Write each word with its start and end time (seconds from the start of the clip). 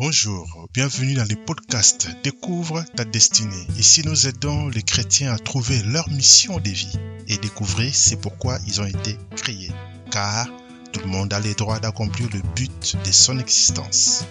Bonjour, 0.00 0.66
bienvenue 0.72 1.12
dans 1.12 1.26
le 1.28 1.36
podcast 1.44 2.08
Découvre 2.24 2.82
ta 2.96 3.04
destinée. 3.04 3.66
Ici, 3.76 4.00
nous 4.06 4.26
aidons 4.26 4.68
les 4.68 4.80
chrétiens 4.80 5.30
à 5.30 5.38
trouver 5.38 5.82
leur 5.82 6.08
mission 6.08 6.58
de 6.58 6.70
vie 6.70 6.98
et 7.28 7.36
découvrir 7.36 7.94
c'est 7.94 8.18
pourquoi 8.18 8.58
ils 8.66 8.80
ont 8.80 8.86
été 8.86 9.18
créés. 9.36 9.70
Car 10.10 10.48
tout 10.94 11.00
le 11.00 11.06
monde 11.06 11.34
a 11.34 11.40
le 11.40 11.52
droit 11.52 11.80
d'accomplir 11.80 12.30
le 12.32 12.40
but 12.56 12.96
de 13.04 13.12
son 13.12 13.38
existence. 13.38 14.24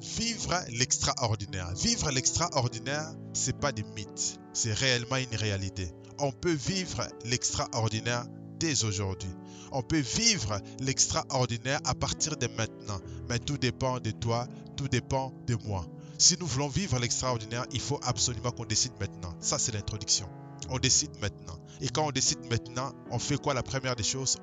Vivre 0.00 0.58
l'extraordinaire. 0.70 1.70
Vivre 1.74 2.10
l'extraordinaire, 2.12 3.12
c'est 3.34 3.60
pas 3.60 3.72
des 3.72 3.84
mythes, 3.94 4.40
c'est 4.54 4.72
réellement 4.72 5.16
une 5.16 5.36
réalité. 5.36 5.90
On 6.18 6.32
peut 6.32 6.54
vivre 6.54 7.06
l'extraordinaire 7.26 8.24
dès 8.58 8.84
aujourd'hui. 8.84 9.30
On 9.72 9.82
peut 9.82 10.00
vivre 10.00 10.60
l'extraordinaire 10.80 11.80
à 11.84 11.94
partir 11.94 12.36
de 12.36 12.46
maintenant, 12.46 13.00
mais 13.28 13.38
tout 13.38 13.58
dépend 13.58 14.00
de 14.00 14.10
toi, 14.10 14.46
tout 14.76 14.88
dépend 14.88 15.32
de 15.46 15.56
moi. 15.64 15.86
Si 16.18 16.36
nous 16.38 16.46
voulons 16.46 16.68
vivre 16.68 16.98
l'extraordinaire, 16.98 17.66
il 17.72 17.80
faut 17.80 18.00
absolument 18.04 18.52
qu'on 18.52 18.64
décide 18.64 18.92
maintenant. 19.00 19.34
Ça, 19.40 19.58
c'est 19.58 19.72
l'introduction. 19.72 20.28
On 20.70 20.78
décide 20.78 21.10
maintenant. 21.20 21.58
Et 21.80 21.88
quand 21.88 22.06
on 22.06 22.12
décide 22.12 22.38
maintenant, 22.48 22.92
on 23.10 23.18
fait 23.18 23.36
quoi 23.36 23.52
la 23.52 23.62
première 23.62 23.96
des 23.96 24.04
choses? 24.04 24.36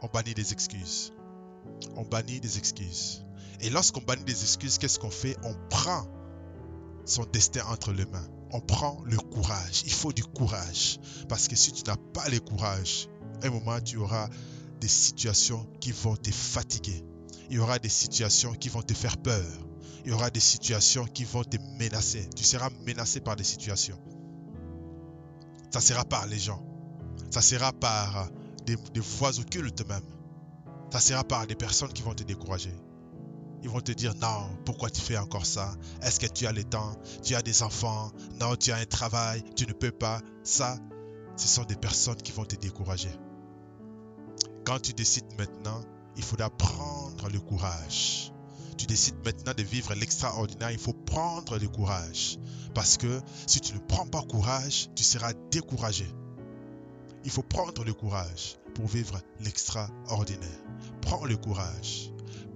On 0.00 0.06
bannit 0.06 0.34
des 0.34 0.52
excuses. 0.52 1.12
On 1.96 2.04
bannit 2.04 2.40
des 2.40 2.56
excuses. 2.56 3.24
Et 3.60 3.68
lorsqu'on 3.68 4.00
bannit 4.00 4.24
des 4.24 4.42
excuses, 4.42 4.78
qu'est-ce 4.78 4.98
qu'on 4.98 5.10
fait? 5.10 5.36
On 5.42 5.54
prend 5.68 6.06
son 7.04 7.24
destin 7.24 7.64
entre 7.66 7.92
les 7.92 8.06
mains. 8.06 8.26
On 8.52 8.60
prend 8.60 9.00
le 9.04 9.16
courage. 9.16 9.82
Il 9.84 9.92
faut 9.92 10.12
du 10.12 10.24
courage. 10.24 10.98
Parce 11.28 11.48
que 11.48 11.56
si 11.56 11.72
tu 11.72 11.82
n'as 11.86 11.96
pas 11.96 12.28
le 12.28 12.40
courage, 12.40 13.08
un 13.42 13.50
moment, 13.50 13.80
tu 13.80 13.96
auras 13.96 14.28
des 14.80 14.88
situations 14.88 15.66
qui 15.80 15.92
vont 15.92 16.16
te 16.16 16.30
fatiguer. 16.30 17.04
Il 17.48 17.56
y 17.56 17.58
aura 17.58 17.78
des 17.78 17.88
situations 17.88 18.52
qui 18.52 18.68
vont 18.68 18.82
te 18.82 18.94
faire 18.94 19.16
peur. 19.18 19.46
Il 20.04 20.10
y 20.10 20.14
aura 20.14 20.30
des 20.30 20.40
situations 20.40 21.04
qui 21.04 21.24
vont 21.24 21.44
te 21.44 21.58
menacer. 21.78 22.28
Tu 22.34 22.44
seras 22.44 22.70
menacé 22.86 23.20
par 23.20 23.36
des 23.36 23.44
situations. 23.44 23.98
Ça 25.70 25.80
sera 25.80 26.04
par 26.04 26.26
les 26.26 26.38
gens. 26.38 26.64
Ça 27.30 27.42
sera 27.42 27.72
par 27.72 28.28
des, 28.66 28.76
des 28.94 29.00
voix 29.00 29.38
occultes 29.38 29.86
même. 29.86 30.02
Ça 30.90 31.00
sera 31.00 31.22
par 31.22 31.46
des 31.46 31.54
personnes 31.54 31.92
qui 31.92 32.02
vont 32.02 32.14
te 32.14 32.24
décourager. 32.24 32.74
Ils 33.62 33.68
vont 33.68 33.80
te 33.80 33.92
dire 33.92 34.14
non, 34.16 34.48
pourquoi 34.64 34.90
tu 34.90 35.00
fais 35.00 35.18
encore 35.18 35.44
ça? 35.44 35.74
Est-ce 36.02 36.18
que 36.18 36.26
tu 36.26 36.46
as 36.46 36.52
le 36.52 36.64
temps? 36.64 36.96
Tu 37.22 37.34
as 37.34 37.42
des 37.42 37.62
enfants? 37.62 38.10
Non, 38.40 38.56
tu 38.56 38.72
as 38.72 38.76
un 38.76 38.86
travail, 38.86 39.44
tu 39.54 39.66
ne 39.66 39.72
peux 39.72 39.90
pas. 39.90 40.20
Ça, 40.42 40.78
ce 41.36 41.46
sont 41.46 41.64
des 41.64 41.76
personnes 41.76 42.16
qui 42.16 42.32
vont 42.32 42.44
te 42.44 42.56
décourager. 42.56 43.10
Quand 44.64 44.80
tu 44.80 44.92
décides 44.92 45.32
maintenant, 45.38 45.80
il 46.16 46.22
faudra 46.22 46.50
prendre 46.50 47.28
le 47.30 47.40
courage. 47.40 48.32
Tu 48.78 48.86
décides 48.86 49.22
maintenant 49.24 49.52
de 49.54 49.62
vivre 49.62 49.94
l'extraordinaire, 49.94 50.70
il 50.70 50.78
faut 50.78 50.94
prendre 50.94 51.58
le 51.58 51.68
courage. 51.68 52.38
Parce 52.74 52.96
que 52.96 53.20
si 53.46 53.60
tu 53.60 53.74
ne 53.74 53.78
prends 53.78 54.06
pas 54.06 54.22
courage, 54.22 54.88
tu 54.94 55.02
seras 55.02 55.32
découragé. 55.50 56.06
Il 57.24 57.30
faut 57.30 57.42
prendre 57.42 57.84
le 57.84 57.92
courage 57.92 58.56
pour 58.74 58.86
vivre 58.86 59.20
l'extraordinaire. 59.40 60.48
Prends 61.02 61.24
le 61.26 61.36
courage. 61.36 62.10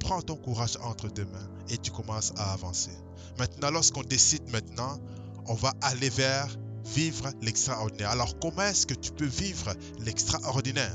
Prends 0.05 0.20
ton 0.20 0.36
courage 0.36 0.77
entre 0.83 1.08
tes 1.08 1.24
mains 1.24 1.48
et 1.70 1.78
tu 1.78 1.91
commences 1.91 2.34
à 2.36 2.52
avancer. 2.52 2.91
Maintenant, 3.38 3.70
lorsqu'on 3.70 4.02
décide 4.02 4.47
maintenant, 4.50 5.00
on 5.47 5.55
va 5.55 5.72
aller 5.80 6.10
vers 6.10 6.47
vivre 6.84 7.30
l'extraordinaire. 7.41 8.10
Alors, 8.10 8.38
comment 8.38 8.64
est-ce 8.64 8.86
que 8.86 8.92
tu 8.92 9.12
peux 9.12 9.25
vivre 9.25 9.72
l'extraordinaire? 10.00 10.94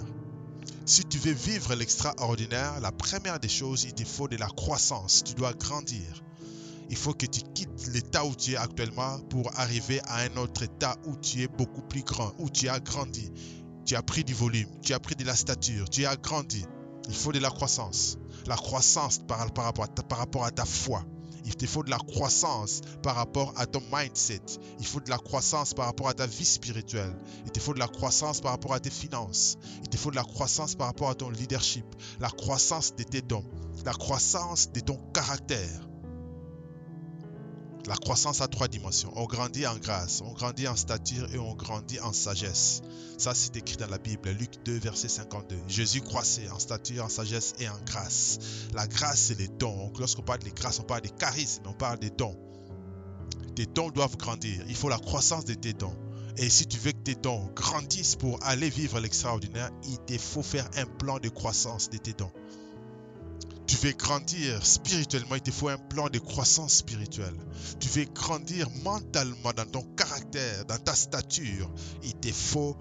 Si 0.86 1.04
tu 1.06 1.18
veux 1.18 1.34
vivre 1.34 1.74
l'extraordinaire, 1.74 2.80
la 2.82 2.92
première 2.92 3.40
des 3.40 3.50
choses, 3.50 3.84
il 3.86 3.94
te 3.96 4.06
faut 4.06 4.28
de 4.28 4.38
la 4.38 4.46
croissance. 4.46 5.24
Tu 5.24 5.34
dois 5.34 5.54
grandir. 5.54 6.24
Il 6.92 6.96
faut 6.96 7.16
que 7.16 7.26
tu 7.26 7.42
quittes 7.56 7.88
l'état 7.92 8.24
où 8.26 8.36
tu 8.36 8.52
es 8.52 8.58
actuellement 8.58 9.20
pour 9.32 9.50
arriver 9.60 10.02
à 10.06 10.18
un 10.20 10.38
autre 10.38 10.62
état 10.62 10.96
où 11.08 11.16
tu 11.16 11.42
es 11.42 11.48
beaucoup 11.48 11.82
plus 11.82 12.04
grand, 12.04 12.32
où 12.38 12.52
tu 12.52 12.70
as 12.70 12.80
grandi. 12.80 13.32
Tu 13.88 13.96
as 13.96 14.04
pris 14.04 14.24
du 14.24 14.36
volume, 14.36 14.70
tu 14.84 14.94
as 14.94 15.00
pris 15.00 15.16
de 15.16 15.24
la 15.24 15.36
stature, 15.36 15.90
tu 15.90 16.06
as 16.06 16.16
grandi. 16.16 16.64
Il 17.10 17.16
faut 17.16 17.32
de 17.32 17.40
la 17.40 17.50
croissance. 17.50 18.18
La 18.46 18.56
croissance 18.56 19.18
par, 19.18 19.40
rapport, 19.40 19.84
à 19.84 19.88
ta, 19.88 20.16
rapport 20.16 20.46
à 20.46 20.52
ta 20.52 20.64
foi. 20.64 21.04
Il 21.44 21.56
te 21.56 21.66
faut 21.66 21.84
de 21.84 21.90
la 21.90 21.98
croissance 21.98 22.82
par 23.02 23.16
rapport 23.16 23.54
à 23.58 23.66
ton 23.66 23.82
mindset. 23.92 24.42
Il 24.80 24.86
faut 24.86 25.00
de 25.00 25.10
la 25.10 25.18
croissance 25.18 25.74
par 25.74 25.88
rapport 25.88 26.08
à 26.08 26.14
ta 26.14 26.28
vie 26.28 26.46
spirituelle. 26.46 27.16
Il 27.46 27.52
te 27.52 27.60
faut 27.60 27.74
de 27.74 27.80
la 27.80 27.88
croissance 27.88 28.42
par 28.42 28.52
rapport 28.52 28.74
à 28.74 28.80
tes 28.80 28.92
finances. 28.92 29.58
Il 29.82 29.90
te 29.90 29.98
faut 29.98 30.12
de 30.12 30.16
la 30.16 30.24
croissance 30.24 30.76
par 30.76 30.88
rapport 30.88 31.10
à 31.10 31.16
ton 31.16 31.30
leadership. 31.32 31.86
La 32.20 32.30
croissance 32.30 32.96
de 32.96 33.04
tes 33.04 33.22
dons. 33.24 33.46
La 33.86 33.94
croissance 33.94 34.72
de 34.72 34.80
ton 34.80 34.98
caractère. 35.12 35.89
La 37.88 37.96
croissance 37.96 38.42
a 38.42 38.48
trois 38.48 38.68
dimensions. 38.68 39.12
On 39.16 39.26
grandit 39.26 39.66
en 39.66 39.78
grâce, 39.78 40.22
on 40.22 40.34
grandit 40.34 40.68
en 40.68 40.76
stature 40.76 41.34
et 41.34 41.40
on 41.40 41.56
grandit 41.56 42.00
en 42.02 42.14
sagesse. 42.14 42.82
Ça, 43.18 43.34
c'est 43.34 43.56
écrit 43.56 43.78
dans 43.78 43.88
la 43.88 43.98
Bible, 43.98 44.30
Luc 44.32 44.52
2, 44.66 44.80
verset 44.80 45.10
52. 45.10 45.58
Jésus 45.68 46.02
croissait 46.02 46.50
en 46.50 46.60
stature, 46.60 47.06
en 47.06 47.10
sagesse 47.10 47.54
et 47.60 47.70
en 47.70 47.80
grâce. 47.86 48.40
La 48.74 48.88
grâce, 48.88 49.20
c'est 49.20 49.40
les 49.40 49.48
dons. 49.48 49.92
Lorsqu'on 49.98 50.22
parle 50.22 50.40
de 50.40 50.50
grâce, 50.50 50.80
on 50.80 50.84
parle 50.84 51.02
des 51.02 51.10
charismes, 51.10 51.64
on 51.68 51.74
parle 51.74 52.00
des 52.00 52.10
dons. 52.10 52.38
Tes 53.56 53.66
dons 53.66 53.90
doivent 53.90 54.18
grandir. 54.18 54.64
Il 54.68 54.76
faut 54.76 54.90
la 54.90 55.00
croissance 55.00 55.46
de 55.46 55.54
tes 55.54 55.74
dons. 55.74 55.96
Et 56.38 56.50
si 56.50 56.68
tu 56.68 56.78
veux 56.78 56.92
que 56.92 57.04
tes 57.04 57.16
dons 57.16 57.50
grandissent 57.56 58.16
pour 58.16 58.40
aller 58.44 58.70
vivre 58.70 59.00
l'extraordinaire, 59.00 59.72
il 59.84 59.98
te 60.00 60.18
faut 60.18 60.44
faire 60.44 60.70
un 60.78 60.86
plan 60.86 61.20
de 61.20 61.30
croissance 61.30 61.90
de 61.90 61.98
tes 61.98 62.14
dons 62.14 62.32
tu 63.70 63.76
veux 63.86 63.94
grandir 63.94 64.66
spirituellement, 64.66 65.36
il 65.36 65.42
te 65.42 65.52
faut 65.52 65.70
un 65.70 65.78
plan 65.78 66.10
de 66.10 66.18
croissance 66.18 66.78
spirituelle. 66.78 67.36
Tu 67.80 67.88
veux 67.90 68.06
grandir 68.06 68.68
mentalement 68.84 69.54
dans 69.56 69.66
ton 69.68 69.84
caractère, 69.96 70.66
dans 70.66 70.80
ta 70.80 70.96
stature, 70.96 71.70
il 72.02 72.16
te 72.16 72.32
faut 72.32 72.76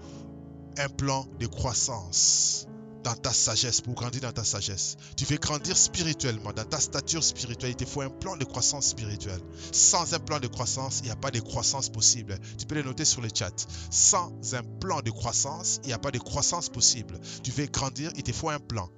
un 0.79 0.89
plan 0.89 1.27
de 1.39 1.45
croissance 1.45 2.65
dans 3.03 3.13
ta 3.13 3.31
sagesse, 3.31 3.81
pour 3.81 3.93
grandir 3.93 4.21
dans 4.21 4.31
ta 4.31 4.43
sagesse. 4.43 4.97
Tu 5.15 5.25
veux 5.25 5.37
grandir 5.37 5.77
spirituellement, 5.77 6.53
dans 6.53 6.65
ta 6.65 6.79
stature 6.79 7.23
spirituelle, 7.23 7.69
il 7.69 7.75
te 7.75 7.85
faut 7.85 8.01
un 8.01 8.09
plan 8.09 8.35
de 8.35 8.43
croissance 8.43 8.87
spirituelle. 8.87 9.41
Sans 9.71 10.15
un 10.15 10.19
plan 10.19 10.39
de 10.39 10.47
croissance, 10.47 11.01
il 11.01 11.05
n'y 11.05 11.11
a 11.11 11.15
pas 11.15 11.29
de 11.29 11.39
croissance 11.39 11.89
possible. 11.89 12.39
Tu 12.57 12.65
peux 12.65 12.75
le 12.75 12.83
noter 12.83 13.05
sur 13.05 13.21
le 13.21 13.29
chat. 13.31 13.53
Sans 13.91 14.31
un 14.55 14.63
plan 14.63 15.01
de 15.01 15.11
croissance, 15.11 15.79
il 15.83 15.87
n'y 15.87 15.93
a 15.93 15.99
pas 15.99 16.11
de 16.11 16.17
croissance 16.17 16.69
possible. 16.69 17.19
Tu 17.43 17.51
veux 17.51 17.67
grandir, 17.67 18.11
il 18.15 18.23
te 18.23 18.33
faut 18.33 18.49
un 18.49 18.59
plan 18.59 18.89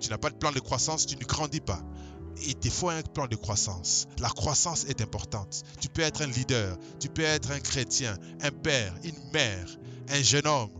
tu 0.00 0.10
n'as 0.10 0.18
pas 0.18 0.30
de 0.30 0.36
plan 0.36 0.52
de 0.52 0.60
croissance, 0.60 1.06
tu 1.06 1.16
ne 1.16 1.24
grandis 1.24 1.60
pas. 1.60 1.80
Il 2.42 2.54
te 2.54 2.70
faut 2.70 2.88
un 2.88 3.02
plan 3.02 3.26
de 3.26 3.36
croissance. 3.36 4.06
La 4.18 4.30
croissance 4.30 4.84
est 4.84 5.00
importante. 5.02 5.62
Tu 5.80 5.88
peux 5.88 6.02
être 6.02 6.22
un 6.22 6.26
leader, 6.26 6.78
tu 6.98 7.08
peux 7.08 7.22
être 7.22 7.50
un 7.50 7.60
chrétien, 7.60 8.16
un 8.40 8.50
père, 8.50 8.94
une 9.04 9.30
mère, 9.32 9.66
un 10.08 10.22
jeune 10.22 10.46
homme. 10.46 10.70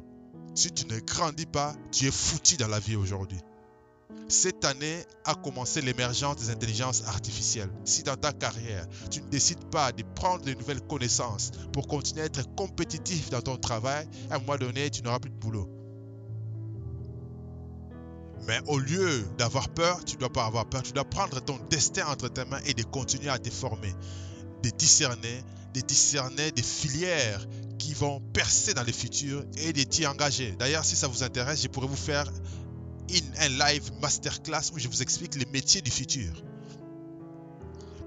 Si 0.54 0.72
tu 0.72 0.86
ne 0.86 0.98
grandis 1.00 1.47
pas, 1.47 1.75
tu 1.92 2.06
es 2.06 2.10
foutu 2.10 2.56
dans 2.56 2.69
la 2.69 2.81
vie 2.81 2.97
aujourd'hui. 2.97 3.38
Cette 4.28 4.64
année 4.64 5.04
a 5.25 5.34
commencé 5.34 5.81
l'émergence 5.82 6.37
des 6.37 6.50
intelligences 6.50 7.02
artificielles. 7.06 7.70
Si 7.84 8.02
dans 8.04 8.16
ta 8.16 8.32
carrière, 8.32 8.87
tu 9.10 9.20
ne 9.20 9.28
décides 9.28 9.64
pas 9.70 9.92
de 9.92 10.04
prendre 10.14 10.44
de 10.44 10.54
nouvelles 10.54 10.82
connaissances 10.82 11.50
pour 11.72 11.87
continuer 11.88 12.22
à 12.22 12.26
être 12.26 12.54
compétitif 12.54 13.31
dans 13.31 13.42
ton 13.42 13.56
travail, 13.56 14.06
à 14.31 14.37
un 14.37 14.38
moment 14.38 14.56
donné, 14.56 14.88
tu 14.91 15.02
n'auras 15.02 15.19
plus 15.19 15.31
de 15.31 15.37
boulot. 15.37 15.69
Mais 18.46 18.58
au 18.66 18.78
lieu 18.78 19.26
d'avoir 19.38 19.68
peur, 19.68 20.04
tu 20.04 20.14
ne 20.16 20.20
dois 20.20 20.32
pas 20.32 20.44
avoir 20.44 20.66
peur. 20.66 20.82
Tu 20.82 20.92
dois 20.92 21.04
prendre 21.04 21.40
ton 21.40 21.58
destin 21.68 22.06
entre 22.06 22.28
tes 22.28 22.44
mains 22.44 22.60
et 22.64 22.74
de 22.74 22.82
continuer 22.82 23.28
à 23.28 23.38
te 23.38 23.50
former. 23.50 23.92
De 24.62 24.70
discerner, 24.70 25.42
de 25.74 25.80
discerner 25.80 26.50
des 26.52 26.62
filières 26.62 27.46
qui 27.78 27.94
vont 27.94 28.20
percer 28.32 28.74
dans 28.74 28.82
le 28.82 28.92
futur 28.92 29.44
et 29.56 29.72
de 29.72 29.82
t'y 29.82 30.06
engager. 30.06 30.54
D'ailleurs, 30.58 30.84
si 30.84 30.96
ça 30.96 31.08
vous 31.08 31.22
intéresse, 31.22 31.62
je 31.62 31.68
pourrais 31.68 31.86
vous 31.86 31.96
faire 31.96 32.30
une, 33.08 33.32
un 33.38 33.48
live 33.48 33.90
masterclass 34.00 34.70
où 34.74 34.78
je 34.78 34.88
vous 34.88 35.02
explique 35.02 35.34
les 35.36 35.46
métiers 35.46 35.81
du 35.81 35.90
futur. 35.90 36.32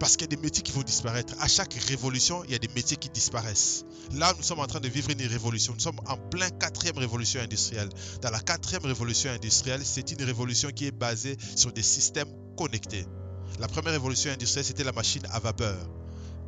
Parce 0.03 0.17
qu'il 0.17 0.29
y 0.29 0.33
a 0.33 0.35
des 0.35 0.41
métiers 0.41 0.61
qui 0.61 0.73
vont 0.73 0.81
disparaître. 0.81 1.33
À 1.39 1.47
chaque 1.47 1.75
révolution, 1.75 2.43
il 2.43 2.51
y 2.51 2.55
a 2.55 2.59
des 2.59 2.67
métiers 2.75 2.97
qui 2.97 3.07
disparaissent. 3.07 3.85
Là, 4.11 4.33
nous 4.35 4.43
sommes 4.43 4.59
en 4.59 4.67
train 4.67 4.81
de 4.81 4.89
vivre 4.89 5.09
une 5.11 5.25
révolution. 5.25 5.73
Nous 5.73 5.79
sommes 5.79 6.01
en 6.07 6.17
plein 6.17 6.49
quatrième 6.49 6.97
révolution 6.97 7.39
industrielle. 7.39 7.87
Dans 8.21 8.29
la 8.29 8.41
quatrième 8.41 8.83
révolution 8.83 9.31
industrielle, 9.31 9.79
c'est 9.85 10.11
une 10.11 10.21
révolution 10.25 10.71
qui 10.71 10.87
est 10.87 10.91
basée 10.91 11.37
sur 11.55 11.71
des 11.71 11.83
systèmes 11.83 12.27
connectés. 12.57 13.05
La 13.61 13.69
première 13.69 13.93
révolution 13.93 14.29
industrielle, 14.29 14.65
c'était 14.65 14.83
la 14.83 14.91
machine 14.91 15.23
à 15.31 15.39
vapeur. 15.39 15.77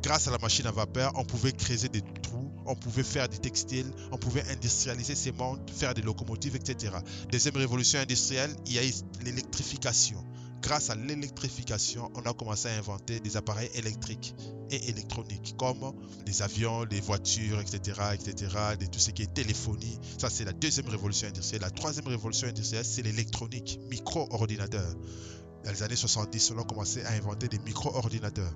Grâce 0.02 0.28
à 0.28 0.32
la 0.32 0.38
machine 0.38 0.66
à 0.66 0.70
vapeur, 0.70 1.12
on 1.14 1.24
pouvait 1.24 1.52
créer 1.52 1.88
des 1.88 2.02
trous, 2.22 2.52
on 2.66 2.74
pouvait 2.74 3.04
faire 3.04 3.26
des 3.26 3.38
textiles, 3.38 3.90
on 4.12 4.18
pouvait 4.18 4.44
industrialiser 4.50 5.14
ces 5.14 5.32
mondes, 5.32 5.60
faire 5.74 5.94
des 5.94 6.02
locomotives, 6.02 6.56
etc. 6.56 6.92
Deuxième 7.32 7.56
révolution 7.56 8.00
industrielle, 8.00 8.54
il 8.66 8.74
y 8.74 8.78
a 8.78 8.82
l'électrification 9.24 10.22
grâce 10.66 10.90
à 10.90 10.96
l'électrification, 10.96 12.10
on 12.16 12.22
a 12.22 12.34
commencé 12.34 12.68
à 12.68 12.72
inventer 12.72 13.20
des 13.20 13.36
appareils 13.36 13.70
électriques 13.74 14.34
et 14.70 14.88
électroniques, 14.88 15.54
comme 15.56 15.92
les 16.26 16.42
avions, 16.42 16.82
les 16.82 17.00
voitures, 17.00 17.60
etc., 17.60 18.00
etc., 18.14 18.48
de 18.80 18.86
tout 18.86 18.98
ce 18.98 19.12
qui 19.12 19.22
est 19.22 19.32
téléphonie. 19.32 19.96
Ça, 20.18 20.28
c'est 20.28 20.44
la 20.44 20.52
deuxième 20.52 20.88
révolution 20.88 21.28
industrielle. 21.28 21.62
La 21.62 21.70
troisième 21.70 22.08
révolution 22.08 22.48
industrielle, 22.48 22.84
c'est 22.84 23.02
l'électronique, 23.02 23.78
micro-ordinateur. 23.90 24.92
Dans 25.64 25.70
les 25.70 25.82
années 25.84 25.94
70, 25.94 26.50
on 26.56 26.58
a 26.60 26.64
commencé 26.64 27.00
à 27.04 27.12
inventer 27.12 27.46
des 27.46 27.60
micro-ordinateurs. 27.60 28.52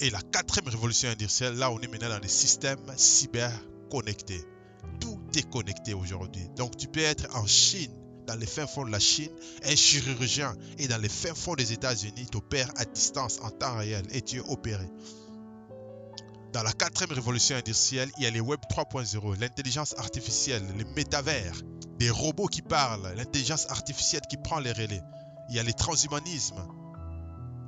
Et 0.00 0.10
la 0.10 0.20
quatrième 0.20 0.68
révolution 0.68 1.10
industrielle, 1.10 1.54
là, 1.54 1.70
on 1.70 1.78
est 1.78 1.86
maintenant 1.86 2.08
dans 2.08 2.18
les 2.18 2.26
systèmes 2.26 2.80
cyber 2.96 3.52
connectés. 3.88 4.42
Tout 4.98 5.20
est 5.36 5.48
connecté 5.48 5.94
aujourd'hui. 5.94 6.48
Donc, 6.56 6.76
tu 6.76 6.88
peux 6.88 6.98
être 6.98 7.28
en 7.36 7.46
Chine 7.46 8.01
dans 8.26 8.34
les 8.34 8.46
fins 8.46 8.66
fonds 8.66 8.84
de 8.84 8.90
la 8.90 9.00
Chine, 9.00 9.30
un 9.64 9.74
chirurgien 9.76 10.54
est 10.78 10.88
dans 10.88 11.00
les 11.00 11.08
fins 11.08 11.34
fonds 11.34 11.54
des 11.54 11.72
États-Unis, 11.72 12.26
t'opère 12.30 12.70
à 12.76 12.84
distance 12.84 13.40
en 13.42 13.50
temps 13.50 13.76
réel 13.76 14.04
et 14.12 14.22
tu 14.22 14.36
es 14.36 14.40
opéré. 14.40 14.88
Dans 16.52 16.62
la 16.62 16.72
quatrième 16.72 17.12
révolution 17.12 17.56
industrielle, 17.56 18.10
il 18.18 18.24
y 18.24 18.26
a 18.26 18.30
les 18.30 18.40
Web 18.40 18.60
3.0, 18.70 19.40
l'intelligence 19.40 19.94
artificielle, 19.96 20.62
les 20.76 20.84
métavers, 20.84 21.54
des 21.98 22.10
robots 22.10 22.46
qui 22.46 22.60
parlent, 22.60 23.10
l'intelligence 23.16 23.66
artificielle 23.70 24.22
qui 24.28 24.36
prend 24.36 24.60
les 24.60 24.72
relais. 24.72 25.00
Il 25.48 25.56
y 25.56 25.58
a 25.58 25.62
les 25.62 25.72
transhumanismes. 25.72 26.62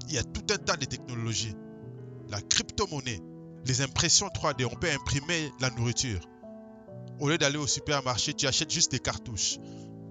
Il 0.09 0.15
y 0.15 0.19
a 0.19 0.23
tout 0.23 0.45
un 0.53 0.59
tas 0.59 0.77
de 0.77 0.85
technologies. 0.85 1.55
La 2.29 2.43
crypto-monnaie, 2.43 3.23
les 3.65 3.81
impressions 3.81 4.29
3D, 4.29 4.67
on 4.71 4.77
peut 4.77 4.91
imprimer 4.91 5.51
la 5.61 5.71
nourriture. 5.71 6.21
Au 7.21 7.31
lieu 7.31 7.39
d'aller 7.39 7.59
au 7.59 7.67
supermarché, 7.67 8.35
tu 8.35 8.47
achètes 8.47 8.71
juste 8.71 8.91
des 8.91 8.99
cartouches. 8.99 9.59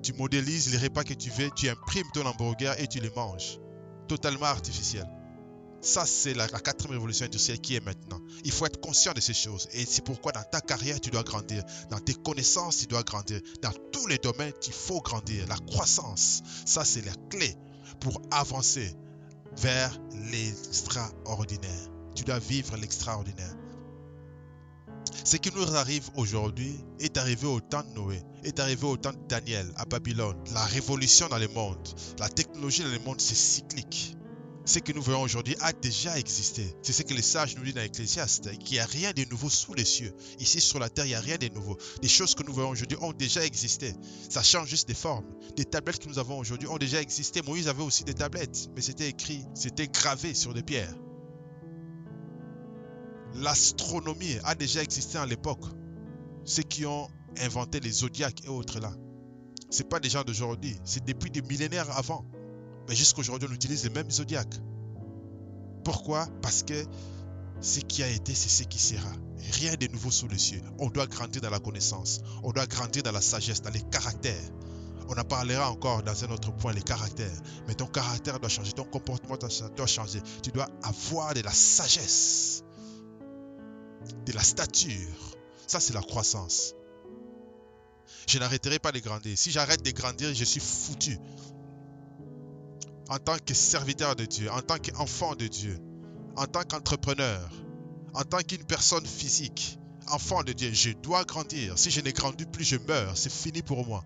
Tu 0.04 0.14
modélises 0.14 0.72
les 0.72 0.78
repas 0.78 1.04
que 1.04 1.14
tu 1.14 1.30
veux, 1.30 1.50
tu 1.56 1.70
imprimes 1.70 2.08
ton 2.14 2.26
hamburger 2.26 2.80
et 2.80 2.88
tu 2.88 3.00
les 3.00 3.10
manges. 3.12 3.60
Totalement 4.08 4.48
artificiel. 4.48 5.08
Ça, 5.80 6.06
c'est 6.06 6.34
la, 6.34 6.48
quatrième 6.48 6.94
révolution 6.94 7.26
industrielle 7.26 7.60
qui 7.60 7.76
est 7.76 7.86
maintenant. 7.86 8.22
Il 8.46 8.52
faut 8.52 8.66
être 8.66 8.80
conscient 8.80 9.14
de 9.14 9.20
ces 9.20 9.34
choses. 9.34 9.68
Et 9.74 9.86
c'est 9.86 10.04
pourquoi 10.04 10.32
dans 10.32 10.44
ta 10.44 10.62
carrière, 10.62 11.00
tu 11.00 11.10
dois 11.10 11.24
grandir. 11.24 11.64
Dans 11.90 12.00
tes 12.00 12.14
connaissances, 12.14 12.78
tu 12.78 12.88
dois 12.88 13.04
grandir. 13.04 13.42
Dans 13.62 13.74
tous 13.92 14.08
les 14.08 14.18
domaines, 14.18 14.54
il 14.66 14.74
faut 14.74 15.02
grandir. 15.02 15.46
La 15.48 15.58
croissance, 15.58 16.42
ça, 16.66 16.86
c'est 16.86 17.06
la 17.06 17.14
clé 17.30 17.56
pour 18.00 18.22
avancer 18.32 18.96
vers 19.58 19.98
l'extraordinaire. 20.32 21.90
Tu 22.16 22.24
dois 22.24 22.40
vivre 22.40 22.78
l'extraordinaire. 22.78 23.56
Ce 25.26 25.38
qui 25.38 25.52
nous 25.56 25.76
arrive 25.76 26.10
aujourd'hui 26.16 26.76
est 27.00 27.18
arrivé 27.18 27.48
au 27.48 27.62
temps 27.62 27.84
de 27.84 27.94
Noé, 27.96 28.22
est 28.44 28.60
arrivé 28.60 28.86
au 28.86 28.98
temps 28.98 29.14
de 29.14 29.28
Daniel 29.30 29.72
à 29.78 29.86
Babylone. 29.86 30.36
La 30.54 30.66
révolution 30.66 31.30
dans 31.30 31.38
le 31.38 31.48
monde, 31.48 31.78
la 32.20 32.28
technologie 32.28 32.84
dans 32.84 32.90
le 32.90 33.00
monde, 33.00 33.22
c'est 33.22 33.34
cyclique. 33.34 34.18
Ce 34.66 34.80
que 34.80 34.92
nous 34.92 35.02
voyons 35.02 35.22
aujourd'hui 35.22 35.56
a 35.62 35.72
déjà 35.72 36.18
existé. 36.18 36.76
C'est 36.82 36.94
ce 36.94 37.04
que 37.04 37.14
les 37.14 37.22
sages 37.22 37.56
nous 37.56 37.64
disent 37.64 37.74
dans 37.74 37.82
l'Ecclésiaste, 37.82 38.58
qu'il 38.60 38.74
n'y 38.74 38.80
a 38.80 38.86
rien 38.86 39.12
de 39.12 39.24
nouveau 39.30 39.50
sous 39.50 39.74
les 39.74 39.86
cieux. 39.86 40.14
Ici 40.40 40.60
sur 40.60 40.80
la 40.80 40.90
terre, 40.90 41.06
il 41.06 41.10
n'y 41.10 41.16
a 41.16 41.22
rien 41.22 41.38
de 41.38 41.48
nouveau. 41.50 41.78
Les 42.02 42.10
choses 42.10 42.36
que 42.36 42.44
nous 42.44 42.54
voyons 42.54 42.70
aujourd'hui 42.70 42.98
ont 43.02 43.14
déjà 43.14 43.46
existé. 43.46 43.94
Ça 44.30 44.44
change 44.44 44.68
juste 44.68 44.88
des 44.88 44.94
formes. 44.94 45.26
Les 45.58 45.66
tablettes 45.66 46.00
que 46.00 46.10
nous 46.10 46.20
avons 46.20 46.38
aujourd'hui 46.38 46.68
ont 46.68 46.78
déjà 46.78 47.02
existé. 47.02 47.42
Moïse 47.42 47.68
avait 47.68 47.84
aussi 47.84 48.04
des 48.04 48.14
tablettes, 48.14 48.70
mais 48.76 48.82
c'était 48.82 49.08
écrit, 49.08 49.46
c'était 49.54 49.88
gravé 49.88 50.34
sur 50.34 50.54
des 50.54 50.64
pierres. 50.64 50.96
L'astronomie 53.36 54.38
a 54.44 54.56
déjà 54.56 54.84
existé 54.84 55.18
à 55.18 55.26
l'époque. 55.26 55.64
Ceux 56.46 56.64
qui 56.64 56.86
ont 56.86 57.08
inventé 57.40 57.80
les 57.80 57.92
zodiaques 57.92 58.46
et 58.46 58.50
autres 58.50 58.80
là. 58.80 58.94
C'est 59.70 59.90
pas 59.90 60.00
des 60.00 60.10
gens 60.10 60.24
d'aujourd'hui, 60.24 60.78
c'est 60.84 61.04
depuis 61.04 61.32
des 61.32 61.42
millénaires 61.42 61.98
avant. 61.98 62.26
Mais 62.88 62.96
jusqu'aujourd'hui, 62.96 63.50
on 63.50 63.54
utilise 63.54 63.84
les 63.84 63.90
mêmes 63.90 64.12
zodiaques. 64.12 64.60
Pourquoi? 65.84 66.28
Parce 66.42 66.64
que 66.64 66.86
ce 67.62 67.80
qui 67.80 68.04
a 68.04 68.08
été, 68.08 68.36
c'est 68.36 68.50
ce 68.50 68.64
qui 68.68 68.78
sera. 68.78 69.10
Rien 69.54 69.74
de 69.76 69.88
nouveau 69.88 70.12
sous 70.12 70.28
les 70.28 70.38
cieux. 70.38 70.62
On 70.80 70.90
doit 70.90 71.08
grandir 71.08 71.42
dans 71.42 71.50
la 71.50 71.60
connaissance. 71.60 72.22
On 72.44 72.52
doit 72.52 72.68
grandir 72.68 73.04
dans 73.04 73.12
la 73.12 73.22
sagesse, 73.22 73.62
dans 73.62 73.72
les 73.72 73.82
caractères. 73.82 74.52
On 75.08 75.14
en 75.14 75.24
parlera 75.24 75.72
encore 75.72 76.04
dans 76.04 76.24
un 76.24 76.30
autre 76.30 76.56
point, 76.56 76.72
les 76.72 76.82
caractères. 76.82 77.42
Mais 77.68 77.74
ton 77.74 77.88
caractère 77.88 78.40
doit 78.40 78.50
changer, 78.50 78.74
ton 78.74 78.86
comportement 78.86 79.38
doit 79.38 79.88
changer. 79.88 80.22
Tu 80.44 80.52
dois 80.52 80.68
avoir 80.84 81.34
de 81.34 81.42
la 81.42 81.52
sagesse 81.52 82.64
de 84.26 84.32
la 84.34 84.44
stature. 84.44 85.38
Ça, 85.68 85.80
c'est 85.80 85.94
la 85.94 86.02
croissance. 86.02 86.74
Je 88.28 88.40
n'arrêterai 88.40 88.80
pas 88.80 88.92
de 88.92 89.00
grandir. 89.00 89.38
Si 89.38 89.52
j'arrête 89.52 89.84
de 89.84 89.92
grandir, 89.92 90.34
je 90.34 90.44
suis 90.44 90.60
foutu. 90.60 91.18
En 93.10 93.18
tant 93.18 93.38
que 93.38 93.54
serviteur 93.54 94.16
de 94.16 94.26
Dieu, 94.26 94.50
en 94.52 94.62
tant 94.62 94.78
qu'enfant 94.78 95.36
de 95.36 95.48
Dieu, 95.48 95.78
en 96.36 96.46
tant 96.46 96.64
qu'entrepreneur, 96.64 97.50
en 98.14 98.24
tant 98.24 98.40
qu'une 98.40 98.64
personne 98.64 99.06
physique, 99.06 99.78
enfant 100.08 100.44
de 100.44 100.54
Dieu, 100.54 100.72
je 100.74 100.92
dois 100.92 101.24
grandir. 101.26 101.78
Si 101.78 101.92
je 101.92 102.02
n'ai 102.02 102.14
grandi 102.14 102.46
plus, 102.46 102.64
je 102.64 102.78
meurs. 102.78 103.18
C'est 103.18 103.32
fini 103.32 103.62
pour 103.62 103.86
moi. 103.86 104.04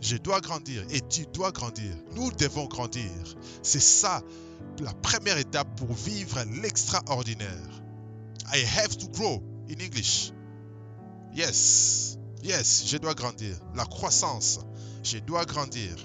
Je 0.00 0.16
dois 0.16 0.40
grandir 0.40 0.84
et 0.90 1.00
tu 1.00 1.26
dois 1.26 1.52
grandir. 1.52 1.94
Nous 2.12 2.30
devons 2.32 2.66
grandir. 2.66 3.10
C'est 3.62 3.80
ça 3.80 4.22
la 4.80 4.92
première 4.92 5.38
étape 5.38 5.76
pour 5.76 5.92
vivre 5.92 6.42
l'extraordinaire. 6.60 7.83
I 8.52 8.58
have 8.58 8.96
to 8.98 9.06
grow 9.08 9.42
in 9.68 9.80
English. 9.80 10.32
Yes, 11.34 12.18
yes, 12.42 12.84
je 12.86 12.98
dois 12.98 13.14
grandir. 13.14 13.56
La 13.74 13.84
croissance, 13.84 14.60
je 15.02 15.18
dois 15.18 15.44
grandir. 15.44 15.96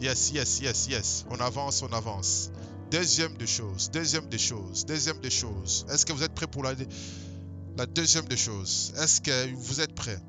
Yes, 0.00 0.30
yes, 0.32 0.60
yes, 0.60 0.86
yes. 0.88 1.24
On 1.30 1.40
avance, 1.40 1.82
on 1.82 1.92
avance. 1.92 2.50
Deuxième 2.90 3.36
des 3.36 3.46
choses, 3.46 3.90
deuxième 3.90 4.28
des 4.28 4.38
choses, 4.38 4.86
deuxième 4.86 5.20
des 5.20 5.30
choses. 5.30 5.86
Est-ce 5.90 6.06
que 6.06 6.12
vous 6.12 6.22
êtes 6.22 6.34
prêts 6.34 6.46
pour 6.46 6.62
la, 6.62 6.74
la 7.76 7.86
deuxième 7.86 8.26
des 8.26 8.36
choses? 8.36 8.92
Est-ce 8.96 9.20
que 9.20 9.54
vous 9.54 9.80
êtes 9.80 9.94
prêts? 9.94 10.20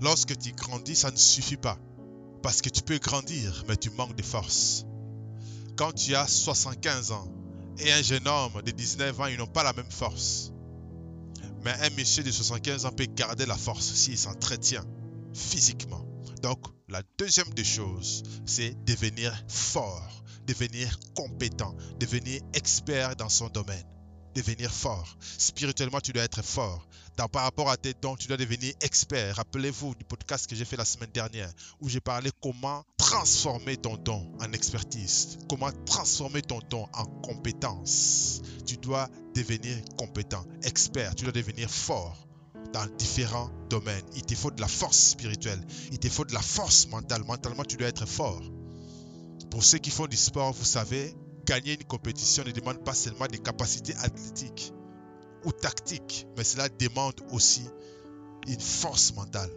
Lorsque 0.00 0.36
tu 0.38 0.52
grandis, 0.52 0.96
ça 0.96 1.10
ne 1.10 1.16
suffit 1.16 1.56
pas. 1.56 1.78
Parce 2.42 2.62
que 2.62 2.68
tu 2.68 2.82
peux 2.82 2.98
grandir, 2.98 3.64
mais 3.68 3.76
tu 3.76 3.90
manques 3.90 4.16
de 4.16 4.22
force. 4.22 4.86
Quand 5.76 5.92
tu 5.92 6.14
as 6.14 6.26
75 6.26 7.12
ans, 7.12 7.28
et 7.78 7.92
un 7.92 8.02
jeune 8.02 8.26
homme 8.28 8.62
de 8.62 8.70
19 8.70 9.20
ans, 9.20 9.26
ils 9.26 9.38
n'ont 9.38 9.46
pas 9.46 9.62
la 9.62 9.72
même 9.72 9.90
force. 9.90 10.52
Mais 11.64 11.72
un 11.72 11.90
monsieur 11.90 12.22
de 12.22 12.30
75 12.30 12.86
ans 12.86 12.92
peut 12.92 13.06
garder 13.06 13.46
la 13.46 13.56
force 13.56 13.92
s'il 13.94 14.18
s'entretient 14.18 14.84
physiquement. 15.32 16.04
Donc, 16.42 16.58
la 16.88 17.02
deuxième 17.18 17.50
des 17.54 17.64
choses, 17.64 18.22
c'est 18.44 18.74
devenir 18.84 19.32
fort, 19.48 20.24
devenir 20.46 20.98
compétent, 21.14 21.74
devenir 22.00 22.40
expert 22.54 23.16
dans 23.16 23.28
son 23.28 23.48
domaine 23.48 23.86
devenir 24.34 24.70
fort. 24.70 25.16
Spirituellement, 25.38 26.00
tu 26.00 26.12
dois 26.12 26.24
être 26.24 26.42
fort. 26.42 26.86
Par 27.16 27.44
rapport 27.44 27.70
à 27.70 27.76
tes 27.76 27.94
dons, 27.94 28.16
tu 28.16 28.26
dois 28.26 28.36
devenir 28.36 28.74
expert. 28.80 29.36
Rappelez-vous 29.36 29.94
du 29.94 30.04
podcast 30.04 30.46
que 30.48 30.56
j'ai 30.56 30.64
fait 30.64 30.76
la 30.76 30.84
semaine 30.84 31.10
dernière 31.12 31.50
où 31.80 31.88
j'ai 31.88 32.00
parlé 32.00 32.30
comment 32.40 32.84
transformer 32.96 33.76
ton 33.76 33.96
don 33.96 34.32
en 34.40 34.52
expertise, 34.52 35.38
comment 35.48 35.70
transformer 35.86 36.42
ton 36.42 36.60
don 36.70 36.88
en 36.94 37.04
compétence. 37.04 38.42
Tu 38.66 38.76
dois 38.76 39.08
devenir 39.34 39.76
compétent, 39.96 40.44
expert, 40.62 41.14
tu 41.14 41.24
dois 41.24 41.32
devenir 41.32 41.70
fort 41.70 42.26
dans 42.72 42.86
différents 42.96 43.50
domaines. 43.68 44.04
Il 44.16 44.22
te 44.22 44.34
faut 44.34 44.50
de 44.50 44.60
la 44.60 44.68
force 44.68 44.98
spirituelle, 44.98 45.60
il 45.92 45.98
te 45.98 46.08
faut 46.08 46.24
de 46.24 46.34
la 46.34 46.42
force 46.42 46.88
mentale. 46.88 47.22
Mentalement, 47.24 47.64
tu 47.64 47.76
dois 47.76 47.88
être 47.88 48.06
fort. 48.06 48.42
Pour 49.50 49.62
ceux 49.62 49.78
qui 49.78 49.90
font 49.90 50.06
du 50.06 50.16
sport, 50.16 50.52
vous 50.52 50.64
savez, 50.64 51.14
gagner 51.44 51.74
une 51.74 51.84
compétition 51.84 52.42
ne 52.44 52.52
demande 52.52 52.82
pas 52.84 52.94
seulement 52.94 53.26
des 53.26 53.38
capacités 53.38 53.94
athlétiques 53.96 54.72
ou 55.44 55.52
tactiques, 55.52 56.26
mais 56.36 56.44
cela 56.44 56.68
demande 56.68 57.20
aussi 57.30 57.62
une 58.46 58.60
force 58.60 59.14
mentale. 59.14 59.50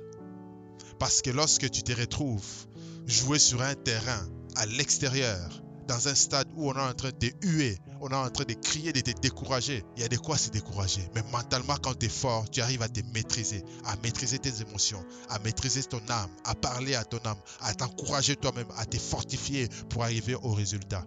Parce 0.99 1.21
que 1.21 1.29
lorsque 1.29 1.69
tu 1.69 1.83
te 1.83 1.91
retrouves 1.91 2.67
jouer 3.05 3.39
sur 3.39 3.61
un 3.61 3.75
terrain 3.75 4.27
à 4.55 4.65
l'extérieur, 4.65 5.61
dans 5.87 6.07
un 6.07 6.15
stade 6.15 6.47
où 6.55 6.69
on 6.69 6.73
est 6.73 6.81
en 6.81 6.93
train 6.93 7.11
de 7.19 7.31
huer, 7.43 7.77
on 8.01 8.09
est 8.09 8.15
en 8.15 8.29
train 8.29 8.45
de 8.45 8.53
crier, 8.53 8.91
de 8.91 9.01
te 9.01 9.11
décourager, 9.19 9.83
il 9.95 10.01
y 10.01 10.05
a 10.05 10.07
de 10.07 10.17
quoi 10.17 10.37
se 10.37 10.49
décourager. 10.49 11.07
Mais 11.13 11.21
mentalement, 11.31 11.75
quand 11.81 11.93
tu 11.97 12.07
es 12.07 12.09
fort, 12.09 12.49
tu 12.49 12.61
arrives 12.61 12.81
à 12.81 12.89
te 12.89 13.01
maîtriser, 13.13 13.63
à 13.85 13.95
maîtriser 13.97 14.39
tes 14.39 14.61
émotions, 14.61 15.03
à 15.29 15.39
maîtriser 15.39 15.83
ton 15.83 16.01
âme, 16.09 16.29
à 16.43 16.55
parler 16.55 16.95
à 16.95 17.03
ton 17.03 17.19
âme, 17.29 17.37
à 17.61 17.73
t'encourager 17.73 18.35
toi-même, 18.35 18.67
à 18.77 18.85
te 18.85 18.97
fortifier 18.97 19.69
pour 19.89 20.03
arriver 20.03 20.35
au 20.35 20.53
résultat 20.53 21.05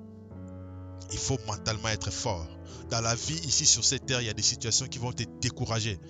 il 1.13 1.19
faut 1.19 1.39
mentalement 1.47 1.89
être 1.89 2.11
fort. 2.11 2.49
Dans 2.91 3.01
la 3.01 3.15
vie, 3.15 3.39
ici 3.47 3.67
sur 3.67 3.85
cette 3.85 4.07
terre, 4.07 4.21
il 4.21 4.27
y 4.27 4.31
a 4.31 4.35
des 4.35 4.43
situations 4.43 4.87
qui 4.87 4.99
vont 4.99 5.13
te 5.13 5.25
décourager. 5.41 6.01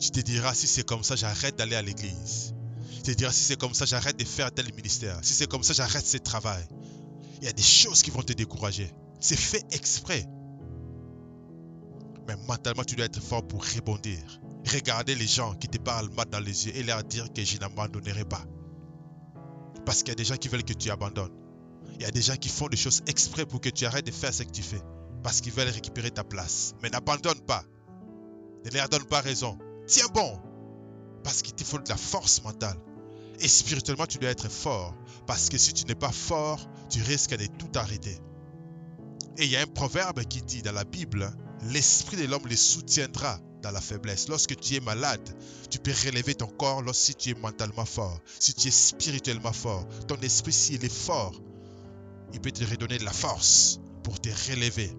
Tu 0.00 0.10
te 0.10 0.20
diras, 0.20 0.54
si 0.54 0.66
c'est 0.66 0.84
comme 0.84 1.02
ça, 1.02 1.16
j'arrête 1.16 1.56
d'aller 1.56 1.76
à 1.76 1.82
l'église. 1.82 2.54
Tu 2.96 3.02
te 3.02 3.10
diras, 3.12 3.32
si 3.32 3.44
c'est 3.44 3.58
comme 3.58 3.74
ça, 3.74 3.84
j'arrête 3.84 4.18
de 4.18 4.24
faire 4.24 4.52
tel 4.52 4.72
ministère. 4.74 5.18
Si 5.22 5.34
c'est 5.34 5.48
comme 5.48 5.62
ça, 5.62 5.74
j'arrête 5.74 6.06
ce 6.06 6.18
travail. 6.18 6.64
Il 7.40 7.44
y 7.44 7.48
a 7.48 7.52
des 7.52 7.62
choses 7.62 8.02
qui 8.02 8.10
vont 8.10 8.22
te 8.22 8.32
décourager. 8.32 8.90
C'est 9.20 9.36
fait 9.36 9.64
exprès. 9.72 10.26
Mais 12.28 12.36
mentalement, 12.46 12.84
tu 12.84 12.94
dois 12.94 13.06
être 13.06 13.20
fort 13.20 13.46
pour 13.46 13.64
rebondir. 13.64 14.18
Regarder 14.72 15.16
les 15.16 15.26
gens 15.26 15.54
qui 15.54 15.66
te 15.66 15.78
parlent 15.78 16.10
mal 16.10 16.26
dans 16.30 16.38
les 16.38 16.66
yeux 16.66 16.76
et 16.76 16.84
leur 16.84 17.02
dire 17.02 17.32
que 17.32 17.44
je 17.44 17.58
n'abandonnerai 17.58 18.24
pas. 18.24 18.44
Parce 19.84 20.04
qu'il 20.04 20.10
y 20.10 20.12
a 20.12 20.16
des 20.16 20.24
gens 20.24 20.36
qui 20.36 20.48
veulent 20.48 20.64
que 20.64 20.72
tu 20.72 20.90
abandonnes. 20.90 21.41
Il 22.02 22.06
y 22.06 22.08
a 22.08 22.10
des 22.10 22.22
gens 22.22 22.34
qui 22.34 22.48
font 22.48 22.66
des 22.66 22.76
choses 22.76 23.00
exprès 23.06 23.46
pour 23.46 23.60
que 23.60 23.68
tu 23.68 23.86
arrêtes 23.86 24.06
de 24.06 24.10
faire 24.10 24.34
ce 24.34 24.42
que 24.42 24.50
tu 24.50 24.64
fais. 24.64 24.82
Parce 25.22 25.40
qu'ils 25.40 25.52
veulent 25.52 25.68
récupérer 25.68 26.10
ta 26.10 26.24
place. 26.24 26.74
Mais 26.82 26.90
n'abandonne 26.90 27.40
pas. 27.42 27.62
Ne 28.64 28.70
leur 28.72 28.88
donne 28.88 29.04
pas 29.04 29.20
raison. 29.20 29.56
Tiens 29.86 30.08
bon. 30.12 30.36
Parce 31.22 31.42
qu'il 31.42 31.54
te 31.54 31.62
faut 31.62 31.78
de 31.78 31.88
la 31.88 31.96
force 31.96 32.42
mentale. 32.42 32.76
Et 33.38 33.46
spirituellement, 33.46 34.06
tu 34.06 34.18
dois 34.18 34.30
être 34.30 34.48
fort. 34.48 34.96
Parce 35.28 35.48
que 35.48 35.56
si 35.56 35.74
tu 35.74 35.84
n'es 35.84 35.94
pas 35.94 36.10
fort, 36.10 36.68
tu 36.90 37.00
risques 37.02 37.36
de 37.36 37.46
tout 37.46 37.70
arrêter. 37.76 38.18
Et 39.38 39.44
il 39.44 39.50
y 39.52 39.56
a 39.56 39.60
un 39.60 39.66
proverbe 39.66 40.24
qui 40.24 40.42
dit 40.42 40.62
dans 40.62 40.72
la 40.72 40.82
Bible, 40.82 41.32
l'esprit 41.70 42.16
de 42.16 42.24
l'homme 42.24 42.48
les 42.48 42.56
soutiendra 42.56 43.38
dans 43.62 43.70
la 43.70 43.80
faiblesse. 43.80 44.26
Lorsque 44.26 44.56
tu 44.56 44.74
es 44.74 44.80
malade, 44.80 45.36
tu 45.70 45.78
peux 45.78 45.92
relever 46.04 46.34
ton 46.34 46.48
corps 46.48 46.82
lorsque 46.82 47.16
tu 47.16 47.30
es 47.30 47.34
mentalement 47.34 47.84
fort. 47.84 48.18
Si 48.40 48.54
tu 48.54 48.66
es 48.66 48.72
spirituellement 48.72 49.52
fort, 49.52 49.86
ton 50.08 50.16
esprit, 50.16 50.52
s'il 50.52 50.84
est 50.84 50.92
fort, 50.92 51.40
il 52.32 52.40
peut 52.40 52.50
te 52.50 52.64
redonner 52.64 52.98
de 52.98 53.04
la 53.04 53.12
force 53.12 53.80
pour 54.02 54.20
te 54.20 54.28
relever. 54.50 54.90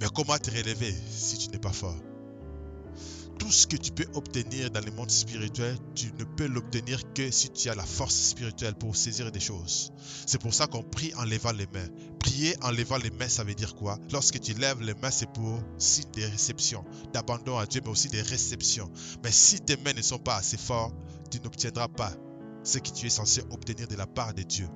Mais 0.00 0.06
comment 0.14 0.36
te 0.38 0.50
relever 0.50 0.94
si 1.10 1.38
tu 1.38 1.48
n'es 1.48 1.58
pas 1.58 1.72
fort? 1.72 1.96
Tout 3.38 3.50
ce 3.50 3.66
que 3.66 3.76
tu 3.76 3.90
peux 3.90 4.06
obtenir 4.14 4.70
dans 4.70 4.84
le 4.84 4.92
monde 4.92 5.10
spirituel, 5.10 5.76
tu 5.94 6.12
ne 6.18 6.24
peux 6.24 6.46
l'obtenir 6.46 7.00
que 7.14 7.30
si 7.30 7.50
tu 7.50 7.68
as 7.68 7.74
la 7.74 7.84
force 7.84 8.14
spirituelle 8.14 8.74
pour 8.74 8.96
saisir 8.96 9.30
des 9.32 9.40
choses. 9.40 9.92
C'est 10.26 10.40
pour 10.40 10.54
ça 10.54 10.66
qu'on 10.66 10.82
prie 10.82 11.12
en 11.16 11.24
levant 11.24 11.52
les 11.52 11.66
mains. 11.66 11.88
Prier 12.20 12.56
en 12.62 12.70
levant 12.70 12.96
les 12.96 13.10
mains, 13.10 13.28
ça 13.28 13.44
veut 13.44 13.54
dire 13.54 13.74
quoi? 13.74 13.98
Lorsque 14.12 14.40
tu 14.40 14.54
lèves 14.54 14.80
les 14.80 14.94
mains, 14.94 15.10
c'est 15.10 15.30
pour 15.30 15.60
signe 15.78 16.10
des 16.12 16.26
réceptions, 16.26 16.84
d'abandon 17.12 17.58
à 17.58 17.66
Dieu, 17.66 17.80
mais 17.84 17.90
aussi 17.90 18.08
des 18.08 18.22
réceptions. 18.22 18.90
Mais 19.22 19.32
si 19.32 19.60
tes 19.60 19.76
mains 19.76 19.92
ne 19.92 20.02
sont 20.02 20.18
pas 20.18 20.36
assez 20.36 20.56
fortes, 20.56 20.94
tu 21.30 21.40
n'obtiendras 21.40 21.88
pas 21.88 22.12
ce 22.62 22.78
que 22.78 22.90
tu 22.90 23.06
es 23.06 23.10
censé 23.10 23.42
obtenir 23.50 23.88
de 23.88 23.96
la 23.96 24.06
part 24.06 24.32
de 24.32 24.42
Dieu. 24.42 24.68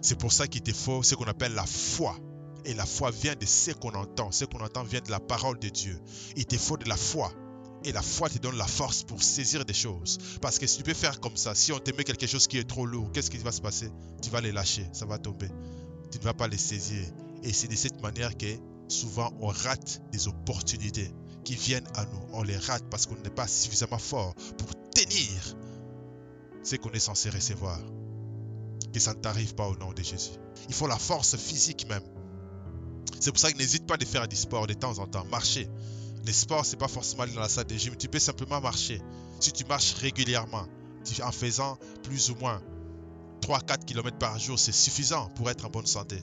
C'est 0.00 0.18
pour 0.18 0.32
ça 0.32 0.46
qu'il 0.46 0.62
te 0.62 0.72
faut 0.72 1.02
ce 1.02 1.14
qu'on 1.14 1.24
appelle 1.24 1.54
la 1.54 1.66
foi. 1.66 2.16
Et 2.64 2.74
la 2.74 2.86
foi 2.86 3.10
vient 3.10 3.34
de 3.34 3.46
ce 3.46 3.70
qu'on 3.70 3.94
entend. 3.94 4.30
Ce 4.32 4.44
qu'on 4.44 4.60
entend 4.60 4.84
vient 4.84 5.00
de 5.00 5.10
la 5.10 5.20
parole 5.20 5.58
de 5.58 5.68
Dieu. 5.68 5.98
Il 6.36 6.46
te 6.46 6.56
faut 6.56 6.76
de 6.76 6.88
la 6.88 6.96
foi. 6.96 7.32
Et 7.84 7.92
la 7.92 8.02
foi 8.02 8.28
te 8.28 8.38
donne 8.38 8.56
la 8.56 8.66
force 8.66 9.04
pour 9.04 9.22
saisir 9.22 9.64
des 9.64 9.74
choses. 9.74 10.18
Parce 10.40 10.58
que 10.58 10.66
si 10.66 10.78
tu 10.78 10.82
peux 10.82 10.94
faire 10.94 11.20
comme 11.20 11.36
ça, 11.36 11.54
si 11.54 11.72
on 11.72 11.78
te 11.78 11.94
met 11.96 12.04
quelque 12.04 12.26
chose 12.26 12.46
qui 12.46 12.58
est 12.58 12.68
trop 12.68 12.86
lourd, 12.86 13.10
qu'est-ce 13.12 13.30
qui 13.30 13.38
va 13.38 13.52
se 13.52 13.60
passer? 13.60 13.90
Tu 14.20 14.30
vas 14.30 14.40
les 14.40 14.52
lâcher, 14.52 14.86
ça 14.92 15.06
va 15.06 15.18
tomber. 15.18 15.48
Tu 16.10 16.18
ne 16.18 16.24
vas 16.24 16.34
pas 16.34 16.48
les 16.48 16.58
saisir. 16.58 17.06
Et 17.44 17.52
c'est 17.52 17.68
de 17.68 17.76
cette 17.76 18.02
manière 18.02 18.36
que 18.36 18.46
souvent 18.88 19.32
on 19.40 19.46
rate 19.46 20.02
des 20.10 20.26
opportunités 20.26 21.12
qui 21.44 21.54
viennent 21.54 21.86
à 21.94 22.04
nous. 22.04 22.20
On 22.32 22.42
les 22.42 22.56
rate 22.56 22.84
parce 22.90 23.06
qu'on 23.06 23.16
n'est 23.16 23.30
pas 23.30 23.46
suffisamment 23.46 23.98
fort 23.98 24.34
pour 24.58 24.68
tenir 24.90 25.56
ce 26.64 26.76
qu'on 26.76 26.90
est 26.90 26.98
censé 26.98 27.30
recevoir. 27.30 27.78
Ça 28.98 29.14
ne 29.14 29.20
t'arrive 29.20 29.54
pas 29.54 29.68
au 29.68 29.76
nom 29.76 29.92
de 29.92 30.02
Jésus. 30.02 30.30
Il 30.68 30.74
faut 30.74 30.86
la 30.86 30.98
force 30.98 31.36
physique 31.36 31.88
même. 31.88 32.02
C'est 33.20 33.30
pour 33.30 33.40
ça 33.40 33.50
que 33.52 33.58
n'hésite 33.58 33.86
pas 33.86 33.94
à 33.94 34.04
faire 34.04 34.28
du 34.28 34.36
sport 34.36 34.66
de 34.66 34.74
temps 34.74 34.98
en 34.98 35.06
temps. 35.06 35.24
Marcher. 35.26 35.68
Les 36.24 36.32
sports, 36.32 36.64
c'est 36.64 36.76
pas 36.76 36.88
forcément 36.88 37.22
aller 37.22 37.32
dans 37.32 37.40
la 37.40 37.48
salle 37.48 37.66
de 37.66 37.76
gym. 37.76 37.96
Tu 37.96 38.08
peux 38.08 38.18
simplement 38.18 38.60
marcher. 38.60 39.00
Si 39.40 39.52
tu 39.52 39.64
marches 39.64 39.94
régulièrement, 39.94 40.66
en 41.22 41.32
faisant 41.32 41.78
plus 42.02 42.30
ou 42.30 42.34
moins 42.36 42.60
3-4 43.40 43.84
km 43.84 44.18
par 44.18 44.38
jour, 44.38 44.58
c'est 44.58 44.72
suffisant 44.72 45.28
pour 45.30 45.48
être 45.48 45.64
en 45.64 45.70
bonne 45.70 45.86
santé. 45.86 46.22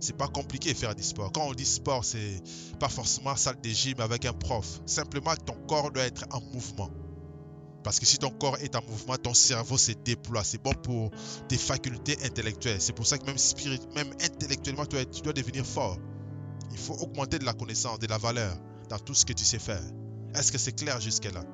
C'est 0.00 0.16
pas 0.16 0.28
compliqué 0.28 0.72
de 0.72 0.78
faire 0.78 0.94
du 0.94 1.02
sport. 1.02 1.30
Quand 1.32 1.46
on 1.46 1.54
dit 1.54 1.64
sport, 1.64 2.04
c'est 2.04 2.42
pas 2.80 2.88
forcément 2.88 3.36
salle 3.36 3.60
de 3.62 3.70
gym 3.70 4.00
avec 4.00 4.24
un 4.24 4.32
prof. 4.32 4.80
Simplement, 4.86 5.34
ton 5.36 5.54
corps 5.66 5.92
doit 5.92 6.02
être 6.02 6.24
en 6.32 6.40
mouvement. 6.52 6.90
Parce 7.84 8.00
que 8.00 8.06
si 8.06 8.16
ton 8.16 8.30
corps 8.30 8.56
est 8.60 8.74
en 8.76 8.82
mouvement, 8.82 9.16
ton 9.16 9.34
cerveau 9.34 9.76
se 9.76 9.92
déploie. 9.92 10.42
C'est 10.42 10.60
bon 10.60 10.72
pour 10.72 11.10
tes 11.48 11.58
facultés 11.58 12.16
intellectuelles. 12.24 12.80
C'est 12.80 12.94
pour 12.94 13.06
ça 13.06 13.18
que 13.18 13.26
même, 13.26 13.36
spirit, 13.36 13.80
même 13.94 14.10
intellectuellement, 14.22 14.86
tu 14.86 15.20
dois 15.20 15.34
devenir 15.34 15.66
fort. 15.66 15.98
Il 16.72 16.78
faut 16.78 16.94
augmenter 16.94 17.38
de 17.38 17.44
la 17.44 17.52
connaissance, 17.52 17.98
de 17.98 18.06
la 18.06 18.16
valeur 18.16 18.56
dans 18.88 18.98
tout 18.98 19.14
ce 19.14 19.26
que 19.26 19.34
tu 19.34 19.44
sais 19.44 19.58
faire. 19.58 19.82
Est-ce 20.34 20.50
que 20.50 20.56
c'est 20.56 20.72
clair 20.72 20.98
jusque-là 20.98 21.44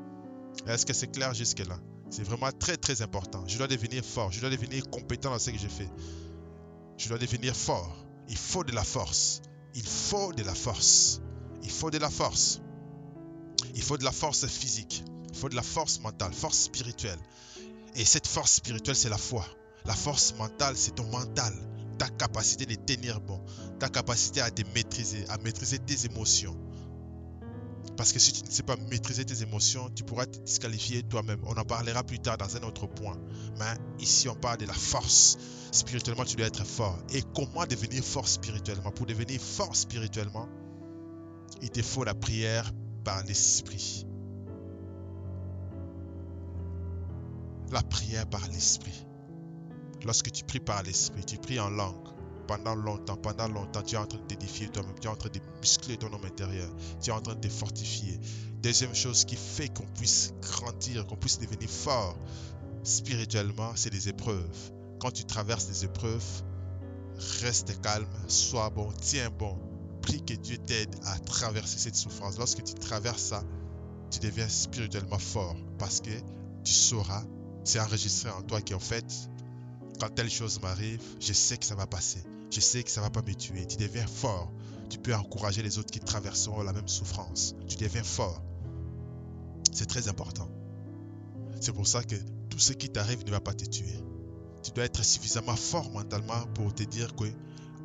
Est-ce 0.69 0.87
que 0.87 0.93
c'est 0.93 1.11
clair 1.11 1.35
jusque-là 1.35 1.79
C'est 2.11 2.23
vraiment 2.23 2.51
très 2.53 2.77
très 2.77 3.03
important. 3.03 3.43
Je 3.49 3.59
dois 3.59 3.67
devenir 3.67 4.05
fort, 4.05 4.31
je 4.31 4.41
dois 4.41 4.51
devenir 4.51 4.89
compétent 4.89 5.31
dans 5.31 5.39
ce 5.39 5.51
que 5.51 5.59
je 5.59 5.69
fais. 5.69 5.89
Je 6.97 7.09
dois 7.09 7.19
devenir 7.19 7.57
fort. 7.57 7.97
Il 8.29 8.37
faut 8.37 8.63
de 8.63 8.73
la 8.73 8.85
force. 8.85 9.43
Il 9.75 9.87
faut 9.87 10.33
de 10.33 10.45
la 10.45 10.55
force. 10.55 11.21
Il 11.65 11.71
faut 11.71 11.91
de 11.91 11.99
la 11.99 12.11
force. 12.11 12.61
Il 13.75 13.83
faut 13.83 13.99
de 13.99 14.05
la 14.05 14.13
force 14.13 14.47
physique. 14.47 15.05
Il 15.33 15.39
faut 15.39 15.49
de 15.49 15.57
la 15.57 15.63
force 15.63 16.01
mentale, 16.01 16.33
force 16.33 16.59
spirituelle. 16.59 17.19
Et 17.97 18.05
cette 18.05 18.27
force 18.27 18.55
spirituelle, 18.55 18.97
c'est 18.97 19.09
la 19.09 19.19
foi. 19.19 19.45
La 19.85 19.95
force 19.95 20.35
mentale, 20.35 20.77
c'est 20.77 20.95
ton 20.95 21.05
mental 21.05 21.55
ta 22.01 22.09
capacité 22.09 22.65
de 22.65 22.77
tenir 22.77 23.21
bon, 23.21 23.39
ta 23.79 23.91
capacité 23.91 24.41
à 24.41 24.51
te 24.51 24.63
maîtriser, 24.75 25.23
à 25.29 25.37
maîtriser 25.37 25.79
tes 25.79 26.07
émotions. 26.07 26.57
Parce 27.99 28.15
que 28.15 28.19
si 28.19 28.33
tu 28.33 28.43
ne 28.43 28.51
sais 28.51 28.63
pas 28.63 28.77
maîtriser 28.91 29.27
tes 29.27 29.43
émotions, 29.43 29.91
tu 29.95 30.03
pourras 30.03 30.25
te 30.25 30.39
disqualifier 30.39 31.03
toi-même. 31.03 31.43
On 31.45 31.53
en 31.59 31.65
parlera 31.65 32.03
plus 32.03 32.19
tard 32.19 32.39
dans 32.39 32.57
un 32.57 32.63
autre 32.63 32.87
point. 32.87 33.19
Mais 33.59 33.75
ici, 33.99 34.31
on 34.31 34.35
parle 34.35 34.57
de 34.57 34.65
la 34.65 34.73
force. 34.73 35.37
Spirituellement, 35.73 36.25
tu 36.25 36.37
dois 36.37 36.47
être 36.47 36.65
fort. 36.65 36.99
Et 37.13 37.23
comment 37.35 37.67
devenir 37.67 38.03
fort 38.03 38.27
spirituellement? 38.27 38.93
Pour 38.93 39.05
devenir 39.05 39.39
fort 39.39 39.77
spirituellement, 39.77 40.49
il 41.61 41.69
te 41.69 41.83
faut 41.83 42.05
la 42.05 42.15
prière 42.15 42.73
par 43.05 43.23
l'esprit. 43.25 44.07
La 47.71 47.83
prière 47.83 48.27
par 48.27 48.47
l'esprit. 48.49 49.07
Lorsque 50.05 50.33
tu 50.33 50.45
pries 50.45 50.61
par 50.61 50.83
l'esprit, 50.83 51.25
tu 51.25 51.39
pries 51.39 51.61
en 51.61 51.71
langue 51.71 52.09
pendant 52.49 52.75
longtemps, 52.75 53.17
pendant 53.17 53.47
longtemps, 53.47 53.83
tu 53.83 53.95
es 53.95 53.99
en 53.99 54.07
train 54.07 54.19
de 54.19 54.25
t'édifier 54.25 54.69
toi-même, 54.71 54.99
tu 55.01 55.07
es 55.07 55.11
en 55.11 55.15
train 55.15 55.29
de 55.29 55.39
muscler 55.61 55.97
ton 55.97 56.13
homme 56.13 56.25
intérieur, 56.25 56.69
tu 57.01 57.11
es 57.11 57.13
en 57.13 57.21
train 57.21 57.37
de 57.37 57.41
te 57.41 57.49
fortifier. 57.49 58.19
Deuxième 58.61 58.93
chose 58.93 59.25
qui 59.25 59.37
fait 59.37 59.69
qu'on 59.69 59.87
puisse 59.87 60.35
grandir, 60.43 61.07
qu'on 61.07 61.15
puisse 61.15 61.39
devenir 61.39 61.71
fort 61.71 62.19
spirituellement, 62.83 63.71
c'est 63.77 63.93
les 63.93 64.09
épreuves. 64.09 64.73
Quand 64.99 65.13
tu 65.13 65.25
traverses 65.25 65.69
des 65.69 65.85
épreuves, 65.85 66.43
reste 67.41 67.81
calme, 67.83 68.09
sois 68.27 68.71
bon, 68.71 68.93
tiens 69.01 69.31
bon. 69.31 69.57
Prie 70.03 70.25
que 70.25 70.35
Dieu 70.35 70.59
t'aide 70.59 70.97
à 71.05 71.21
traverser 71.21 71.79
cette 71.79 71.95
souffrance. 71.95 72.37
Lorsque 72.37 72.65
tu 72.65 72.75
traverses 72.75 73.23
ça, 73.23 73.45
tu 74.11 74.19
deviens 74.19 74.49
spirituellement 74.49 75.19
fort 75.21 75.55
parce 75.79 76.01
que 76.01 76.11
tu 76.65 76.73
sauras, 76.73 77.23
c'est 77.65 77.81
enregistré 77.81 78.31
en 78.31 78.43
toi 78.43 78.61
qui 78.61 78.75
en 78.75 78.81
fait, 78.81 79.05
quand 79.99 80.09
telle 80.09 80.31
chose 80.31 80.61
m'arrive, 80.61 81.03
je 81.21 81.33
sais 81.33 81.57
que 81.57 81.65
ça 81.65 81.75
va 81.75 81.87
passer. 81.87 82.23
Je 82.51 82.61
sais 82.61 82.83
que 82.83 82.91
ça 82.91 83.01
va 83.01 83.11
pas 83.11 83.23
me 83.23 83.35
tuer. 83.35 83.67
Tu 83.67 83.77
deviens 83.77 84.07
fort. 84.07 84.53
Tu 84.89 84.99
peux 84.99 85.15
encourager 85.15 85.63
les 85.63 85.79
autres 85.79 85.91
qui 85.91 86.01
traverseront 86.01 86.63
la 86.63 86.73
même 86.73 86.89
souffrance. 86.89 87.55
Tu 87.69 87.77
deviens 87.77 88.03
fort. 88.03 88.43
C'est 89.73 89.87
très 89.87 90.09
important. 90.09 90.49
C'est 91.61 91.73
pour 91.73 91.87
ça 91.87 92.03
que 92.03 92.17
tout 92.49 92.59
ce 92.59 92.73
qui 92.73 92.89
t'arrive 92.89 93.25
ne 93.25 93.31
va 93.31 93.41
pas 93.41 93.55
te 93.55 93.65
tuer. 93.65 94.03
Tu 94.63 94.73
dois 94.73 94.85
être 94.85 95.05
suffisamment 95.05 95.57
fort 95.57 95.91
mentalement 95.91 96.47
pour 96.55 96.75
te 96.75 96.83
dire 96.83 97.15
que, 97.15 97.25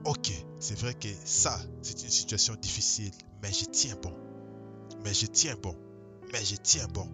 ok, 0.05 0.32
c'est 0.60 0.77
vrai 0.79 0.94
que 0.94 1.08
ça, 1.25 1.60
c'est 1.84 2.01
une 2.03 2.10
situation 2.10 2.55
difficile, 2.55 3.12
mais 3.41 3.53
je 3.53 3.65
tiens 3.65 3.96
bon. 4.01 4.13
Mais 5.03 5.13
je 5.13 5.27
tiens 5.27 5.55
bon. 5.62 5.75
Mais 6.34 6.44
je 6.44 6.55
tiens 6.55 6.88
bon. 6.88 7.08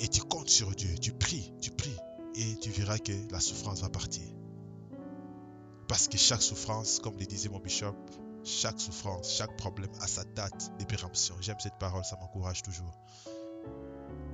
Et 0.00 0.08
tu 0.08 0.22
comptes 0.22 0.48
sur 0.48 0.74
Dieu. 0.74 0.94
Tu 1.00 1.12
pries, 1.12 1.52
tu 1.60 1.70
pries 1.70 1.96
et 2.34 2.56
tu 2.60 2.70
verras 2.70 2.98
que 2.98 3.12
la 3.30 3.40
souffrance 3.40 3.82
va 3.82 3.90
partir. 3.90 4.26
Parce 5.88 6.08
que 6.08 6.16
chaque 6.16 6.42
souffrance, 6.42 7.00
comme 7.00 7.18
le 7.18 7.26
disait 7.26 7.48
mon 7.48 7.58
bishop, 7.58 7.96
chaque 8.44 8.80
souffrance, 8.80 9.30
chaque 9.36 9.56
problème 9.56 9.90
a 10.00 10.06
sa 10.06 10.24
date 10.24 10.72
de 10.78 10.84
péremption. 10.84 11.34
J'aime 11.40 11.60
cette 11.60 11.78
parole, 11.78 12.04
ça 12.04 12.16
m'encourage 12.16 12.62
toujours. 12.62 12.98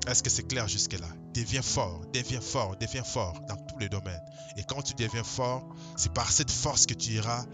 Est-ce 0.06 0.22
que 0.22 0.30
c'est 0.30 0.46
clair 0.46 0.68
jusque-là? 0.68 1.08
Deviens 1.34 1.62
fort, 1.62 2.02
deviens 2.12 2.40
fort, 2.40 2.76
deviens 2.76 3.02
fort 3.02 3.40
dans 3.48 3.56
tous 3.56 3.78
les 3.78 3.88
domaines. 3.88 4.22
Et 4.56 4.62
quand 4.62 4.82
tu 4.82 4.94
deviens 4.94 5.24
fort, 5.24 5.66
c'est 5.96 6.12
par 6.12 6.30
cette 6.30 6.50
force 6.50 6.86
que 6.86 6.94
tu 6.94 7.12
iras 7.12 7.44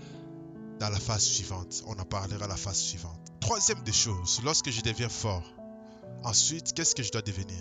dans 0.78 0.90
la 0.90 0.98
phase 0.98 1.22
suivante. 1.22 1.82
On 1.86 1.92
en 1.92 2.04
parlera 2.04 2.44
à 2.44 2.48
la 2.48 2.56
phase 2.56 2.76
suivante. 2.76 3.32
Troisième 3.40 3.82
des 3.84 3.92
choses, 3.92 4.40
lorsque 4.44 4.70
je 4.70 4.82
deviens 4.82 5.08
fort, 5.08 5.44
ensuite, 6.24 6.74
qu'est-ce 6.74 6.94
que 6.94 7.02
je 7.02 7.10
dois 7.10 7.22
devenir? 7.22 7.58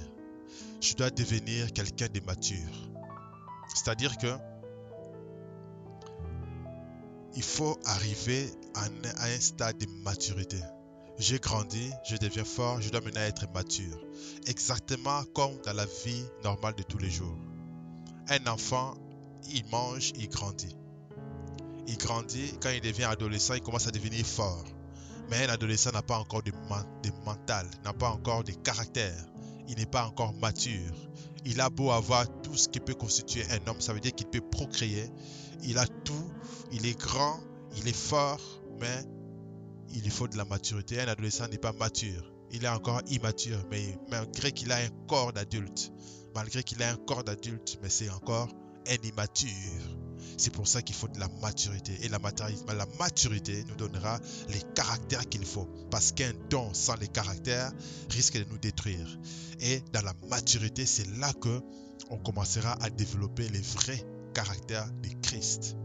Je 0.82 0.96
dois 0.96 1.10
devenir 1.10 1.72
quelqu'un 1.74 2.08
de 2.08 2.20
mature. 2.22 2.92
C'est-à-dire 3.74 4.18
que 4.18 4.36
il 7.36 7.44
faut 7.44 7.80
arriver 7.86 8.50
à 8.76 8.86
un, 9.26 9.40
stade 9.40 9.78
de 9.78 9.88
maturité. 10.04 10.60
J'ai 11.18 11.40
grandi, 11.40 11.90
je 12.04 12.18
deviens 12.18 12.44
fort, 12.44 12.82
je 12.82 12.90
dois 12.90 13.00
maintenant 13.02 13.22
être 13.22 13.48
mature. 13.54 13.98
Exactement 14.48 15.24
comme 15.34 15.58
dans 15.64 15.74
la 15.74 15.86
vie 15.86 16.26
normale 16.44 16.76
de 16.76 16.84
tous 16.84 16.98
les 16.98 17.10
jours. 17.10 17.38
Un 18.28 18.48
enfant, 18.48 18.96
il 19.50 19.66
mange, 19.68 20.12
il 20.18 20.28
grandit. 20.28 20.76
Il 21.88 21.98
grandit, 21.98 22.52
quand 22.62 22.70
il 22.70 22.82
devient 22.82 23.06
adolescent, 23.06 23.54
il 23.54 23.62
commence 23.62 23.88
à 23.88 23.92
devenir 23.92 24.26
fort. 24.26 24.66
Mais 25.30 25.46
un 25.46 25.50
adolescent 25.50 25.92
n'a 25.92 26.02
pas 26.02 26.18
encore 26.18 26.44
de, 26.44 26.52
de 26.52 27.26
mental, 27.26 27.66
n'a 27.86 27.94
pas 27.94 28.10
encore 28.10 28.44
de 28.44 28.52
caractère 28.52 29.31
il 29.68 29.78
n'est 29.78 29.86
pas 29.86 30.06
encore 30.06 30.34
mature. 30.34 30.94
Il 31.46 31.60
a 31.62 31.70
beau 31.70 31.92
avoir 31.92 32.28
tout 32.42 32.56
ce 32.56 32.70
qui 32.70 32.80
peut 32.80 32.94
constituer 32.94 33.44
un 33.52 33.68
homme, 33.70 33.82
ça 33.82 33.94
veut 33.94 34.00
dire 34.00 34.14
qu'il 34.14 34.28
peut 34.28 34.42
procréer. 34.42 35.10
Il 35.64 35.78
a 35.78 35.88
tout, 35.88 36.32
il 36.72 36.86
est 36.86 36.98
grand, 37.00 37.40
il 37.78 37.88
est 37.88 37.96
fort, 37.96 38.42
mais 38.80 39.04
il 39.94 40.02
lui 40.04 40.10
faut 40.10 40.28
de 40.28 40.38
la 40.38 40.46
maturité. 40.46 41.02
Un 41.02 41.08
adolescent 41.08 41.48
n'est 41.48 41.58
pas 41.58 41.74
mature. 41.74 42.32
Il 42.52 42.66
est 42.66 42.70
encore 42.70 43.02
immature, 43.08 43.64
mais 43.70 43.98
malgré 44.10 44.52
qu'il 44.52 44.72
a 44.72 44.78
un 44.78 44.90
corps 45.08 45.34
d'adulte, 45.34 45.92
malgré 46.36 46.64
qu'il 46.64 46.82
a 46.84 46.92
un 46.92 46.98
corps 46.98 47.24
d'adulte, 47.24 47.80
mais 47.82 47.90
c'est 47.90 48.10
encore 48.10 48.50
un 48.88 49.08
immature. 49.08 50.01
C'est 50.38 50.52
pour 50.52 50.68
ça 50.68 50.82
qu'il 50.82 50.96
faut 50.96 51.08
de 51.08 51.20
la 51.20 51.30
maturité. 51.42 51.94
Et 52.04 52.10
la, 52.10 52.20
la 52.74 52.86
maturité 53.00 53.64
nous 53.68 53.76
donnera 53.76 54.20
les 54.50 54.62
caractères 54.76 55.28
qu'il 55.30 55.46
faut. 55.46 55.68
Parce 55.90 56.12
qu'un 56.12 56.32
don 56.50 56.74
sans 56.74 56.96
les 56.96 57.08
caractères 57.08 57.72
risque 58.10 58.38
de 58.38 58.46
nous 58.50 58.58
détruire. 58.58 59.20
Et 59.60 59.82
dans 59.94 60.02
la 60.02 60.14
maturité, 60.30 60.86
c'est 60.86 61.08
là 61.18 61.32
que 61.34 61.62
on 62.10 62.18
commencera 62.18 62.74
à 62.82 62.90
développer 62.90 63.48
les 63.50 63.62
vrais 63.62 64.06
caractères 64.34 64.90
de 65.02 65.10
Christ. 65.22 65.78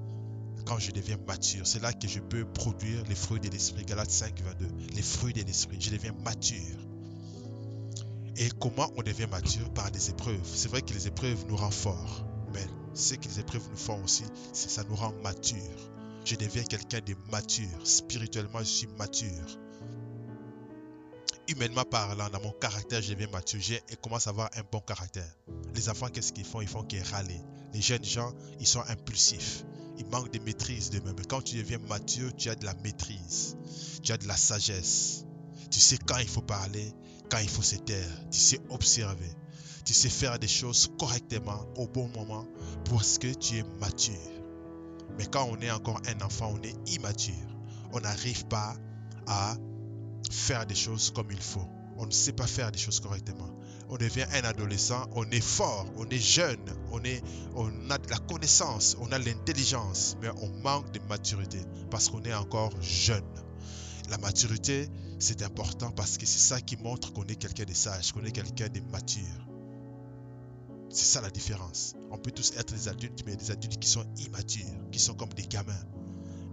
Quand 0.66 0.78
je 0.80 0.90
deviens 0.90 1.16
mature, 1.28 1.64
c'est 1.66 1.80
là 1.80 1.92
que 1.92 2.08
je 2.08 2.18
peux 2.18 2.44
produire 2.44 3.04
les 3.08 3.14
fruits 3.14 3.38
de 3.38 3.48
l'esprit. 3.48 3.84
Galates 3.84 4.10
5, 4.10 4.40
22. 4.42 4.66
Les 4.94 5.02
fruits 5.02 5.32
de 5.32 5.42
l'esprit. 5.42 5.76
Je 5.80 5.90
deviens 5.90 6.12
mature. 6.24 6.78
Et 8.36 8.48
comment 8.60 8.90
on 8.96 9.02
devient 9.02 9.28
mature? 9.30 9.72
Par 9.72 9.90
des 9.92 10.10
épreuves. 10.10 10.40
C'est 10.44 10.68
vrai 10.68 10.82
que 10.82 10.92
les 10.92 11.06
épreuves 11.06 11.46
nous 11.48 11.56
rendent 11.56 11.72
forts. 11.72 12.26
Ce 12.96 13.14
que 13.14 13.28
les 13.28 13.40
épreuves 13.40 13.68
nous 13.70 13.76
font 13.76 14.02
aussi, 14.02 14.24
c'est 14.54 14.70
ça 14.70 14.82
nous 14.88 14.96
rend 14.96 15.12
mature. 15.22 15.60
Je 16.24 16.34
deviens 16.34 16.64
quelqu'un 16.64 17.00
de 17.00 17.14
mature. 17.30 17.68
Spirituellement, 17.84 18.60
je 18.60 18.64
suis 18.64 18.86
mature. 18.98 19.58
Humainement 21.46 21.84
parlant, 21.84 22.30
dans 22.30 22.40
mon 22.40 22.52
caractère, 22.52 23.02
je 23.02 23.12
deviens 23.12 23.28
mature. 23.28 23.60
Et 23.90 23.96
commence 23.96 24.26
à 24.26 24.30
avoir 24.30 24.48
un 24.56 24.62
bon 24.72 24.80
caractère. 24.80 25.30
Les 25.74 25.90
enfants, 25.90 26.08
qu'est-ce 26.08 26.32
qu'ils 26.32 26.46
font? 26.46 26.62
Ils 26.62 26.68
font 26.68 26.84
qu'ils 26.84 27.02
râlent. 27.02 27.28
Les 27.74 27.82
jeunes 27.82 28.02
gens, 28.02 28.32
ils 28.60 28.66
sont 28.66 28.82
impulsifs. 28.88 29.64
Ils 29.98 30.06
manquent 30.06 30.32
de 30.32 30.38
maîtrise 30.38 30.88
de 30.88 30.98
même. 31.00 31.16
quand 31.28 31.42
tu 31.42 31.56
deviens 31.58 31.78
mature, 31.78 32.34
tu 32.34 32.48
as 32.48 32.54
de 32.54 32.64
la 32.64 32.74
maîtrise. 32.82 33.58
Tu 34.02 34.10
as 34.10 34.16
de 34.16 34.26
la 34.26 34.36
sagesse. 34.38 35.26
Tu 35.70 35.80
sais 35.80 35.98
quand 35.98 36.16
il 36.16 36.28
faut 36.28 36.40
parler, 36.40 36.94
quand 37.30 37.38
il 37.38 37.48
faut 37.48 37.62
se 37.62 37.76
taire. 37.76 38.10
Tu 38.30 38.38
sais 38.38 38.60
observer. 38.70 39.30
Tu 39.86 39.94
sais 39.94 40.10
faire 40.10 40.38
des 40.40 40.48
choses 40.48 40.90
correctement 40.98 41.64
au 41.76 41.86
bon 41.86 42.08
moment 42.08 42.44
parce 42.90 43.18
que 43.18 43.32
tu 43.32 43.58
es 43.58 43.64
mature. 43.80 44.14
Mais 45.16 45.26
quand 45.26 45.48
on 45.48 45.60
est 45.60 45.70
encore 45.70 46.00
un 46.08 46.24
enfant, 46.24 46.52
on 46.58 46.62
est 46.62 46.74
immature. 46.96 47.34
On 47.92 48.00
n'arrive 48.00 48.46
pas 48.46 48.74
à 49.28 49.54
faire 50.30 50.66
des 50.66 50.74
choses 50.74 51.12
comme 51.12 51.30
il 51.30 51.40
faut. 51.40 51.68
On 51.98 52.06
ne 52.06 52.10
sait 52.10 52.32
pas 52.32 52.48
faire 52.48 52.72
des 52.72 52.78
choses 52.78 52.98
correctement. 52.98 53.48
On 53.88 53.96
devient 53.96 54.26
un 54.32 54.42
adolescent, 54.42 55.06
on 55.12 55.30
est 55.30 55.40
fort, 55.40 55.86
on 55.96 56.08
est 56.10 56.18
jeune, 56.18 56.58
on, 56.90 57.02
est, 57.04 57.22
on 57.54 57.88
a 57.88 57.98
de 57.98 58.10
la 58.10 58.18
connaissance, 58.18 58.96
on 59.00 59.12
a 59.12 59.18
l'intelligence, 59.20 60.16
mais 60.20 60.28
on 60.42 60.48
manque 60.62 60.90
de 60.90 60.98
maturité 61.08 61.60
parce 61.90 62.08
qu'on 62.08 62.22
est 62.24 62.34
encore 62.34 62.72
jeune. 62.82 63.22
La 64.10 64.18
maturité, 64.18 64.88
c'est 65.20 65.42
important 65.42 65.92
parce 65.92 66.18
que 66.18 66.26
c'est 66.26 66.40
ça 66.40 66.60
qui 66.60 66.76
montre 66.76 67.12
qu'on 67.12 67.24
est 67.26 67.36
quelqu'un 67.36 67.64
de 67.64 67.72
sage, 67.72 68.12
qu'on 68.12 68.24
est 68.24 68.32
quelqu'un 68.32 68.68
de 68.68 68.80
mature. 68.90 69.46
C'est 70.96 71.04
ça 71.04 71.20
la 71.20 71.30
différence. 71.30 71.94
On 72.10 72.16
peut 72.16 72.30
tous 72.30 72.52
être 72.56 72.72
des 72.72 72.88
adultes, 72.88 73.22
mais 73.26 73.36
des 73.36 73.50
adultes 73.50 73.78
qui 73.78 73.86
sont 73.86 74.06
immatures, 74.16 74.90
qui 74.90 74.98
sont 74.98 75.14
comme 75.14 75.28
des 75.34 75.46
gamins. 75.46 75.84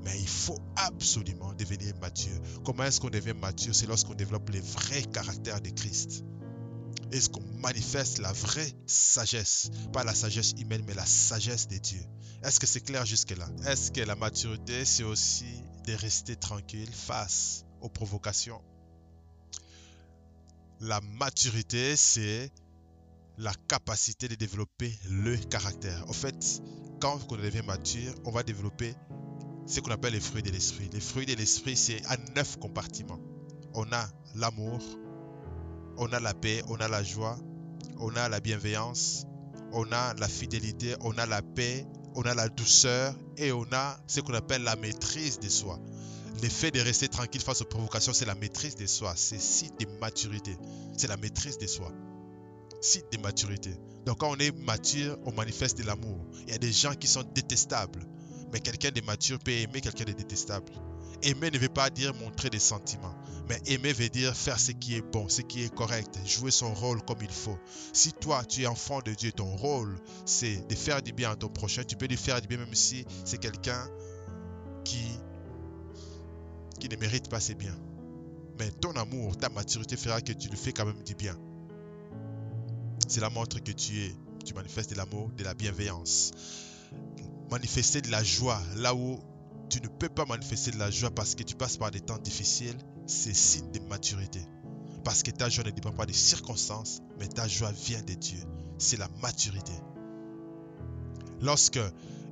Mais 0.03 0.19
il 0.19 0.27
faut 0.27 0.59
absolument 0.75 1.53
devenir 1.53 1.95
mature. 2.01 2.37
Comment 2.65 2.83
est-ce 2.83 2.99
qu'on 2.99 3.09
devient 3.09 3.35
mature? 3.39 3.73
C'est 3.73 3.85
lorsqu'on 3.87 4.15
développe 4.15 4.49
les 4.49 4.59
vrais 4.59 5.03
caractères 5.03 5.61
de 5.61 5.69
Christ. 5.69 6.25
Est-ce 7.13 7.29
qu'on 7.29 7.45
manifeste 7.61 8.17
la 8.17 8.33
vraie 8.33 8.69
sagesse? 8.85 9.71
Pas 9.93 10.03
la 10.03 10.13
sagesse 10.13 10.51
humaine, 10.59 10.83
mais 10.85 10.93
la 10.93 11.05
sagesse 11.05 11.69
de 11.69 11.77
Dieu. 11.77 12.01
Est-ce 12.43 12.59
que 12.59 12.67
c'est 12.67 12.81
clair 12.81 13.05
jusque-là 13.05 13.47
Est-ce 13.65 13.91
que 13.91 14.01
la 14.01 14.17
maturité, 14.17 14.83
c'est 14.83 15.03
aussi 15.03 15.63
de 15.87 15.93
rester 15.93 16.35
tranquille 16.35 16.91
face 16.91 17.63
aux 17.79 17.87
provocations? 17.87 18.61
La 20.81 20.99
maturité, 20.99 21.95
c'est 21.95 22.51
la 23.37 23.53
capacité 23.67 24.27
de 24.27 24.35
développer 24.35 24.93
le 25.09 25.35
caractère. 25.37 26.03
En 26.07 26.13
fait, 26.13 26.61
quand 26.99 27.19
on 27.29 27.35
devient 27.35 27.63
mature, 27.65 28.13
on 28.25 28.31
va 28.31 28.43
développer 28.43 28.93
ce 29.65 29.79
qu'on 29.79 29.91
appelle 29.91 30.13
les 30.13 30.19
fruits 30.19 30.43
de 30.43 30.51
l'esprit. 30.51 30.89
Les 30.93 30.99
fruits 30.99 31.25
de 31.25 31.33
l'esprit, 31.35 31.75
c'est 31.75 32.05
à 32.05 32.17
neuf 32.35 32.57
compartiments. 32.57 33.19
On 33.73 33.91
a 33.91 34.07
l'amour, 34.35 34.81
on 35.97 36.11
a 36.13 36.19
la 36.19 36.33
paix, 36.33 36.61
on 36.67 36.75
a 36.75 36.87
la 36.87 37.03
joie, 37.03 37.37
on 37.97 38.15
a 38.15 38.29
la 38.29 38.39
bienveillance, 38.39 39.25
on 39.71 39.91
a 39.91 40.13
la 40.15 40.27
fidélité, 40.27 40.95
on 41.01 41.17
a 41.17 41.25
la 41.25 41.41
paix, 41.41 41.87
on 42.15 42.21
a 42.23 42.35
la 42.35 42.49
douceur 42.49 43.15
et 43.37 43.51
on 43.51 43.65
a 43.71 43.97
ce 44.07 44.21
qu'on 44.21 44.33
appelle 44.33 44.63
la 44.63 44.75
maîtrise 44.75 45.39
de 45.39 45.49
soi. 45.49 45.79
L'effet 46.41 46.71
de 46.71 46.79
rester 46.79 47.07
tranquille 47.07 47.41
face 47.41 47.61
aux 47.61 47.65
provocations, 47.65 48.13
c'est 48.13 48.25
la 48.25 48.35
maîtrise 48.35 48.75
de 48.75 48.85
soi. 48.85 49.13
C'est 49.15 49.39
signe 49.39 49.75
de 49.79 49.85
maturité. 49.99 50.57
C'est 50.97 51.07
la 51.07 51.17
maîtrise 51.17 51.57
de 51.57 51.67
soi 51.67 51.91
signe 52.83 53.03
de 53.11 53.17
maturité. 53.17 53.71
Donc 54.05 54.19
quand 54.19 54.31
on 54.31 54.37
est 54.37 54.55
mature, 54.59 55.17
on 55.25 55.31
manifeste 55.31 55.77
de 55.77 55.83
l'amour. 55.85 56.25
Il 56.45 56.51
y 56.51 56.55
a 56.55 56.57
des 56.57 56.71
gens 56.71 56.93
qui 56.93 57.07
sont 57.07 57.23
détestables, 57.33 58.05
mais 58.51 58.59
quelqu'un 58.59 58.91
de 58.91 59.01
mature 59.01 59.39
peut 59.39 59.51
aimer 59.51 59.81
quelqu'un 59.81 60.03
de 60.03 60.11
détestable. 60.11 60.71
Aimer 61.21 61.51
ne 61.51 61.57
veut 61.57 61.69
pas 61.69 61.89
dire 61.89 62.13
montrer 62.15 62.49
des 62.49 62.59
sentiments, 62.59 63.15
mais 63.47 63.57
aimer 63.67 63.93
veut 63.93 64.09
dire 64.09 64.35
faire 64.35 64.59
ce 64.59 64.73
qui 64.73 64.95
est 64.95 65.01
bon, 65.01 65.29
ce 65.29 65.41
qui 65.41 65.63
est 65.63 65.73
correct, 65.73 66.19
jouer 66.25 66.51
son 66.51 66.73
rôle 66.73 67.01
comme 67.03 67.19
il 67.21 67.31
faut. 67.31 67.57
Si 67.93 68.11
toi, 68.11 68.43
tu 68.43 68.63
es 68.63 68.67
enfant 68.67 68.99
de 68.99 69.13
Dieu, 69.13 69.31
ton 69.31 69.55
rôle, 69.55 69.97
c'est 70.25 70.67
de 70.67 70.75
faire 70.75 71.01
du 71.01 71.13
bien 71.13 71.31
à 71.31 71.35
ton 71.37 71.47
prochain, 71.47 71.83
tu 71.85 71.95
peux 71.95 72.07
lui 72.07 72.17
faire 72.17 72.41
du 72.41 72.49
bien 72.49 72.57
même 72.57 72.75
si 72.75 73.05
c'est 73.23 73.37
quelqu'un 73.37 73.87
qui, 74.83 75.05
qui 76.81 76.89
ne 76.89 76.97
mérite 76.97 77.29
pas 77.29 77.39
ses 77.39 77.55
biens. 77.55 77.77
Mais 78.59 78.69
ton 78.71 78.91
amour, 78.91 79.37
ta 79.37 79.47
maturité 79.47 79.95
fera 79.95 80.19
que 80.19 80.33
tu 80.33 80.49
lui 80.49 80.57
fais 80.57 80.73
quand 80.73 80.85
même 80.85 81.01
du 81.03 81.15
bien. 81.15 81.37
Cela 83.13 83.29
montre 83.29 83.59
que 83.59 83.71
tu 83.71 84.05
es, 84.05 84.15
tu 84.43 84.55
manifestes 84.55 84.89
de 84.89 84.95
l'amour, 84.95 85.29
de 85.37 85.43
la 85.43 85.53
bienveillance. 85.53 86.31
Manifester 87.51 88.01
de 88.01 88.09
la 88.09 88.23
joie 88.23 88.59
là 88.77 88.95
où 88.95 89.19
tu 89.69 89.79
ne 89.81 89.87
peux 89.87 90.09
pas 90.09 90.25
manifester 90.25 90.71
de 90.71 90.79
la 90.79 90.89
joie 90.89 91.11
parce 91.11 91.35
que 91.35 91.43
tu 91.43 91.53
passes 91.53 91.77
par 91.77 91.91
des 91.91 91.99
temps 91.99 92.17
difficiles, 92.17 92.75
c'est 93.05 93.35
signe 93.35 93.71
de 93.71 93.81
maturité. 93.81 94.39
Parce 95.03 95.21
que 95.21 95.29
ta 95.29 95.47
joie 95.47 95.63
ne 95.63 95.69
dépend 95.69 95.91
pas 95.91 96.07
des 96.07 96.13
circonstances, 96.13 97.03
mais 97.19 97.27
ta 97.27 97.47
joie 97.47 97.71
vient 97.71 98.01
de 98.01 98.15
Dieu. 98.15 98.39
C'est 98.79 98.97
la 98.97 99.07
maturité. 99.21 99.73
Lorsque 101.39 101.79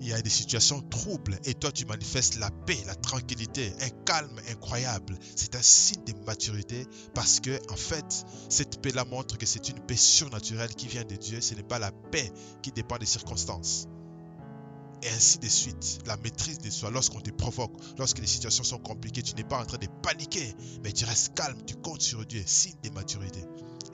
il 0.01 0.07
y 0.07 0.13
a 0.13 0.21
des 0.21 0.29
situations 0.31 0.81
troubles 0.81 1.39
et 1.45 1.53
toi 1.53 1.71
tu 1.71 1.85
manifestes 1.85 2.39
la 2.39 2.49
paix, 2.49 2.77
la 2.87 2.95
tranquillité, 2.95 3.71
un 3.81 3.89
calme 4.03 4.41
incroyable. 4.49 5.15
C'est 5.35 5.55
un 5.55 5.61
signe 5.61 6.03
de 6.05 6.13
maturité 6.25 6.87
parce 7.13 7.39
que 7.39 7.59
en 7.71 7.75
fait, 7.75 8.25
cette 8.49 8.81
paix-là 8.81 9.05
montre 9.05 9.37
que 9.37 9.45
c'est 9.45 9.69
une 9.69 9.79
paix 9.79 9.95
surnaturelle 9.95 10.73
qui 10.73 10.87
vient 10.87 11.05
de 11.05 11.15
Dieu. 11.15 11.39
Ce 11.39 11.53
n'est 11.53 11.63
pas 11.63 11.77
la 11.77 11.91
paix 11.91 12.31
qui 12.63 12.71
dépend 12.71 12.97
des 12.97 13.05
circonstances. 13.05 13.87
Et 15.03 15.09
ainsi 15.09 15.39
de 15.39 15.47
suite, 15.47 15.99
la 16.05 16.17
maîtrise 16.17 16.59
de 16.59 16.69
soi, 16.69 16.91
lorsqu'on 16.91 17.21
te 17.21 17.31
provoque, 17.31 17.73
lorsque 17.97 18.19
les 18.19 18.27
situations 18.27 18.63
sont 18.63 18.77
compliquées, 18.77 19.23
tu 19.23 19.33
n'es 19.35 19.43
pas 19.43 19.59
en 19.59 19.65
train 19.65 19.79
de 19.79 19.87
paniquer, 20.03 20.55
mais 20.83 20.91
tu 20.91 21.05
restes 21.05 21.33
calme, 21.33 21.57
tu 21.65 21.75
comptes 21.75 22.01
sur 22.01 22.23
Dieu, 22.25 22.43
signe 22.45 22.75
de 22.83 22.89
maturité 22.91 23.41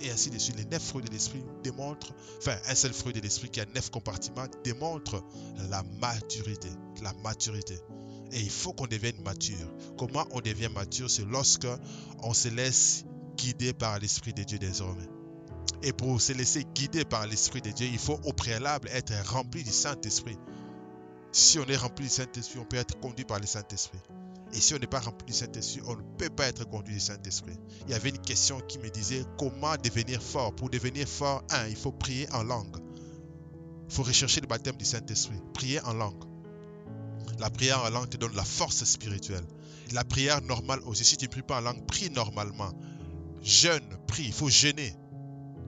et 0.02 0.12
ainsi 0.12 0.30
de 0.30 0.38
suite. 0.38 0.58
Les 0.58 0.66
neuf 0.66 0.84
fruits 0.84 1.04
de 1.04 1.12
l'esprit 1.12 1.44
démontrent, 1.64 2.14
enfin 2.38 2.58
un 2.68 2.76
seul 2.76 2.94
fruit 2.94 3.14
de 3.14 3.20
l'esprit 3.20 3.50
qui 3.50 3.60
a 3.60 3.66
neuf 3.66 3.90
compartiments 3.90 4.48
démontre 4.64 5.24
la 5.70 5.84
maturité, 6.00 6.70
la 7.02 7.14
maturité. 7.24 7.78
Et 8.32 8.40
il 8.40 8.50
faut 8.50 8.74
qu'on 8.74 8.88
devienne 8.88 9.22
mature. 9.24 9.74
Comment 9.98 10.26
on 10.32 10.42
devient 10.42 10.70
mature? 10.74 11.10
C'est 11.10 11.26
lorsque 11.26 11.68
on 12.24 12.34
se 12.34 12.50
laisse 12.50 13.06
guider 13.38 13.74
par 13.74 14.00
l'esprit 14.00 14.34
de 14.34 14.44
Dieu 14.44 14.60
désormais. 14.60 15.08
Et 15.84 15.94
pour 15.94 16.20
se 16.20 16.34
laisser 16.34 16.66
guider 16.76 17.06
par 17.06 17.28
l'esprit 17.28 17.62
de 17.62 17.72
Dieu, 17.72 17.88
il 17.88 18.00
faut 18.00 18.20
au 18.24 18.34
préalable 18.34 18.90
être 18.92 19.14
rempli 19.32 19.64
du 19.64 19.70
Saint-Esprit. 19.72 20.38
Si 21.38 21.60
on 21.60 21.66
est 21.66 21.78
rempli 21.78 22.06
du 22.06 22.12
Saint-Esprit, 22.12 22.58
on 22.58 22.66
peut 22.66 22.78
être 22.78 23.00
conduit 23.00 23.24
par 23.24 23.40
le 23.40 23.46
Saint-Esprit. 23.46 24.00
Et 24.54 24.60
si 24.60 24.74
on 24.74 24.80
n'est 24.80 24.88
pas 24.88 25.00
rempli 25.00 25.28
du 25.28 25.34
Saint-Esprit, 25.34 25.82
on 25.86 25.96
ne 25.96 26.02
peut 26.18 26.32
pas 26.32 26.48
être 26.48 26.68
conduit 26.68 26.96
du 26.96 27.00
Saint-Esprit. 27.00 27.54
Il 27.86 27.92
y 27.92 27.94
avait 27.94 28.10
une 28.10 28.18
question 28.18 28.60
qui 28.62 28.80
me 28.80 28.90
disait 28.90 29.24
comment 29.38 29.76
devenir 29.78 30.20
fort? 30.20 30.56
Pour 30.56 30.72
devenir 30.72 31.08
fort, 31.08 31.44
un, 31.52 31.68
il 31.68 31.76
faut 31.76 31.92
prier 31.92 32.28
en 32.32 32.42
langue. 32.42 32.78
Il 33.88 33.94
faut 33.94 34.02
rechercher 34.02 34.42
le 34.42 34.48
baptême 34.48 34.78
du 34.78 34.84
Saint-Esprit. 34.84 35.38
Prier 35.54 35.80
en 35.82 35.94
langue. 35.94 36.24
La 37.38 37.52
prière 37.52 37.84
en 37.84 37.90
langue 37.92 38.10
te 38.10 38.18
donne 38.18 38.34
la 38.36 38.44
force 38.44 38.84
spirituelle. 38.86 39.46
La 39.94 40.04
prière 40.04 40.42
normale 40.42 40.80
aussi, 40.86 41.06
si 41.06 41.18
tu 41.18 41.26
ne 41.26 41.30
pries 41.30 41.44
pas 41.44 41.60
en 41.60 41.62
langue, 41.62 41.86
prie 41.86 42.10
normalement. 42.10 42.74
Jeûne, 43.44 43.88
prie, 44.08 44.26
il 44.26 44.34
faut 44.34 44.50
jeûner. 44.50 44.92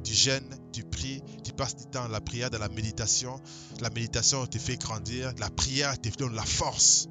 Tu 0.04 0.14
jeûnes, 0.14 0.56
tu 0.72 0.84
pries, 0.84 1.22
tu 1.44 1.52
passes 1.52 1.76
du 1.76 1.86
temps 1.86 2.04
à 2.04 2.08
la 2.08 2.22
prière, 2.22 2.50
dans 2.50 2.60
la 2.60 2.70
méditation. 2.70 3.40
La 3.82 3.90
méditation 3.90 4.46
te 4.48 4.58
fait 4.58 4.78
grandir. 4.78 5.34
La 5.40 5.50
prière 5.50 6.00
te 6.00 6.10
donne 6.18 6.36
la 6.36 6.46
force 6.46 7.08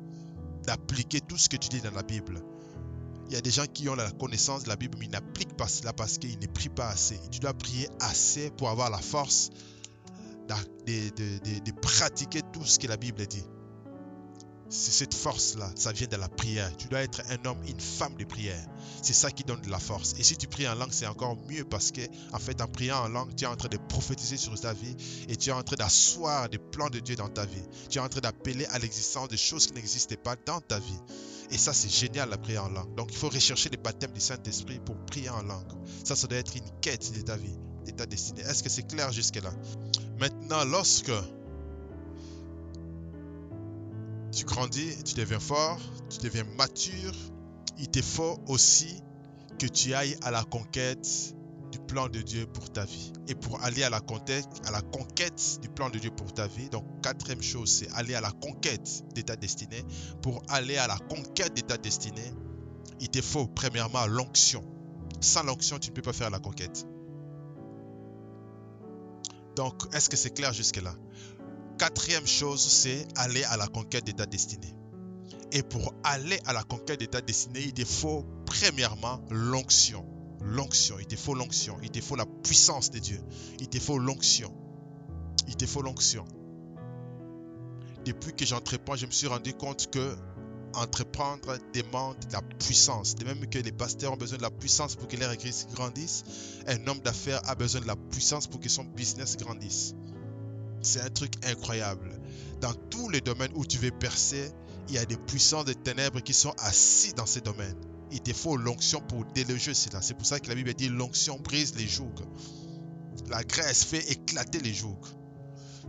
d'appliquer 0.65 1.21
tout 1.21 1.39
ce 1.39 1.49
que 1.49 1.57
tu 1.57 1.69
dis 1.69 1.81
dans 1.81 1.93
la 1.93 2.03
Bible. 2.03 2.43
Il 3.29 3.35
y 3.35 3.37
a 3.37 3.41
des 3.43 3.51
gens 3.51 3.67
qui 3.67 3.89
ont 3.89 3.95
la 3.95 4.11
connaissance 4.11 4.65
de 4.65 4.69
la 4.69 4.77
Bible, 4.77 4.97
mais 4.99 5.07
ils 5.07 5.11
n'appliquent 5.11 5.57
pas 5.57 5.69
cela 5.69 5.93
parce 5.93 6.17
qu'ils 6.19 6.39
ne 6.39 6.47
prient 6.47 6.71
pas 6.71 6.89
assez. 6.89 7.21
Tu 7.31 7.41
dois 7.41 7.53
prier 7.53 7.89
assez 8.01 8.51
pour 8.51 8.71
avoir 8.71 8.91
la 8.91 8.99
force 8.99 9.51
de, 10.49 11.71
pratiquer 11.83 12.41
tout 12.53 12.65
ce 12.65 12.79
que 12.79 12.87
la 12.87 12.97
Bible 12.97 13.27
dit. 13.27 13.45
C'est 14.71 14.91
cette 14.91 15.15
force-là, 15.15 15.71
ça 15.77 15.93
vient 15.93 16.07
de 16.07 16.17
la 16.17 16.29
prière. 16.29 16.71
Tu 16.77 16.89
dois 16.89 17.01
être 17.01 17.23
un 17.31 17.49
homme, 17.49 17.59
une 17.67 17.81
femme 17.81 18.15
de 18.17 18.25
prière. 18.25 18.67
C'est 19.03 19.15
ça 19.15 19.31
qui 19.31 19.43
donne 19.43 19.63
de 19.63 19.71
la 19.71 19.79
force. 19.79 20.15
Et 20.19 20.23
si 20.23 20.37
tu 20.37 20.47
pries 20.47 20.69
en 20.69 20.75
langue, 20.75 20.93
c'est 20.93 21.07
encore 21.07 21.37
mieux 21.49 21.65
parce 21.65 21.91
que, 21.91 22.03
en 22.33 22.39
fait, 22.39 22.61
en 22.61 22.67
priant 22.67 23.05
en 23.05 23.09
langue, 23.09 23.35
tu 23.35 23.45
es 23.45 23.47
en 23.47 23.57
train 23.57 23.69
de 23.69 23.79
prophétiser 23.79 24.37
sur 24.37 24.59
ta 24.61 24.75
vie 24.75 24.95
et 25.29 25.37
tu 25.37 25.49
es 25.49 25.53
en 25.53 25.63
train 25.63 25.77
d'asseoir 25.77 26.51
des 26.51 26.59
plans 26.59 26.91
de 26.91 26.99
Dieu 26.99 27.17
dans 27.17 27.29
ta 27.29 27.47
vie. 27.47 27.63
Tu 27.89 27.99
es 27.99 28.01
en 28.01 28.09
train 28.11 28.21
d'appeler 28.21 28.67
à 28.67 28.79
l'existence 28.79 29.29
des 29.29 29.39
choses 29.39 29.67
qui 29.67 29.73
n'existaient 29.73 30.19
pas 30.19 30.37
dans 30.45 30.61
ta 30.61 30.79
vie. 30.79 31.01
Et 31.51 31.57
ça, 31.57 31.73
c'est 31.73 31.91
génial, 31.91 32.29
la 32.29 32.37
prière 32.37 32.65
en 32.65 32.69
langue. 32.69 32.95
Donc, 32.95 33.09
il 33.11 33.17
faut 33.17 33.31
rechercher 33.31 33.71
les 33.71 33.79
baptêmes 33.79 34.13
du 34.13 34.21
Saint-Esprit 34.21 34.81
pour 34.81 34.97
prier 35.07 35.31
en 35.31 35.43
langue. 35.43 35.73
Ça, 36.05 36.15
ça 36.15 36.27
doit 36.27 36.39
être 36.39 36.55
une 36.57 36.69
quête 36.83 37.11
de 37.15 37.23
ta 37.23 37.37
vie, 37.37 37.57
de 37.87 37.93
ta 37.93 38.05
destinée. 38.05 38.43
Est-ce 38.43 38.63
que 38.63 38.69
c'est 38.69 38.87
clair 38.87 39.13
jusque-là? 39.13 39.51
Maintenant, 40.19 40.65
lorsque 40.65 41.13
tu 44.33 44.45
grandis, 44.45 45.03
tu 45.05 45.15
deviens 45.15 45.41
fort, 45.41 45.79
tu 46.11 46.19
deviens 46.19 46.45
mature, 46.57 47.15
il 47.79 47.89
te 47.89 48.03
faut 48.03 48.39
aussi 48.47 49.03
que 49.59 49.67
tu 49.67 49.95
ailles 49.95 50.17
à 50.23 50.31
la 50.31 50.45
conquête 50.45 51.35
du 51.71 51.79
plan 51.79 52.09
de 52.09 52.21
Dieu 52.21 52.47
pour 52.47 52.71
ta 52.71 52.85
vie. 52.85 53.13
Et 53.29 53.35
pour 53.35 53.63
aller 53.63 53.83
à 53.83 53.91
la 53.91 54.01
conquête, 54.01 54.47
à 54.67 54.71
la 54.71 54.81
conquête 54.81 55.59
du 55.61 55.69
plan 55.69 55.91
de 55.91 55.99
Dieu 55.99 56.11
pour 56.11 56.33
ta 56.33 56.47
vie, 56.47 56.69
donc 56.71 56.85
quatrième 57.03 57.43
chose, 57.43 57.71
c'est 57.71 57.93
aller 57.93 58.15
à 58.15 58.21
la 58.21 58.31
conquête 58.31 59.05
de 59.15 59.21
ta 59.21 59.37
destinée. 59.37 59.85
Pour 60.23 60.43
aller 60.49 60.77
à 60.77 60.87
la 60.87 60.97
conquête 60.97 61.57
de 61.57 61.61
ta 61.61 61.77
destinée, 61.77 62.33
il 63.01 63.09
te 63.09 63.21
faut 63.21 63.47
premièrement 63.47 64.07
l'onction. 64.07 64.65
Sans 65.21 65.43
l'onction, 65.43 65.79
tu 65.79 65.91
ne 65.91 65.95
peux 65.95 66.03
pas 66.03 66.13
faire 66.13 66.31
la 66.31 66.39
conquête. 66.39 66.87
Donc, 69.57 69.83
est-ce 69.95 70.09
que 70.09 70.17
c'est 70.17 70.31
clair 70.31 70.53
jusque-là? 70.53 70.95
Quatrième 71.79 72.27
chose, 72.27 72.61
c'est 72.61 73.07
aller 73.17 73.45
à 73.45 73.57
la 73.57 73.69
conquête 73.69 74.05
de 74.05 74.13
ta 74.13 74.27
destinée. 74.27 74.75
Et 75.53 75.63
pour 75.63 75.95
aller 76.03 76.39
à 76.45 76.53
la 76.53 76.63
conquête 76.65 77.01
de 77.01 77.07
ta 77.07 77.21
destinée, 77.21 77.61
il 77.61 77.73
te 77.73 77.85
faut 77.85 78.25
premièrement 78.47 79.21
l'onction. 79.31 80.05
L'onction, 80.43 80.99
il 80.99 81.07
te 81.07 81.17
faut 81.17 81.35
l'onction, 81.35 81.77
il 81.83 81.91
te 81.91 82.01
faut 82.01 82.17
la 82.17 82.27
puissance 82.27 82.91
de 82.91 82.99
Dieu, 82.99 83.21
il 83.61 83.69
te 83.69 83.79
faut 83.79 83.99
l'onction. 83.99 84.53
Il 85.47 85.57
te 85.57 85.67
faut 85.67 85.83
l'onction. 85.83 86.25
Depuis 88.05 88.35
que 88.35 88.45
j'entreprends, 88.45 88.97
je 88.97 89.07
me 89.07 89.11
suis 89.11 89.27
rendu 89.27 89.55
compte 89.55 89.91
que 89.91 90.17
entreprendre 90.75 91.57
demande 91.75 92.17
de 92.29 92.33
la 92.33 92.43
puissance. 92.43 93.15
De 93.15 93.25
même 93.25 93.47
que 93.49 93.59
les 93.59 93.73
pasteurs 93.73 94.13
ont 94.13 94.17
besoin 94.17 94.39
de 94.39 94.43
la 94.43 94.51
puissance 94.51 94.97
pour 94.97 95.09
que 95.09 95.17
leur 95.17 95.33
église 95.33 95.67
grandisse, 95.73 96.25
un 96.67 96.87
homme 96.87 97.01
d'affaires 97.01 97.41
a 97.47 97.55
besoin 97.55 97.81
de 97.81 97.87
la 97.87 97.97
puissance 97.97 98.47
pour 98.47 98.61
que 98.61 98.69
son 98.69 98.85
business 98.85 99.37
grandisse. 99.37 99.95
C'est 100.89 101.03
un 101.03 101.11
truc 101.11 101.35
incroyable. 101.45 102.19
Dans 102.63 102.73
tous 102.73 103.11
les 103.11 103.21
domaines 103.21 103.53
où 103.55 103.67
tu 103.67 103.77
veux 103.77 103.91
percer, 103.91 104.51
il 104.89 104.95
y 104.95 104.99
a 104.99 105.05
des 105.05 105.19
puissances 105.19 105.67
de 105.67 105.75
ténèbres 105.75 106.21
qui 106.23 106.33
sont 106.33 106.55
assis 106.61 107.13
dans 107.13 107.27
ces 107.27 107.43
domaines. 107.43 107.77
Il 108.11 108.23
te 108.23 108.33
faut 108.33 108.57
l'onction 108.57 109.03
pour 109.03 109.27
déloger 109.35 109.75
cela. 109.75 110.01
C'est 110.01 110.15
pour 110.15 110.25
ça 110.25 110.41
que 110.41 110.49
la 110.49 110.55
Bible 110.55 110.73
dit 110.73 110.89
l'onction 110.89 111.39
brise 111.41 111.75
les 111.77 111.87
jougs. 111.87 112.25
La 113.29 113.45
graisse 113.45 113.85
fait 113.85 114.11
éclater 114.11 114.61
les 114.61 114.73
jougs. 114.73 114.97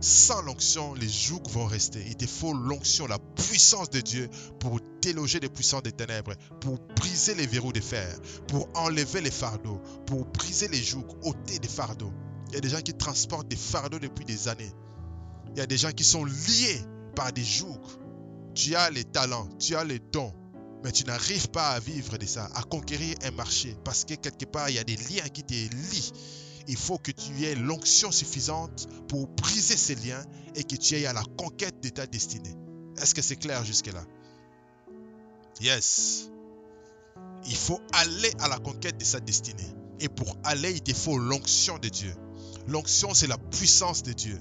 Sans 0.02 0.42
l'onction, 0.42 0.92
les 0.92 1.08
jougs 1.08 1.48
vont 1.48 1.64
rester. 1.64 2.04
Il 2.06 2.16
te 2.16 2.26
faut 2.26 2.52
l'onction, 2.52 3.06
la 3.06 3.18
puissance 3.18 3.88
de 3.88 4.02
Dieu 4.02 4.28
pour 4.58 4.80
déloger 5.00 5.40
les 5.40 5.48
puissances 5.48 5.82
des 5.82 5.92
ténèbres, 5.92 6.34
pour 6.60 6.78
briser 6.94 7.34
les 7.34 7.46
verrous 7.46 7.72
de 7.72 7.80
fer, 7.80 8.18
pour 8.48 8.68
enlever 8.74 9.22
les 9.22 9.30
fardeaux, 9.30 9.80
pour 10.04 10.26
briser 10.26 10.68
les 10.68 10.82
jougs, 10.82 11.10
ôter 11.22 11.58
les 11.58 11.68
fardeaux. 11.68 12.12
Il 12.48 12.54
y 12.56 12.58
a 12.58 12.60
des 12.60 12.68
gens 12.68 12.82
qui 12.82 12.92
transportent 12.92 13.48
des 13.48 13.56
fardeaux 13.56 13.98
depuis 13.98 14.26
des 14.26 14.48
années. 14.48 14.74
Il 15.54 15.58
y 15.58 15.62
a 15.62 15.66
des 15.66 15.76
gens 15.76 15.90
qui 15.92 16.04
sont 16.04 16.24
liés 16.24 16.80
par 17.16 17.32
des 17.32 17.44
jougs. 17.44 17.78
Tu 18.54 18.74
as 18.74 18.90
les 18.90 19.04
talents, 19.04 19.48
tu 19.58 19.76
as 19.76 19.84
les 19.84 19.98
dons, 19.98 20.32
mais 20.84 20.92
tu 20.92 21.04
n'arrives 21.04 21.48
pas 21.50 21.70
à 21.70 21.80
vivre 21.80 22.18
de 22.18 22.26
ça, 22.26 22.48
à 22.54 22.62
conquérir 22.62 23.16
un 23.22 23.30
marché, 23.32 23.76
parce 23.84 24.04
que 24.04 24.14
quelque 24.14 24.44
part, 24.44 24.70
il 24.70 24.76
y 24.76 24.78
a 24.78 24.84
des 24.84 24.96
liens 24.96 25.28
qui 25.32 25.42
te 25.42 25.54
lient. 25.54 26.12
Il 26.68 26.76
faut 26.76 26.98
que 26.98 27.10
tu 27.10 27.44
aies 27.44 27.54
l'onction 27.54 28.12
suffisante 28.12 28.86
pour 29.08 29.26
briser 29.28 29.76
ces 29.76 29.94
liens 29.96 30.24
et 30.54 30.64
que 30.64 30.76
tu 30.76 30.94
ailles 30.94 31.06
à 31.06 31.12
la 31.12 31.24
conquête 31.36 31.82
de 31.82 31.88
ta 31.88 32.06
destinée. 32.06 32.54
Est-ce 33.00 33.14
que 33.14 33.22
c'est 33.22 33.36
clair 33.36 33.64
jusque-là? 33.64 34.04
Yes. 35.60 36.30
Il 37.46 37.56
faut 37.56 37.80
aller 37.92 38.30
à 38.40 38.48
la 38.48 38.58
conquête 38.58 38.98
de 38.98 39.04
sa 39.04 39.20
destinée. 39.20 39.74
Et 40.00 40.08
pour 40.08 40.36
aller, 40.44 40.72
il 40.72 40.82
te 40.82 40.94
faut 40.94 41.18
l'onction 41.18 41.78
de 41.78 41.88
Dieu. 41.88 42.14
L'onction, 42.66 43.14
c'est 43.14 43.26
la 43.26 43.38
puissance 43.38 44.02
de 44.02 44.12
Dieu. 44.12 44.40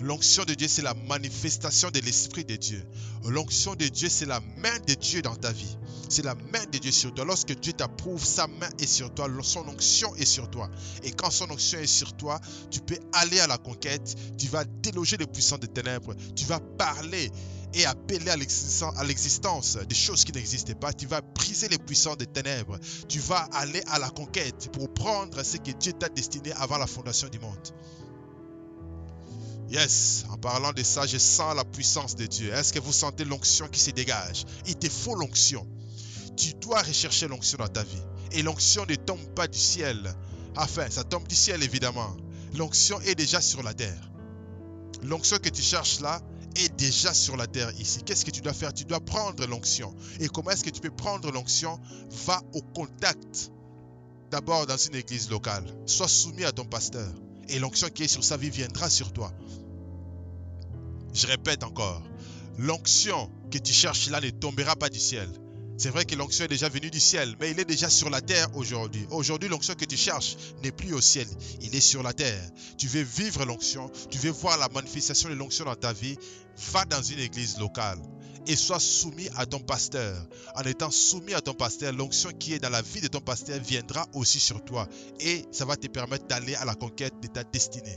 L'onction 0.00 0.44
de 0.44 0.54
Dieu, 0.54 0.68
c'est 0.68 0.82
la 0.82 0.94
manifestation 0.94 1.90
de 1.90 1.98
l'Esprit 2.00 2.44
de 2.44 2.54
Dieu. 2.54 2.84
L'onction 3.24 3.74
de 3.74 3.88
Dieu, 3.88 4.08
c'est 4.08 4.26
la 4.26 4.40
main 4.58 4.78
de 4.86 4.94
Dieu 4.94 5.22
dans 5.22 5.34
ta 5.34 5.50
vie. 5.50 5.76
C'est 6.08 6.24
la 6.24 6.36
main 6.36 6.64
de 6.72 6.78
Dieu 6.78 6.92
sur 6.92 7.12
toi. 7.12 7.24
Lorsque 7.24 7.58
Dieu 7.58 7.72
t'approuve, 7.72 8.24
sa 8.24 8.46
main 8.46 8.68
est 8.78 8.86
sur 8.86 9.12
toi. 9.12 9.28
Son 9.42 9.66
onction 9.68 10.14
est 10.14 10.24
sur 10.24 10.48
toi. 10.50 10.70
Et 11.02 11.10
quand 11.10 11.30
son 11.30 11.50
onction 11.50 11.80
est 11.80 11.86
sur 11.86 12.16
toi, 12.16 12.40
tu 12.70 12.80
peux 12.80 12.98
aller 13.12 13.40
à 13.40 13.48
la 13.48 13.58
conquête. 13.58 14.14
Tu 14.38 14.46
vas 14.46 14.64
déloger 14.64 15.16
les 15.16 15.26
puissants 15.26 15.58
des 15.58 15.68
ténèbres. 15.68 16.14
Tu 16.36 16.44
vas 16.44 16.60
parler 16.60 17.30
et 17.74 17.84
appeler 17.84 18.30
à 18.30 19.04
l'existence 19.04 19.76
des 19.88 19.94
choses 19.94 20.24
qui 20.24 20.32
n'existaient 20.32 20.76
pas. 20.76 20.92
Tu 20.92 21.06
vas 21.06 21.20
briser 21.20 21.68
les 21.68 21.78
puissants 21.78 22.16
des 22.16 22.26
ténèbres. 22.26 22.78
Tu 23.08 23.18
vas 23.18 23.48
aller 23.52 23.82
à 23.88 23.98
la 23.98 24.10
conquête 24.10 24.70
pour 24.72 24.94
prendre 24.94 25.42
ce 25.42 25.56
que 25.56 25.72
Dieu 25.72 25.92
t'a 25.92 26.08
destiné 26.08 26.52
avant 26.52 26.78
la 26.78 26.86
fondation 26.86 27.28
du 27.28 27.40
monde. 27.40 27.58
Yes, 29.70 30.24
en 30.30 30.38
parlant 30.38 30.72
de 30.72 30.82
ça, 30.82 31.06
je 31.06 31.18
sens 31.18 31.54
la 31.54 31.64
puissance 31.64 32.16
de 32.16 32.26
Dieu. 32.26 32.52
Est-ce 32.52 32.72
que 32.72 32.78
vous 32.78 32.92
sentez 32.92 33.24
l'onction 33.24 33.68
qui 33.68 33.80
se 33.80 33.90
dégage? 33.90 34.44
Il 34.66 34.76
te 34.76 34.88
faut 34.88 35.14
l'onction. 35.14 35.66
Tu 36.36 36.54
dois 36.54 36.80
rechercher 36.80 37.28
l'onction 37.28 37.58
dans 37.58 37.68
ta 37.68 37.82
vie. 37.82 38.02
Et 38.32 38.42
l'onction 38.42 38.86
ne 38.88 38.94
tombe 38.94 39.22
pas 39.34 39.46
du 39.46 39.58
ciel. 39.58 40.14
Enfin, 40.56 40.86
ça 40.90 41.04
tombe 41.04 41.28
du 41.28 41.34
ciel 41.34 41.62
évidemment. 41.62 42.16
L'onction 42.56 42.98
est 43.02 43.14
déjà 43.14 43.42
sur 43.42 43.62
la 43.62 43.74
terre. 43.74 44.10
L'onction 45.02 45.36
que 45.36 45.50
tu 45.50 45.62
cherches 45.62 46.00
là 46.00 46.20
est 46.56 46.74
déjà 46.76 47.12
sur 47.12 47.36
la 47.36 47.46
terre 47.46 47.70
ici. 47.78 48.02
Qu'est-ce 48.02 48.24
que 48.24 48.30
tu 48.30 48.40
dois 48.40 48.54
faire? 48.54 48.72
Tu 48.72 48.84
dois 48.84 49.00
prendre 49.00 49.46
l'onction. 49.46 49.94
Et 50.18 50.28
comment 50.28 50.50
est-ce 50.50 50.64
que 50.64 50.70
tu 50.70 50.80
peux 50.80 50.90
prendre 50.90 51.30
l'onction? 51.30 51.78
Va 52.26 52.40
au 52.54 52.62
contact. 52.62 53.52
D'abord 54.30 54.66
dans 54.66 54.78
une 54.78 54.94
église 54.94 55.28
locale. 55.28 55.64
Sois 55.84 56.08
soumis 56.08 56.44
à 56.44 56.52
ton 56.52 56.64
pasteur. 56.64 57.12
Et 57.48 57.58
l'onction 57.58 57.88
qui 57.88 58.04
est 58.04 58.08
sur 58.08 58.24
sa 58.24 58.36
vie 58.36 58.50
viendra 58.50 58.90
sur 58.90 59.12
toi. 59.12 59.32
Je 61.14 61.26
répète 61.26 61.64
encore, 61.64 62.02
l'onction 62.58 63.30
que 63.50 63.58
tu 63.58 63.72
cherches 63.72 64.10
là 64.10 64.20
ne 64.20 64.30
tombera 64.30 64.76
pas 64.76 64.88
du 64.88 64.98
ciel. 64.98 65.28
C'est 65.78 65.90
vrai 65.90 66.04
que 66.04 66.16
l'onction 66.16 66.44
est 66.44 66.48
déjà 66.48 66.68
venue 66.68 66.90
du 66.90 66.98
ciel, 66.98 67.36
mais 67.40 67.52
il 67.52 67.60
est 67.60 67.64
déjà 67.64 67.88
sur 67.88 68.10
la 68.10 68.20
terre 68.20 68.48
aujourd'hui. 68.56 69.06
Aujourd'hui, 69.10 69.48
l'onction 69.48 69.74
que 69.74 69.84
tu 69.84 69.96
cherches 69.96 70.36
n'est 70.62 70.72
plus 70.72 70.92
au 70.92 71.00
ciel, 71.00 71.28
il 71.60 71.74
est 71.74 71.80
sur 71.80 72.02
la 72.02 72.12
terre. 72.12 72.42
Tu 72.76 72.88
veux 72.88 73.02
vivre 73.02 73.44
l'onction, 73.44 73.88
tu 74.10 74.18
veux 74.18 74.30
voir 74.30 74.58
la 74.58 74.68
manifestation 74.68 75.28
de 75.28 75.34
l'onction 75.34 75.64
dans 75.64 75.76
ta 75.76 75.92
vie, 75.92 76.18
va 76.72 76.84
dans 76.84 77.02
une 77.02 77.20
église 77.20 77.58
locale 77.58 78.00
et 78.48 78.56
sois 78.56 78.80
soumis 78.80 79.28
à 79.36 79.46
ton 79.46 79.60
pasteur. 79.60 80.16
En 80.56 80.62
étant 80.62 80.90
soumis 80.90 81.34
à 81.34 81.40
ton 81.40 81.54
pasteur, 81.54 81.92
l'onction 81.92 82.30
qui 82.30 82.54
est 82.54 82.58
dans 82.58 82.70
la 82.70 82.82
vie 82.82 83.02
de 83.02 83.08
ton 83.08 83.20
pasteur 83.20 83.60
viendra 83.60 84.06
aussi 84.14 84.40
sur 84.40 84.64
toi 84.64 84.88
et 85.20 85.44
ça 85.52 85.66
va 85.66 85.76
te 85.76 85.86
permettre 85.86 86.26
d'aller 86.26 86.54
à 86.56 86.64
la 86.64 86.74
conquête 86.74 87.14
de 87.22 87.28
ta 87.28 87.44
destinée. 87.44 87.96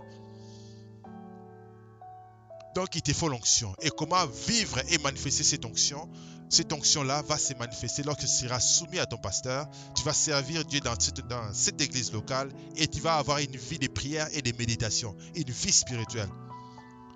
Donc 2.76 2.96
il 2.96 3.02
te 3.02 3.14
faut 3.14 3.30
l'onction. 3.30 3.74
Et 3.82 3.90
comment 3.90 4.26
vivre 4.48 4.80
et 4.90 4.98
manifester 5.00 5.44
cette 5.44 5.66
onction? 5.66 6.10
Cette 6.50 6.72
onction-là 6.74 7.22
va 7.22 7.38
se 7.38 7.54
manifester 7.54 8.04
lorsque 8.04 8.22
tu 8.22 8.28
seras 8.28 8.60
soumis 8.60 9.00
à 9.00 9.06
ton 9.06 9.18
pasteur. 9.18 9.68
Tu 9.96 10.04
vas 10.04 10.14
servir 10.14 10.66
Dieu 10.66 10.82
dans 10.82 11.00
cette, 11.00 11.22
cette 11.54 11.80
église 11.80 12.12
locale 12.12 12.50
et 12.76 12.88
tu 12.88 13.00
vas 13.00 13.16
avoir 13.16 13.38
une 13.38 13.56
vie 13.56 13.80
de 13.80 13.88
prière 13.88 14.28
et 14.34 14.42
de 14.42 14.56
méditation, 14.58 15.16
une 15.34 15.50
vie 15.50 15.72
spirituelle. 15.72 16.30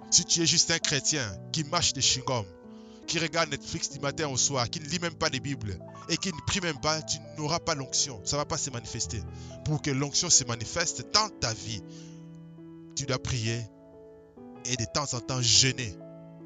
Si 0.09 0.23
tu 0.23 0.41
es 0.41 0.45
juste 0.45 0.71
un 0.71 0.79
chrétien 0.79 1.21
qui 1.51 1.65
marche 1.65 1.91
des 1.91 2.01
chewing 2.01 2.45
qui 3.05 3.19
regarde 3.19 3.49
Netflix 3.49 3.89
du 3.89 3.99
matin 3.99 4.27
au 4.27 4.37
soir, 4.37 4.69
qui 4.69 4.79
ne 4.79 4.85
lit 4.85 4.99
même 4.99 5.15
pas 5.15 5.29
les 5.29 5.39
Bibles 5.39 5.77
et 6.09 6.17
qui 6.17 6.29
ne 6.29 6.39
prie 6.47 6.61
même 6.61 6.79
pas, 6.79 7.01
tu 7.01 7.17
n'auras 7.37 7.59
pas 7.59 7.75
l'onction. 7.75 8.19
Ça 8.25 8.35
ne 8.35 8.41
va 8.41 8.45
pas 8.45 8.57
se 8.57 8.69
manifester. 8.69 9.21
Pour 9.63 9.81
que 9.81 9.91
l'onction 9.91 10.29
se 10.29 10.43
manifeste 10.43 11.11
dans 11.13 11.29
ta 11.39 11.53
vie, 11.53 11.81
tu 12.95 13.05
dois 13.05 13.19
prier 13.19 13.61
et 14.65 14.77
de 14.77 14.85
temps 14.93 15.13
en 15.13 15.19
temps 15.19 15.41
jeûner, 15.41 15.95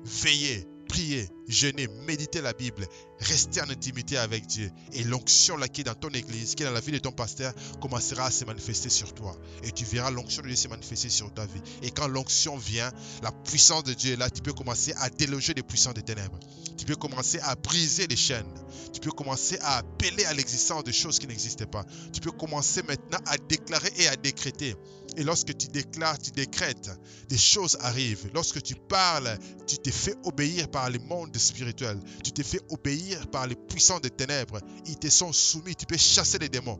veiller, 0.04 0.68
prier, 0.88 1.30
jeûner, 1.48 1.88
méditer 2.06 2.42
la 2.42 2.54
Bible, 2.54 2.86
rester 3.20 3.62
en 3.62 3.70
intimité 3.70 4.18
avec 4.18 4.48
Dieu. 4.48 4.72
Et 4.94 5.04
l'onction 5.04 5.58
là 5.58 5.68
qui 5.68 5.82
est 5.82 5.86
dans 5.86 5.96
ton 5.96 6.10
église, 6.10 6.56
qui 6.56 6.64
est 6.64 6.66
dans 6.66 6.72
la 6.72 6.80
vie 6.80 6.92
de 6.92 7.00
ton 7.00 7.12
pasteur, 7.12 7.54
commencera 7.82 8.26
à 8.26 8.32
se 8.32 8.46
manifester 8.46 8.90
sur 8.90 9.14
toi. 9.14 9.36
Et 9.64 9.72
tu 9.72 9.86
verras 9.86 10.12
l'onction 10.12 10.42
de 10.42 10.48
Dieu 10.48 10.56
se 10.56 10.68
manifester 10.68 11.10
sur 11.10 11.34
ta 11.34 11.46
vie. 11.46 11.62
Et 11.84 11.92
quand 11.92 12.08
l'onction 12.08 12.58
vient, 12.58 12.92
la 13.24 13.32
puissance 13.32 13.84
de 13.84 13.94
Dieu 13.94 14.14
est 14.14 14.18
là, 14.18 14.30
tu 14.30 14.42
peux 14.42 14.54
commencer 14.54 14.94
à 14.98 15.10
déloger 15.10 15.54
les 15.54 15.64
puissants 15.64 15.94
des 15.94 16.04
ténèbres. 16.04 16.40
Tu 16.78 16.86
peux 16.86 16.96
commencer 16.96 17.40
à 17.42 17.56
briser 17.56 18.08
les 18.08 18.16
chaînes. 18.16 18.46
Tu 18.94 19.02
peux 19.02 19.12
commencer 19.12 19.58
à 19.62 19.78
appeler 19.78 20.26
à 20.26 20.34
l'existence 20.34 20.84
de 20.84 20.92
choses 20.92 21.20
qui 21.20 21.28
n'existaient 21.28 21.66
pas. 21.66 21.86
Tu 22.14 22.22
peux 22.22 22.32
commencer 22.32 22.82
maintenant 22.84 23.20
à 23.26 23.38
déclarer 23.38 23.92
et 23.98 24.08
à 24.08 24.16
décréter 24.16 24.76
Et 25.18 25.24
lorsque 25.24 25.56
tu 25.58 25.68
déclares, 25.68 26.18
tu 26.18 26.32
décrètes, 26.32 26.90
des 27.28 27.38
choses 27.38 27.78
arrivent. 27.82 28.30
Lorsque 28.34 28.62
tu 28.62 28.76
parles, 28.76 29.38
tu 29.68 29.78
te 29.78 29.92
fais 29.92 30.16
obéir 30.24 30.70
par 30.70 30.90
le 30.90 31.00
monde 31.00 31.36
spirituel. 31.38 32.00
Tu 32.24 32.32
te 32.32 32.44
fais 32.44 32.62
obéir 32.70 33.09
par 33.32 33.48
les 33.48 33.56
puissants 33.56 34.00
des 34.00 34.10
ténèbres. 34.10 34.60
Ils 34.86 34.98
te 34.98 35.10
sont 35.10 35.34
soumis. 35.34 35.76
Tu 35.76 35.86
peux 35.86 35.98
chasser 35.98 36.38
les 36.40 36.50
démons. 36.50 36.80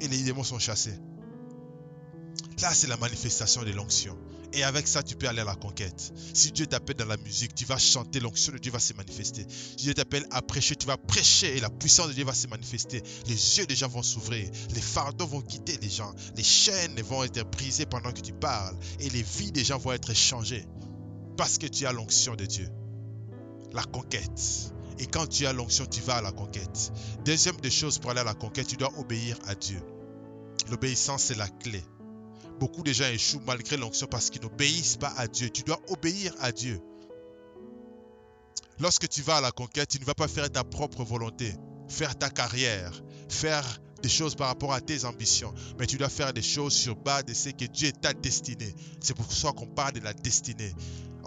Et 0.00 0.08
les 0.08 0.22
démons 0.22 0.44
sont 0.44 0.58
chassés. 0.58 0.98
Là, 2.60 2.72
c'est 2.72 2.86
la 2.86 2.96
manifestation 2.96 3.62
de 3.62 3.70
l'onction. 3.72 4.16
Et 4.52 4.62
avec 4.62 4.88
ça, 4.88 5.02
tu 5.02 5.16
peux 5.16 5.28
aller 5.28 5.40
à 5.40 5.44
la 5.44 5.54
conquête. 5.54 6.12
Si 6.32 6.52
Dieu 6.52 6.66
t'appelle 6.66 6.96
dans 6.96 7.06
la 7.06 7.16
musique, 7.18 7.54
tu 7.54 7.64
vas 7.66 7.76
chanter, 7.76 8.20
l'onction 8.20 8.52
de 8.52 8.58
Dieu 8.58 8.72
va 8.72 8.78
se 8.78 8.94
manifester. 8.94 9.46
Si 9.50 9.76
Dieu 9.76 9.94
t'appelle 9.94 10.26
à 10.30 10.40
prêcher, 10.40 10.76
tu 10.76 10.86
vas 10.86 10.96
prêcher 10.96 11.56
et 11.56 11.60
la 11.60 11.68
puissance 11.68 12.08
de 12.08 12.12
Dieu 12.14 12.24
va 12.24 12.32
se 12.32 12.46
manifester. 12.46 13.02
Les 13.26 13.58
yeux 13.58 13.66
des 13.66 13.76
gens 13.76 13.88
vont 13.88 14.02
s'ouvrir, 14.02 14.48
les 14.74 14.80
fardeaux 14.80 15.26
vont 15.26 15.42
quitter 15.42 15.76
les 15.82 15.90
gens, 15.90 16.14
les 16.36 16.42
chaînes 16.42 16.98
vont 17.02 17.24
être 17.24 17.44
brisées 17.50 17.86
pendant 17.86 18.12
que 18.12 18.20
tu 18.20 18.32
parles 18.32 18.76
et 19.00 19.10
les 19.10 19.22
vies 19.22 19.52
des 19.52 19.64
gens 19.64 19.78
vont 19.78 19.92
être 19.92 20.14
changées. 20.14 20.64
Parce 21.36 21.58
que 21.58 21.66
tu 21.66 21.84
as 21.86 21.92
l'onction 21.92 22.34
de 22.34 22.46
Dieu. 22.46 22.68
La 23.72 23.82
conquête. 23.84 24.72
Et 24.98 25.06
quand 25.06 25.26
tu 25.26 25.46
as 25.46 25.52
l'onction, 25.52 25.86
tu 25.86 26.00
vas 26.00 26.16
à 26.16 26.22
la 26.22 26.32
conquête. 26.32 26.92
Deuxième 27.24 27.56
des 27.56 27.70
choses 27.70 27.98
pour 27.98 28.10
aller 28.10 28.20
à 28.20 28.24
la 28.24 28.34
conquête, 28.34 28.66
tu 28.66 28.76
dois 28.76 28.92
obéir 28.98 29.36
à 29.46 29.54
Dieu. 29.54 29.80
L'obéissance, 30.70 31.24
c'est 31.24 31.36
la 31.36 31.48
clé. 31.48 31.82
Beaucoup 32.58 32.82
de 32.82 32.92
gens 32.92 33.06
échouent 33.06 33.42
malgré 33.46 33.76
l'onction 33.76 34.06
parce 34.06 34.30
qu'ils 34.30 34.42
n'obéissent 34.42 34.96
pas 34.96 35.12
à 35.16 35.28
Dieu. 35.28 35.50
Tu 35.50 35.62
dois 35.62 35.80
obéir 35.88 36.32
à 36.40 36.52
Dieu. 36.52 36.80
Lorsque 38.78 39.08
tu 39.08 39.22
vas 39.22 39.36
à 39.36 39.40
la 39.40 39.52
conquête, 39.52 39.88
tu 39.88 40.00
ne 40.00 40.04
vas 40.04 40.14
pas 40.14 40.28
faire 40.28 40.50
ta 40.50 40.64
propre 40.64 41.04
volonté, 41.04 41.54
faire 41.88 42.16
ta 42.16 42.30
carrière, 42.30 42.92
faire 43.28 43.64
des 44.02 44.08
choses 44.08 44.34
par 44.34 44.48
rapport 44.48 44.72
à 44.72 44.80
tes 44.80 45.04
ambitions, 45.04 45.54
mais 45.78 45.86
tu 45.86 45.96
dois 45.96 46.08
faire 46.08 46.32
des 46.32 46.42
choses 46.42 46.74
sur 46.74 46.96
base 46.96 47.24
de 47.24 47.34
ce 47.34 47.50
que 47.50 47.64
Dieu 47.64 47.92
t'a 47.92 48.12
destiné. 48.12 48.74
C'est 49.00 49.16
pour 49.16 49.30
ça 49.32 49.52
qu'on 49.52 49.66
parle 49.66 49.92
de 49.92 50.00
la 50.00 50.12
destinée. 50.12 50.74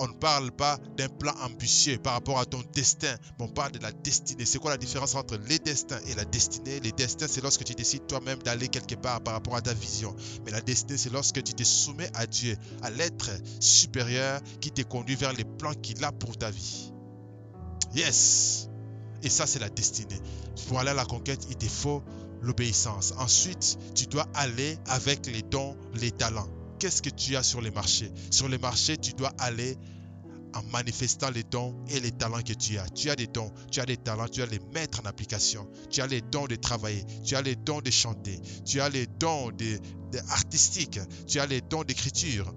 On 0.02 0.08
ne 0.08 0.14
parle 0.14 0.52
pas 0.54 0.80
d'un 0.96 1.10
plan 1.10 1.34
ambitieux 1.42 1.98
par 1.98 2.14
rapport 2.14 2.40
à 2.40 2.46
ton 2.46 2.64
destin, 2.74 3.14
mais 3.38 3.46
on 3.46 3.50
parle 3.50 3.74
de 3.74 3.80
la 3.80 3.92
destinée. 3.92 4.46
C'est 4.46 4.58
quoi 4.58 4.72
la 4.72 4.78
différence 4.78 5.14
entre 5.16 5.38
les 5.50 5.60
destins 5.60 6.00
et 6.08 6.16
la 6.16 6.24
destinée? 6.24 6.80
Les 6.80 6.94
destins, 6.94 7.28
c'est 7.28 7.42
lorsque 7.42 7.66
tu 7.66 7.74
décides 7.74 8.08
toi-même 8.08 8.40
d'aller 8.40 8.70
quelque 8.70 8.96
part 8.96 9.20
par 9.20 9.34
rapport 9.34 9.58
à 9.58 9.62
ta 9.62 9.74
vision. 9.74 10.16
Mais 10.46 10.52
la 10.52 10.62
destinée, 10.62 10.98
c'est 10.98 11.12
lorsque 11.12 11.44
tu 11.44 11.54
te 11.54 11.64
soumets 11.66 12.10
à 12.14 12.28
Dieu, 12.28 12.56
à 12.82 12.90
l'être 12.92 13.30
supérieur 13.60 14.40
qui 14.62 14.72
te 14.72 14.84
conduit 14.84 15.16
vers 15.16 15.34
les 15.34 15.44
plans 15.44 15.74
qu'il 15.74 16.02
a 16.06 16.14
pour 16.14 16.38
ta 16.38 16.50
vie. 16.50 16.94
Yes 17.94 18.70
Et 19.22 19.30
ça, 19.30 19.48
c'est 19.48 19.60
la 19.60 19.70
destinée. 19.70 20.22
Pour 20.70 20.80
aller 20.80 20.92
à 20.92 20.94
la 20.94 21.06
conquête, 21.06 21.46
il 21.50 21.58
te 21.58 21.66
faut 21.66 22.02
l'obéissance. 22.42 23.14
Ensuite, 23.18 23.78
tu 23.96 24.06
dois 24.06 24.28
aller 24.34 24.78
avec 24.86 25.26
les 25.26 25.42
dons, 25.42 25.76
les 25.94 26.12
talents 26.12 26.48
qu'est-ce 26.80 27.02
que 27.02 27.10
tu 27.10 27.36
as 27.36 27.44
sur 27.44 27.62
les 27.62 27.72
marchés? 27.72 28.12
Sur 28.32 28.48
les 28.48 28.58
marchés, 28.58 28.98
tu 28.98 29.14
dois 29.14 29.32
aller 29.38 29.78
en 30.56 30.64
manifestant 30.72 31.30
les 31.30 31.44
dons 31.44 31.76
et 31.90 32.00
les 32.00 32.12
talents 32.12 32.42
que 32.42 32.54
tu 32.54 32.78
as. 32.78 32.90
Tu 32.90 33.10
as 33.10 33.16
des 33.16 33.28
dons, 33.28 33.52
tu 33.72 33.80
as 33.80 33.86
des 33.86 33.98
talents, 33.98 34.28
tu 34.28 34.42
as 34.42 34.48
les 34.48 34.60
mettre 34.74 35.02
en 35.02 35.06
application. 35.06 35.70
Tu 35.92 36.02
as 36.02 36.08
les 36.08 36.22
dons 36.22 36.48
de 36.48 36.56
travailler, 36.56 37.04
tu 37.24 37.36
as 37.36 37.42
les 37.42 37.56
dons 37.56 37.82
de 37.82 37.92
chanter, 37.92 38.40
tu 38.66 38.82
as 38.82 38.90
les 38.90 39.06
dons 39.06 39.52
de, 39.52 39.80
artistiques, 40.30 41.00
tu 41.28 41.40
as 41.40 41.46
les 41.46 41.62
dons 41.62 41.84
d'écriture, 41.84 42.52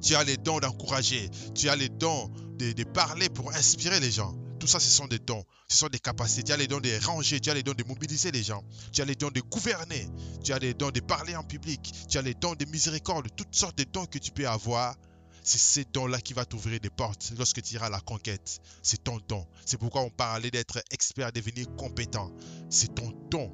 tu 0.00 0.14
as 0.14 0.24
les 0.24 0.36
dons 0.36 0.58
d'encourager, 0.58 1.28
tu 1.54 1.68
as 1.68 1.76
les 1.76 1.88
dons 1.88 2.30
de 2.58 2.84
parler 2.84 3.28
pour 3.28 3.52
inspirer 3.52 4.00
les 4.00 4.10
gens. 4.10 4.34
Tout 4.66 4.72
ça, 4.72 4.80
ce 4.80 4.90
sont 4.90 5.06
des 5.06 5.20
dons. 5.20 5.44
Ce 5.68 5.78
sont 5.78 5.86
des 5.86 6.00
capacités. 6.00 6.42
Tu 6.42 6.52
as 6.52 6.56
les 6.56 6.66
dons 6.66 6.80
de 6.80 6.90
ranger, 7.06 7.38
tu 7.38 7.50
as 7.50 7.54
les 7.54 7.62
dons 7.62 7.72
de 7.72 7.84
mobiliser 7.84 8.32
les 8.32 8.42
gens. 8.42 8.64
Tu 8.92 9.00
as 9.00 9.04
les 9.04 9.14
dons 9.14 9.30
de 9.30 9.40
gouverner. 9.40 10.08
Tu 10.42 10.52
as 10.52 10.58
les 10.58 10.74
dons 10.74 10.90
de 10.90 10.98
parler 10.98 11.36
en 11.36 11.44
public. 11.44 11.92
Tu 12.08 12.18
as 12.18 12.22
les 12.22 12.34
dons 12.34 12.56
de 12.56 12.64
miséricorde. 12.64 13.28
Toutes 13.36 13.54
sortes 13.54 13.78
de 13.78 13.84
dons 13.84 14.06
que 14.06 14.18
tu 14.18 14.32
peux 14.32 14.48
avoir. 14.48 14.96
C'est 15.44 15.58
ces 15.58 15.84
dons-là 15.84 16.20
qui 16.20 16.32
vont 16.32 16.42
t'ouvrir 16.42 16.80
des 16.80 16.90
portes 16.90 17.32
lorsque 17.38 17.62
tu 17.62 17.74
iras 17.74 17.86
à 17.86 17.90
la 17.90 18.00
conquête. 18.00 18.58
C'est 18.82 19.04
ton 19.04 19.20
don. 19.28 19.46
C'est 19.64 19.78
pourquoi 19.78 20.00
on 20.00 20.10
parlait 20.10 20.50
d'être 20.50 20.82
expert, 20.90 21.30
devenir 21.30 21.66
compétent. 21.76 22.32
C'est 22.68 22.92
ton 22.92 23.12
don. 23.30 23.52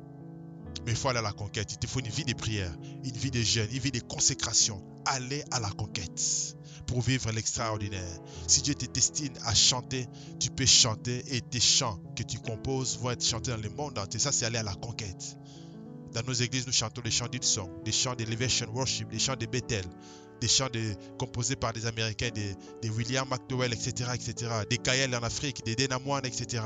Mais 0.87 0.93
il 0.93 0.97
faut 0.97 1.11
aller 1.11 1.19
à 1.19 1.23
la 1.23 1.33
conquête. 1.33 1.73
Il 1.73 1.79
te 1.79 1.87
faut 1.87 2.01
une 2.01 2.09
vie 2.09 2.25
de 2.25 2.33
prière, 2.33 2.75
une 3.05 3.19
vie 3.19 3.31
de 3.31 3.43
jeûne, 3.43 3.69
une 3.71 3.81
vie 3.81 3.93
de 3.93 4.01
consécration. 4.01 4.83
Aller 5.05 5.45
à 5.51 5.61
la 5.61 5.69
conquête 5.73 6.57
pour 6.83 7.01
vivre 7.01 7.31
l'extraordinaire. 7.31 8.19
Si 8.47 8.63
Dieu 8.63 8.75
te 8.75 8.87
destine 8.87 9.33
à 9.45 9.55
chanter, 9.55 10.07
tu 10.39 10.51
peux 10.51 10.67
chanter 10.67 11.23
et 11.35 11.41
tes 11.41 11.61
chants 11.61 12.01
que 12.17 12.23
tu 12.23 12.39
composes 12.39 12.99
vont 12.99 13.11
être 13.11 13.25
chantés 13.25 13.51
dans 13.51 13.57
le 13.61 13.71
monde 13.71 13.99
entier. 13.99 14.21
Ça, 14.21 14.33
c'est 14.33 14.45
aller 14.45 14.59
à 14.59 14.63
la 14.63 14.75
conquête. 14.75 15.37
Dans 16.13 16.23
nos 16.27 16.33
églises, 16.33 16.67
nous 16.67 16.73
chantons 16.73 17.01
les 17.05 17.11
chants 17.11 17.29
d'Ilson, 17.29 17.71
des 17.85 17.93
chants 17.93 18.15
d'Elevation 18.15 18.67
Worship, 18.75 19.09
des 19.09 19.19
chants 19.19 19.37
de 19.37 19.47
Bethel, 19.47 19.85
des 20.41 20.49
chants 20.49 20.69
composés 21.19 21.57
par 21.57 21.73
des 21.73 21.87
Américains, 21.87 22.31
des, 22.35 22.91
William 22.91 23.27
McDowell, 23.29 23.73
etc., 23.73 24.11
etc., 24.15 24.53
des 24.69 24.79
Kayel 24.79 25.15
en 25.15 25.23
Afrique, 25.23 25.65
des 25.65 25.75
Denamouane, 25.75 26.27
etc. 26.27 26.65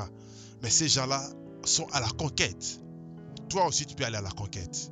Mais 0.63 0.71
ces 0.71 0.89
gens-là 0.89 1.23
sont 1.65 1.87
à 1.93 2.01
la 2.01 2.09
conquête. 2.09 2.81
Toi 3.49 3.67
aussi, 3.67 3.87
tu 3.87 3.95
peux 3.95 4.05
aller 4.05 4.17
à 4.17 4.23
la 4.23 4.31
conquête 4.31 4.91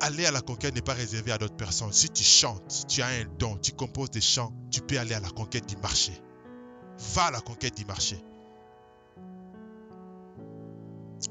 aller 0.00 0.26
à 0.26 0.30
la 0.30 0.40
conquête 0.40 0.74
n'est 0.74 0.82
pas 0.82 0.94
réservé 0.94 1.32
à 1.32 1.38
d'autres 1.38 1.56
personnes. 1.56 1.92
Si 1.92 2.08
tu 2.08 2.22
chantes, 2.22 2.86
tu 2.88 3.02
as 3.02 3.06
un 3.06 3.24
don, 3.38 3.56
tu 3.56 3.72
composes 3.72 4.10
des 4.10 4.20
chants, 4.20 4.52
tu 4.70 4.80
peux 4.80 4.98
aller 4.98 5.14
à 5.14 5.20
la 5.20 5.30
conquête 5.30 5.66
du 5.68 5.76
marché. 5.76 6.12
Va 7.14 7.26
à 7.26 7.30
la 7.30 7.40
conquête 7.40 7.76
du 7.76 7.84
marché. 7.84 8.18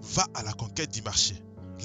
Va 0.02 0.26
à 0.34 0.44
la 0.44 0.54
conquête 0.54 0.92
du 0.92 1.02
marché. 1.02 1.36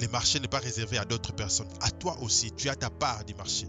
Le 0.01 0.07
marché 0.07 0.39
n'est 0.39 0.47
pas 0.47 0.59
réservé 0.59 0.97
à 0.97 1.05
d'autres 1.05 1.33
personnes. 1.33 1.69
À 1.81 1.91
toi 1.91 2.17
aussi, 2.21 2.51
tu 2.51 2.69
as 2.69 2.75
ta 2.75 2.89
part 2.89 3.25
du 3.25 3.33
marché. 3.35 3.67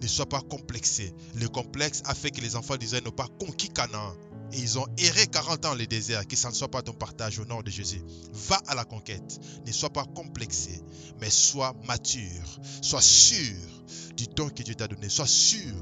Ne 0.00 0.06
sois 0.06 0.26
pas 0.26 0.40
complexé. 0.40 1.14
Le 1.36 1.48
complexe 1.48 2.02
a 2.06 2.14
fait 2.14 2.30
que 2.30 2.40
les 2.40 2.56
enfants 2.56 2.76
d'Israël 2.76 3.04
n'ont 3.04 3.10
pas 3.10 3.28
conquis 3.38 3.68
Canaan 3.68 4.14
et 4.52 4.58
ils 4.58 4.78
ont 4.78 4.86
erré 4.98 5.26
40 5.26 5.64
ans 5.64 5.70
dans 5.70 5.74
les 5.74 5.86
déserts, 5.86 6.26
que 6.26 6.36
ça 6.36 6.50
ne 6.50 6.54
soit 6.54 6.70
pas 6.70 6.82
ton 6.82 6.92
partage 6.92 7.38
au 7.38 7.44
nom 7.44 7.62
de 7.62 7.70
Jésus. 7.70 8.02
Va 8.32 8.60
à 8.66 8.74
la 8.74 8.84
conquête. 8.84 9.40
Ne 9.66 9.72
sois 9.72 9.90
pas 9.90 10.04
complexé, 10.04 10.82
mais 11.20 11.30
sois 11.30 11.74
mature. 11.86 12.60
Sois 12.82 13.00
sûr 13.00 13.56
du 14.16 14.26
don 14.26 14.48
que 14.50 14.62
Dieu 14.62 14.74
t'a 14.74 14.88
donné. 14.88 15.08
Sois 15.08 15.26
sûr 15.26 15.72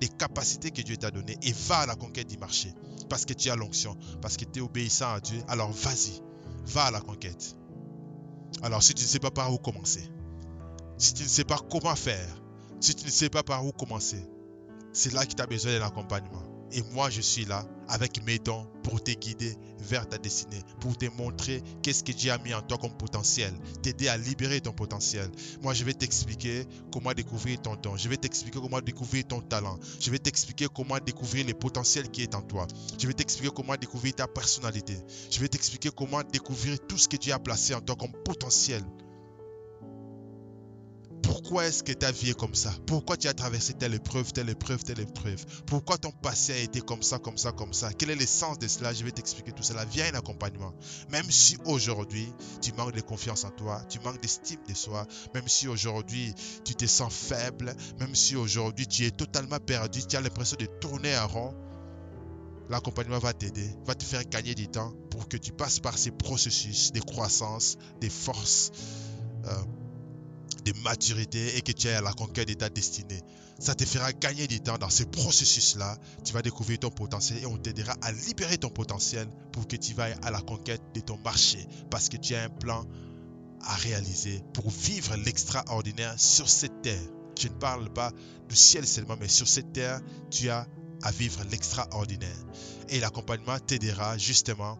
des 0.00 0.08
capacités 0.08 0.70
que 0.70 0.82
Dieu 0.82 0.96
t'a 0.96 1.10
données 1.10 1.36
et 1.42 1.52
va 1.52 1.78
à 1.78 1.86
la 1.86 1.96
conquête 1.96 2.28
du 2.28 2.38
marché. 2.38 2.72
Parce 3.08 3.24
que 3.24 3.32
tu 3.32 3.50
as 3.50 3.56
l'onction, 3.56 3.96
parce 4.22 4.36
que 4.36 4.44
tu 4.44 4.60
es 4.60 4.62
obéissant 4.62 5.12
à 5.12 5.20
Dieu. 5.20 5.42
Alors 5.48 5.72
vas-y, 5.72 6.22
va 6.66 6.84
à 6.84 6.90
la 6.90 7.00
conquête. 7.00 7.56
Alors 8.62 8.82
si 8.82 8.94
tu 8.94 9.02
ne 9.02 9.08
sais 9.08 9.18
pas 9.18 9.30
par 9.30 9.52
où 9.52 9.58
commencer, 9.58 10.08
si 10.98 11.14
tu 11.14 11.22
ne 11.22 11.28
sais 11.28 11.44
pas 11.44 11.58
comment 11.70 11.96
faire, 11.96 12.42
si 12.80 12.94
tu 12.94 13.04
ne 13.06 13.10
sais 13.10 13.28
pas 13.28 13.42
par 13.42 13.64
où 13.64 13.72
commencer, 13.72 14.22
c'est 14.92 15.12
là 15.12 15.26
que 15.26 15.34
tu 15.34 15.42
as 15.42 15.46
besoin 15.46 15.78
d'un 15.78 15.86
accompagnement. 15.86 16.42
Et 16.72 16.82
moi, 16.92 17.10
je 17.10 17.20
suis 17.20 17.44
là 17.44 17.64
avec 17.88 18.22
mes 18.24 18.38
dons 18.38 18.66
pour 18.82 19.02
te 19.02 19.10
guider 19.10 19.56
vers 19.78 20.06
ta 20.06 20.18
destinée, 20.18 20.60
pour 20.80 20.96
te 20.96 21.06
montrer 21.16 21.62
qu'est-ce 21.82 22.04
que 22.04 22.12
Dieu 22.12 22.30
a 22.30 22.38
mis 22.38 22.52
en 22.52 22.60
toi 22.60 22.76
comme 22.78 22.96
potentiel, 22.96 23.52
t'aider 23.82 24.08
à 24.08 24.16
libérer 24.16 24.60
ton 24.60 24.72
potentiel. 24.72 25.30
Moi, 25.62 25.72
je 25.72 25.84
vais 25.84 25.94
t'expliquer 25.94 26.66
comment 26.92 27.12
découvrir 27.12 27.60
ton 27.62 27.76
don. 27.76 27.96
Je 27.96 28.08
vais 28.08 28.16
t'expliquer 28.16 28.60
comment 28.60 28.80
découvrir 28.80 29.26
ton 29.26 29.40
talent. 29.40 29.78
Je 30.00 30.10
vais 30.10 30.18
t'expliquer 30.18 30.66
comment 30.74 30.98
découvrir 30.98 31.46
le 31.46 31.54
potentiel 31.54 32.10
qui 32.10 32.22
est 32.22 32.34
en 32.34 32.42
toi. 32.42 32.66
Je 32.98 33.06
vais 33.06 33.14
t'expliquer 33.14 33.52
comment 33.54 33.76
découvrir 33.76 34.14
ta 34.14 34.26
personnalité. 34.26 34.96
Je 35.30 35.40
vais 35.40 35.48
t'expliquer 35.48 35.90
comment 35.96 36.22
découvrir 36.22 36.78
tout 36.86 36.98
ce 36.98 37.08
que 37.08 37.16
Dieu 37.16 37.32
a 37.32 37.38
placé 37.38 37.74
en 37.74 37.80
toi 37.80 37.96
comme 37.96 38.12
potentiel 38.24 38.82
pourquoi 41.48 41.66
est-ce 41.66 41.82
que 41.82 41.94
ta 41.94 42.12
vie 42.12 42.28
est 42.28 42.38
comme 42.38 42.54
ça? 42.54 42.70
Pourquoi 42.86 43.16
tu 43.16 43.26
as 43.26 43.32
traversé 43.32 43.72
telle 43.72 43.94
épreuve, 43.94 44.34
telle 44.34 44.50
épreuve, 44.50 44.84
telle 44.84 45.00
épreuve? 45.00 45.46
Pourquoi 45.64 45.96
ton 45.96 46.10
passé 46.10 46.52
a 46.52 46.58
été 46.58 46.82
comme 46.82 47.02
ça, 47.02 47.18
comme 47.18 47.38
ça, 47.38 47.52
comme 47.52 47.72
ça? 47.72 47.90
Quel 47.94 48.10
est 48.10 48.16
le 48.16 48.26
sens 48.26 48.58
de 48.58 48.68
cela? 48.68 48.92
Je 48.92 49.02
vais 49.02 49.12
t'expliquer 49.12 49.52
tout 49.52 49.62
cela. 49.62 49.86
Viens 49.86 50.12
un 50.12 50.18
accompagnement. 50.18 50.74
Même 51.08 51.30
si 51.30 51.56
aujourd'hui, 51.64 52.30
tu 52.60 52.74
manques 52.74 52.92
de 52.92 53.00
confiance 53.00 53.44
en 53.44 53.50
toi, 53.50 53.82
tu 53.88 53.98
manques 54.00 54.20
d'estime 54.20 54.60
de 54.68 54.74
soi, 54.74 55.06
même 55.32 55.48
si 55.48 55.68
aujourd'hui, 55.68 56.34
tu 56.66 56.74
te 56.74 56.84
sens 56.84 57.14
faible, 57.14 57.74
même 57.98 58.14
si 58.14 58.36
aujourd'hui, 58.36 58.86
tu 58.86 59.06
es 59.06 59.10
totalement 59.10 59.58
perdu, 59.58 60.02
tu 60.06 60.16
as 60.16 60.20
l'impression 60.20 60.58
de 60.60 60.66
tourner 60.66 61.16
en 61.16 61.28
rond, 61.28 61.54
l'accompagnement 62.68 63.20
va 63.20 63.32
t'aider, 63.32 63.70
va 63.86 63.94
te 63.94 64.04
faire 64.04 64.26
gagner 64.26 64.54
du 64.54 64.68
temps 64.68 64.92
pour 65.10 65.28
que 65.28 65.38
tu 65.38 65.52
passes 65.52 65.80
par 65.80 65.96
ces 65.96 66.10
processus 66.10 66.92
de 66.92 67.00
croissance, 67.00 67.78
des 68.02 68.10
forces. 68.10 68.70
Euh, 69.46 69.54
de 70.64 70.72
maturité 70.82 71.56
et 71.56 71.62
que 71.62 71.72
tu 71.72 71.88
es 71.88 71.92
à 71.92 72.00
la 72.00 72.12
conquête 72.12 72.48
de 72.48 72.54
ta 72.54 72.68
destinée. 72.68 73.20
Ça 73.58 73.74
te 73.74 73.84
fera 73.84 74.12
gagner 74.12 74.46
du 74.46 74.60
temps 74.60 74.78
dans 74.78 74.90
ce 74.90 75.02
processus-là. 75.02 75.96
Tu 76.24 76.32
vas 76.32 76.42
découvrir 76.42 76.78
ton 76.78 76.90
potentiel 76.90 77.40
et 77.42 77.46
on 77.46 77.56
t'aidera 77.56 77.94
à 78.02 78.12
libérer 78.12 78.58
ton 78.58 78.68
potentiel 78.68 79.28
pour 79.52 79.66
que 79.66 79.76
tu 79.76 80.00
ailles 80.00 80.16
à 80.22 80.30
la 80.30 80.40
conquête 80.40 80.82
de 80.94 81.00
ton 81.00 81.18
marché 81.18 81.66
parce 81.90 82.08
que 82.08 82.16
tu 82.16 82.34
as 82.34 82.44
un 82.44 82.48
plan 82.48 82.86
à 83.62 83.74
réaliser 83.74 84.42
pour 84.54 84.70
vivre 84.70 85.16
l'extraordinaire 85.16 86.14
sur 86.18 86.48
cette 86.48 86.82
terre. 86.82 87.02
Je 87.38 87.48
ne 87.48 87.54
parle 87.54 87.92
pas 87.92 88.12
du 88.48 88.56
ciel 88.56 88.86
seulement, 88.86 89.16
mais 89.20 89.28
sur 89.28 89.48
cette 89.48 89.72
terre, 89.72 90.00
tu 90.30 90.48
as 90.50 90.66
à 91.02 91.10
vivre 91.10 91.42
l'extraordinaire. 91.50 92.44
Et 92.88 93.00
l'accompagnement 93.00 93.58
t'aidera 93.58 94.18
justement 94.18 94.78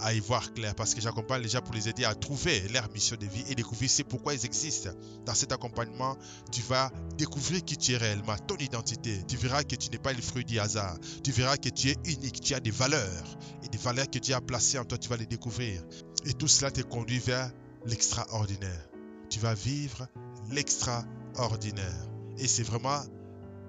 à 0.00 0.14
y 0.14 0.20
voir 0.20 0.52
clair 0.52 0.74
parce 0.74 0.94
que 0.94 1.00
j'accompagne 1.00 1.42
les 1.42 1.48
gens 1.48 1.60
pour 1.60 1.74
les 1.74 1.88
aider 1.88 2.04
à 2.04 2.14
trouver 2.14 2.60
leur 2.68 2.90
mission 2.92 3.16
de 3.16 3.26
vie 3.26 3.44
et 3.48 3.54
découvrir 3.54 3.90
c'est 3.90 4.04
pourquoi 4.04 4.34
ils 4.34 4.44
existent. 4.44 4.90
Dans 5.26 5.34
cet 5.34 5.52
accompagnement, 5.52 6.16
tu 6.52 6.62
vas 6.62 6.90
découvrir 7.16 7.64
qui 7.64 7.76
tu 7.76 7.92
es 7.92 7.96
réellement, 7.96 8.36
ton 8.46 8.56
identité. 8.56 9.22
Tu 9.26 9.36
verras 9.36 9.64
que 9.64 9.76
tu 9.76 9.90
n'es 9.90 9.98
pas 9.98 10.12
le 10.12 10.22
fruit 10.22 10.44
du 10.44 10.58
hasard. 10.58 10.96
Tu 11.24 11.32
verras 11.32 11.56
que 11.56 11.68
tu 11.68 11.88
es 11.90 11.96
unique, 12.04 12.40
tu 12.40 12.54
as 12.54 12.60
des 12.60 12.70
valeurs 12.70 13.38
et 13.64 13.68
des 13.68 13.78
valeurs 13.78 14.10
que 14.10 14.18
Dieu 14.18 14.34
a 14.34 14.40
placées 14.40 14.78
en 14.78 14.84
toi, 14.84 14.98
tu 14.98 15.08
vas 15.08 15.16
les 15.16 15.26
découvrir. 15.26 15.82
Et 16.26 16.32
tout 16.32 16.48
cela 16.48 16.70
te 16.70 16.80
conduit 16.80 17.18
vers 17.18 17.50
l'extraordinaire. 17.86 18.88
Tu 19.30 19.40
vas 19.40 19.54
vivre 19.54 20.06
l'extraordinaire. 20.50 22.06
Et 22.38 22.46
c'est 22.46 22.62
vraiment 22.62 23.02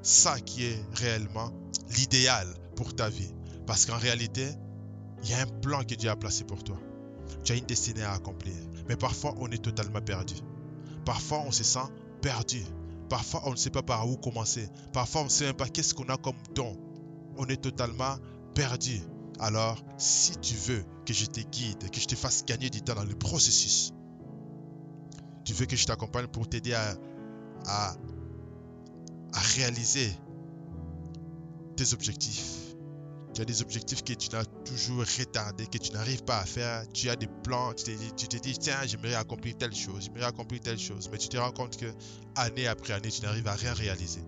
ça 0.02 0.40
qui 0.40 0.66
est 0.66 0.86
réellement 0.94 1.52
l'idéal 1.98 2.48
pour 2.76 2.96
ta 2.96 3.10
vie. 3.10 3.34
Parce 3.66 3.86
qu'en 3.86 3.98
réalité, 3.98 4.48
il 5.24 5.30
y 5.30 5.34
a 5.34 5.42
un 5.42 5.46
plan 5.46 5.84
que 5.84 5.96
Dieu 5.96 6.10
a 6.10 6.16
placé 6.16 6.44
pour 6.44 6.64
toi. 6.64 6.78
Tu 7.44 7.52
as 7.52 7.56
une 7.56 7.66
destinée 7.66 8.04
à 8.04 8.14
accomplir. 8.14 8.56
Mais 8.88 8.96
parfois, 8.96 9.36
on 9.38 9.48
est 9.50 9.64
totalement 9.64 10.02
perdu. 10.02 10.36
Parfois, 11.06 11.44
on 11.46 11.52
se 11.52 11.64
sent 11.64 11.88
perdu. 12.22 12.64
Parfois, 13.10 13.42
on 13.46 13.52
ne 13.52 13.56
sait 13.56 13.70
pas 13.70 13.82
par 13.82 14.08
où 14.08 14.18
commencer. 14.18 14.70
Parfois, 14.94 15.22
on 15.22 15.26
ne 15.26 15.30
sait 15.30 15.46
même 15.46 15.56
pas 15.56 15.68
qu'est-ce 15.68 15.94
qu'on 15.94 16.10
a 16.10 16.18
comme 16.18 16.38
don. 16.54 16.78
On 17.38 17.46
est 17.48 17.62
totalement 17.62 18.16
perdu. 18.54 19.02
Alors, 19.40 19.84
si 19.98 20.38
tu 20.38 20.56
veux 20.56 20.84
que 21.06 21.14
je 21.14 21.26
te 21.26 21.40
guide, 21.40 21.90
que 21.90 22.00
je 22.00 22.06
te 22.06 22.16
fasse 22.16 22.46
gagner 22.46 22.70
du 22.70 22.82
temps 22.82 22.96
dans 22.96 23.06
le 23.06 23.16
processus, 23.16 23.94
tu 25.46 25.54
veux 25.54 25.66
que 25.66 25.76
je 25.76 25.86
t'accompagne 25.86 26.28
pour 26.28 26.48
t'aider 26.48 26.74
à, 26.74 26.96
à, 27.66 27.96
à 29.34 29.40
réaliser 29.56 30.12
tes 31.78 31.94
objectifs, 31.94 32.69
tu 33.34 33.42
as 33.42 33.46
des 33.46 33.62
objectifs 33.62 34.04
que 34.04 34.14
tu 34.14 34.30
n'as 34.32 34.46
toujours 34.66 35.00
retardé, 35.00 35.68
que 35.68 35.78
tu 35.78 35.92
n'arrives 35.92 36.24
pas 36.24 36.40
à 36.40 36.46
faire. 36.46 36.84
Tu 36.94 37.10
as 37.10 37.16
des 37.16 37.28
plans, 37.44 37.74
tu 37.74 37.96
te 37.96 38.38
dis, 38.38 38.58
tiens, 38.58 38.80
j'aimerais 38.86 39.16
accomplir 39.16 39.56
telle 39.58 39.76
chose, 39.76 40.06
j'aimerais 40.06 40.26
accomplir 40.26 40.62
telle 40.62 40.80
chose. 40.80 41.10
Mais 41.12 41.18
tu 41.18 41.30
te 41.30 41.38
rends 41.38 41.52
compte 41.52 41.78
que 41.78 41.86
année 42.36 42.68
après 42.68 42.94
année, 42.94 43.10
tu 43.10 43.22
n'arrives 43.22 43.48
à 43.48 43.54
rien 43.54 43.74
réaliser. 43.74 44.22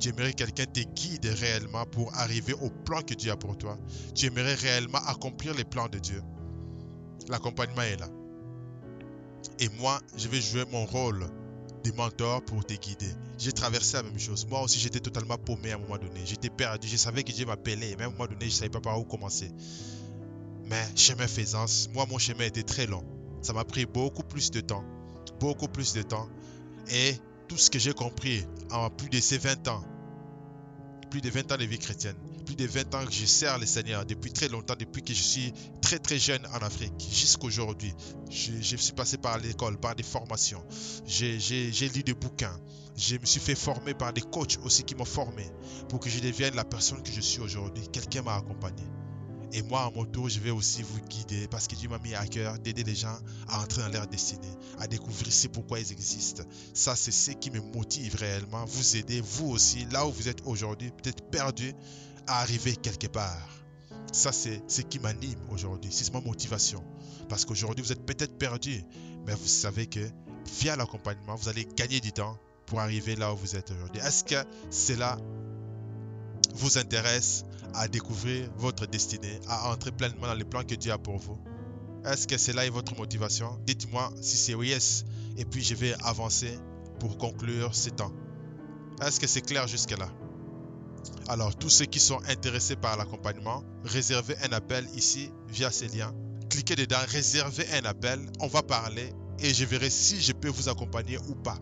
Tu 0.00 0.08
aimerais 0.08 0.32
que 0.32 0.38
quelqu'un 0.38 0.66
te 0.66 0.80
guide 0.80 1.26
réellement 1.26 1.86
pour 1.86 2.12
arriver 2.14 2.54
au 2.54 2.70
plan 2.70 3.02
que 3.02 3.14
Dieu 3.14 3.30
a 3.30 3.36
pour 3.36 3.56
toi. 3.56 3.78
Tu 4.14 4.26
aimerais 4.26 4.54
réellement 4.54 4.98
accomplir 5.06 5.54
les 5.54 5.64
plans 5.64 5.88
de 5.88 5.98
Dieu. 5.98 6.22
L'accompagnement 7.28 7.82
est 7.82 8.00
là. 8.00 8.08
Et 9.60 9.68
moi, 9.78 10.00
je 10.16 10.28
vais 10.28 10.40
jouer 10.40 10.64
mon 10.72 10.84
rôle 10.84 11.24
des 11.82 11.92
mentors 11.92 12.42
pour 12.42 12.64
te 12.64 12.74
guider. 12.74 13.10
J'ai 13.38 13.52
traversé 13.52 13.96
la 13.96 14.04
même 14.04 14.18
chose. 14.18 14.46
Moi 14.48 14.62
aussi, 14.62 14.78
j'étais 14.78 15.00
totalement 15.00 15.36
paumé 15.36 15.72
à 15.72 15.76
un 15.76 15.78
moment 15.78 15.98
donné. 15.98 16.20
J'étais 16.24 16.50
perdu. 16.50 16.88
Je 16.88 16.96
savais 16.96 17.24
que 17.24 17.32
Dieu 17.32 17.46
m'appelait. 17.46 17.96
Mais 17.98 18.04
à 18.04 18.06
un 18.06 18.10
moment 18.10 18.26
donné, 18.26 18.42
je 18.42 18.46
ne 18.46 18.50
savais 18.50 18.70
pas 18.70 18.80
par 18.80 18.98
où 19.00 19.04
commencer. 19.04 19.50
Mais 20.64 20.84
chemin 20.96 21.26
faisant, 21.26 21.66
moi, 21.92 22.06
mon 22.08 22.18
chemin 22.18 22.44
était 22.44 22.62
très 22.62 22.86
long. 22.86 23.04
Ça 23.42 23.52
m'a 23.52 23.64
pris 23.64 23.86
beaucoup 23.86 24.22
plus 24.22 24.50
de 24.50 24.60
temps. 24.60 24.84
Beaucoup 25.40 25.68
plus 25.68 25.92
de 25.92 26.02
temps. 26.02 26.28
Et 26.90 27.14
tout 27.48 27.56
ce 27.56 27.70
que 27.70 27.78
j'ai 27.78 27.92
compris 27.92 28.44
en 28.70 28.88
plus 28.88 29.08
de 29.08 29.20
ces 29.20 29.38
20 29.38 29.68
ans, 29.68 29.84
plus 31.10 31.20
de 31.20 31.28
20 31.28 31.52
ans 31.52 31.56
de 31.56 31.64
vie 31.64 31.78
chrétienne, 31.78 32.16
plus 32.52 32.66
de 32.66 32.70
20 32.70 32.94
ans 32.94 33.04
que 33.04 33.12
je 33.12 33.24
sers 33.24 33.58
le 33.58 33.66
Seigneur, 33.66 34.04
depuis 34.04 34.32
très 34.32 34.48
longtemps, 34.48 34.74
depuis 34.78 35.02
que 35.02 35.14
je 35.14 35.22
suis 35.22 35.52
très 35.80 35.98
très 35.98 36.18
jeune 36.18 36.44
en 36.46 36.58
Afrique, 36.58 36.92
jusqu'à 36.98 37.46
aujourd'hui. 37.46 37.92
Je, 38.30 38.52
je, 38.60 38.76
suis 38.76 38.92
passé 38.92 39.18
par 39.18 39.38
l'école, 39.38 39.78
par 39.78 39.94
des 39.94 40.02
formations. 40.02 40.62
J'ai 41.06 41.88
lu 41.94 42.02
des 42.02 42.14
bouquins. 42.14 42.58
Je 42.96 43.16
me 43.16 43.24
suis 43.24 43.40
fait 43.40 43.54
former 43.54 43.94
par 43.94 44.12
des 44.12 44.20
coachs 44.20 44.58
aussi 44.64 44.84
qui 44.84 44.94
m'ont 44.94 45.04
formé 45.04 45.46
pour 45.88 46.00
que 46.00 46.10
je 46.10 46.20
devienne 46.20 46.54
la 46.54 46.64
personne 46.64 47.02
que 47.02 47.10
je 47.10 47.20
suis 47.20 47.40
aujourd'hui. 47.40 47.88
Quelqu'un 47.90 48.22
m'a 48.22 48.36
accompagné. 48.36 48.82
Et 49.54 49.62
moi, 49.62 49.82
à 49.82 49.90
mon 49.90 50.04
tour, 50.06 50.30
je 50.30 50.40
vais 50.40 50.50
aussi 50.50 50.82
vous 50.82 51.00
guider 51.00 51.46
parce 51.46 51.68
que 51.68 51.74
Dieu 51.74 51.88
m'a 51.88 51.98
mis 51.98 52.14
à 52.14 52.26
cœur 52.26 52.58
d'aider 52.58 52.84
les 52.84 52.94
gens 52.94 53.16
à 53.48 53.62
entrer 53.62 53.82
dans 53.82 53.88
leur 53.88 54.06
destinée, 54.06 54.52
à 54.78 54.86
découvrir 54.86 55.30
c'est 55.30 55.48
pourquoi 55.48 55.78
ils 55.78 55.92
existent. 55.92 56.42
Ça, 56.72 56.96
c'est 56.96 57.12
ce 57.12 57.32
qui 57.32 57.50
me 57.50 57.60
motive 57.60 58.16
réellement. 58.16 58.64
Vous 58.64 58.96
aider, 58.96 59.20
vous 59.20 59.50
aussi, 59.50 59.86
là 59.90 60.06
où 60.06 60.12
vous 60.12 60.28
êtes 60.28 60.40
aujourd'hui, 60.46 60.90
peut-être 60.90 61.22
perdu, 61.30 61.74
à 62.26 62.40
arriver 62.40 62.76
quelque 62.76 63.06
part. 63.06 63.48
Ça, 64.12 64.32
c'est 64.32 64.62
ce 64.68 64.82
qui 64.82 64.98
m'anime 64.98 65.38
aujourd'hui. 65.50 65.90
C'est 65.92 66.12
ma 66.12 66.20
motivation. 66.20 66.82
Parce 67.28 67.44
qu'aujourd'hui, 67.44 67.84
vous 67.84 67.92
êtes 67.92 68.04
peut-être 68.04 68.36
perdu, 68.36 68.84
mais 69.26 69.34
vous 69.34 69.46
savez 69.46 69.86
que 69.86 70.00
via 70.60 70.76
l'accompagnement, 70.76 71.34
vous 71.34 71.48
allez 71.48 71.66
gagner 71.76 72.00
du 72.00 72.12
temps 72.12 72.36
pour 72.66 72.80
arriver 72.80 73.16
là 73.16 73.32
où 73.32 73.36
vous 73.36 73.56
êtes 73.56 73.70
aujourd'hui. 73.70 74.00
Est-ce 74.02 74.24
que 74.24 74.44
cela 74.70 75.18
vous 76.54 76.78
intéresse 76.78 77.44
à 77.74 77.88
découvrir 77.88 78.50
votre 78.56 78.86
destinée, 78.86 79.40
à 79.48 79.70
entrer 79.70 79.92
pleinement 79.92 80.26
dans 80.26 80.34
les 80.34 80.44
plans 80.44 80.64
que 80.64 80.74
Dieu 80.74 80.92
a 80.92 80.98
pour 80.98 81.18
vous? 81.18 81.38
Est-ce 82.04 82.26
que 82.26 82.36
cela 82.36 82.66
est 82.66 82.70
votre 82.70 82.96
motivation? 82.96 83.58
Dites-moi 83.64 84.12
si 84.20 84.36
c'est 84.36 84.54
oui, 84.54 84.68
yes. 84.68 85.04
Et 85.38 85.44
puis 85.44 85.62
je 85.62 85.74
vais 85.74 85.94
avancer 86.02 86.58
pour 86.98 87.16
conclure 87.16 87.74
ce 87.74 87.90
temps. 87.90 88.12
Est-ce 89.00 89.20
que 89.20 89.26
c'est 89.26 89.40
clair 89.40 89.66
jusque-là? 89.68 90.08
Alors, 91.28 91.54
tous 91.56 91.70
ceux 91.70 91.86
qui 91.86 92.00
sont 92.00 92.20
intéressés 92.28 92.76
par 92.76 92.96
l'accompagnement, 92.96 93.62
réservez 93.84 94.36
un 94.42 94.52
appel 94.52 94.86
ici 94.94 95.30
via 95.48 95.70
ces 95.70 95.88
liens. 95.88 96.12
Cliquez 96.50 96.76
dedans, 96.76 96.98
réservez 97.08 97.66
un 97.72 97.84
appel, 97.84 98.20
on 98.40 98.48
va 98.48 98.62
parler 98.62 99.12
et 99.38 99.54
je 99.54 99.64
verrai 99.64 99.88
si 99.88 100.20
je 100.20 100.32
peux 100.32 100.48
vous 100.48 100.68
accompagner 100.68 101.18
ou 101.28 101.34
pas. 101.34 101.58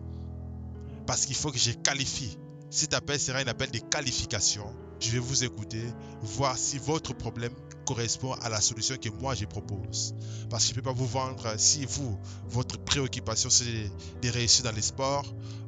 Parce 1.05 1.25
qu'il 1.25 1.35
faut 1.35 1.51
que 1.51 1.59
je 1.59 1.71
qualifie. 1.71 2.37
Cet 2.69 2.93
appel 2.93 3.19
sera 3.19 3.39
un 3.39 3.47
appel 3.47 3.71
de 3.71 3.79
qualification. 3.79 4.65
Je 4.99 5.11
vais 5.11 5.19
vous 5.19 5.43
écouter, 5.43 5.83
voir 6.21 6.57
si 6.57 6.77
votre 6.77 7.13
problème 7.13 7.53
correspond 7.85 8.33
à 8.33 8.49
la 8.49 8.61
solution 8.61 8.97
que 8.97 9.09
moi 9.09 9.35
je 9.35 9.45
propose. 9.45 10.15
Parce 10.49 10.63
que 10.63 10.69
je 10.69 10.73
ne 10.73 10.81
peux 10.81 10.89
pas 10.89 10.93
vous 10.93 11.07
vendre 11.07 11.53
si 11.57 11.85
vous, 11.85 12.17
votre 12.47 12.77
préoccupation 12.77 13.49
c'est 13.49 13.91
de 14.21 14.29
réussir 14.29 14.63
dans 14.63 14.71
les 14.71 14.81
sports. 14.81 15.25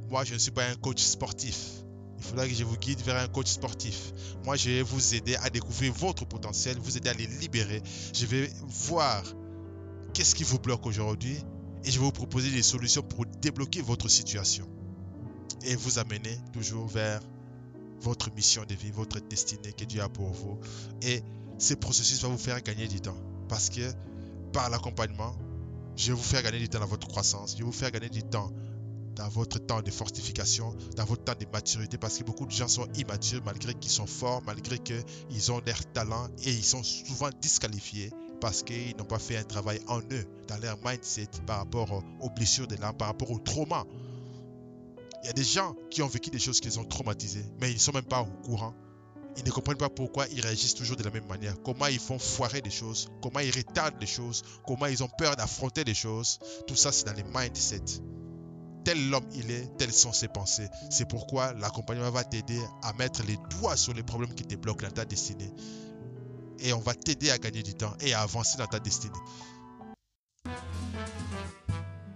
Moi, 0.10 0.24
je 0.24 0.34
ne 0.34 0.40
suis 0.40 0.52
pas 0.52 0.66
un 0.66 0.76
coach 0.76 1.02
sportif. 1.02 1.83
Il 2.24 2.30
faudra 2.30 2.48
que 2.48 2.54
je 2.54 2.64
vous 2.64 2.78
guide 2.78 3.02
vers 3.02 3.22
un 3.22 3.28
coach 3.28 3.48
sportif. 3.48 4.14
Moi, 4.46 4.56
je 4.56 4.70
vais 4.70 4.82
vous 4.82 5.14
aider 5.14 5.36
à 5.36 5.50
découvrir 5.50 5.92
votre 5.92 6.26
potentiel, 6.26 6.78
vous 6.80 6.96
aider 6.96 7.10
à 7.10 7.14
les 7.14 7.28
libérer. 7.28 7.84
Je 8.14 8.26
vais 8.26 8.50
voir 8.66 9.24
qu'est-ce 10.14 10.34
qui 10.34 10.46
vous 10.46 10.58
bloque 10.58 10.86
aujourd'hui 10.86 11.38
et 11.84 11.92
je 11.92 12.00
vais 12.00 12.06
vous 12.06 12.14
proposer 12.14 12.50
des 12.50 12.64
solutions 12.64 13.02
pour 13.02 13.26
débloquer 13.26 13.82
votre 13.82 14.08
situation 14.08 14.66
et 15.66 15.76
vous 15.76 16.00
amener 16.00 16.38
toujours 16.54 16.88
vers 16.88 17.20
votre 18.00 18.34
mission 18.34 18.64
de 18.64 18.74
vie, 18.74 18.92
votre 18.92 19.20
destinée 19.20 19.74
que 19.74 19.84
Dieu 19.84 20.02
a 20.02 20.08
pour 20.08 20.30
vous. 20.30 20.60
Et 21.02 21.22
ce 21.58 21.74
processus 21.74 22.22
va 22.22 22.30
vous 22.30 22.38
faire 22.38 22.62
gagner 22.62 22.88
du 22.88 23.02
temps 23.02 23.18
parce 23.50 23.70
que 23.70 23.92
par 24.54 24.70
l'accompagnement, 24.70 25.36
je 25.98 26.08
vais 26.08 26.14
vous 26.14 26.24
faire 26.24 26.42
gagner 26.42 26.60
du 26.60 26.70
temps 26.70 26.80
dans 26.80 26.88
votre 26.88 27.08
croissance, 27.08 27.52
je 27.54 27.58
vais 27.58 27.64
vous 27.66 27.74
faire 27.74 27.92
gagner 27.92 28.10
du 28.10 28.24
temps 28.24 28.50
dans 29.16 29.28
votre 29.30 29.60
temps 29.60 29.82
de 29.82 29.92
fortification, 29.92 30.76
dans 30.96 31.06
votre 31.06 31.24
temps 31.24 31.36
de 31.40 31.46
maturité, 31.52 31.98
parce 31.98 32.18
que 32.18 32.24
beaucoup 32.24 32.46
de 32.46 32.52
gens 32.52 32.68
sont 32.68 32.88
immatures 32.96 33.42
malgré 33.46 33.74
qu'ils 33.74 33.92
sont 33.92 34.08
forts, 34.08 34.42
malgré 34.46 34.80
qu'ils 34.80 35.52
ont 35.52 35.62
leur 35.66 35.86
talent 35.94 36.28
et 36.44 36.52
ils 36.52 36.64
sont 36.64 36.84
souvent 36.84 37.30
disqualifiés 37.42 38.12
parce 38.42 38.64
qu'ils 38.64 38.96
n'ont 38.98 39.06
pas 39.06 39.20
fait 39.20 39.38
un 39.38 39.44
travail 39.44 39.80
en 39.88 40.00
eux, 40.00 40.26
dans 40.50 40.58
leur 40.58 40.78
mindset 40.84 41.30
par 41.48 41.60
rapport 41.60 42.04
aux 42.20 42.30
blessures 42.30 42.68
de 42.68 42.76
l'âme, 42.76 42.98
par 42.98 43.08
rapport 43.08 43.32
au 43.32 43.40
trauma. 43.40 43.86
Il 45.24 45.28
y 45.28 45.30
a 45.30 45.34
des 45.34 45.46
gens 45.46 45.76
qui 45.90 46.02
ont 46.02 46.08
vécu 46.08 46.30
des 46.30 46.40
choses 46.40 46.60
qui 46.60 46.68
les 46.68 46.78
ont 46.78 46.84
traumatisés, 46.84 47.46
mais 47.62 47.72
ils 47.72 47.76
ne 47.76 47.80
sont 47.80 47.94
même 47.94 48.04
pas 48.04 48.22
au 48.22 48.46
courant. 48.46 48.74
Ils 49.38 49.46
ne 49.46 49.50
comprennent 49.50 49.78
pas 49.78 49.90
pourquoi 49.90 50.28
ils 50.28 50.42
réagissent 50.42 50.76
toujours 50.76 50.98
de 50.98 51.04
la 51.04 51.10
même 51.10 51.26
manière, 51.26 51.56
comment 51.64 51.88
ils 51.88 52.00
font 52.00 52.20
foirer 52.20 52.62
des 52.62 52.70
choses, 52.70 53.10
comment 53.22 53.40
ils 53.40 53.56
retardent 53.56 54.00
les 54.02 54.08
choses, 54.08 54.44
comment 54.68 54.88
ils 54.88 55.02
ont 55.04 55.10
peur 55.18 55.38
d'affronter 55.38 55.86
des 55.86 55.94
choses. 55.94 56.40
Tout 56.68 56.76
ça, 56.76 56.92
c'est 56.92 57.06
dans 57.06 57.14
les 57.14 57.24
mindsets 57.24 58.02
tel 58.84 59.10
l'homme 59.10 59.28
il 59.34 59.52
est, 59.52 59.78
telles 59.78 59.94
sont 59.94 60.14
ses 60.14 60.28
pensées. 60.28 60.68
C'est 60.90 61.08
pourquoi 61.08 61.54
l'accompagnement 61.54 62.12
va 62.12 62.24
t'aider 62.24 62.62
à 62.82 62.94
mettre 62.94 63.24
les 63.24 63.38
doigts 63.60 63.78
sur 63.78 63.94
les 63.94 64.04
problèmes 64.04 64.34
qui 64.34 64.44
te 64.44 64.56
bloquent 64.56 64.86
dans 64.86 64.94
ta 64.94 65.06
destinée. 65.06 65.52
Et 66.60 66.74
on 66.74 66.80
va 66.80 66.94
t'aider 66.94 67.30
à 67.30 67.38
gagner 67.38 67.64
du 67.64 67.74
temps 67.74 67.94
et 68.00 68.14
à 68.14 68.22
avancer 68.22 68.58
dans 68.58 68.68
ta 68.68 68.80
destinée. 68.80 69.14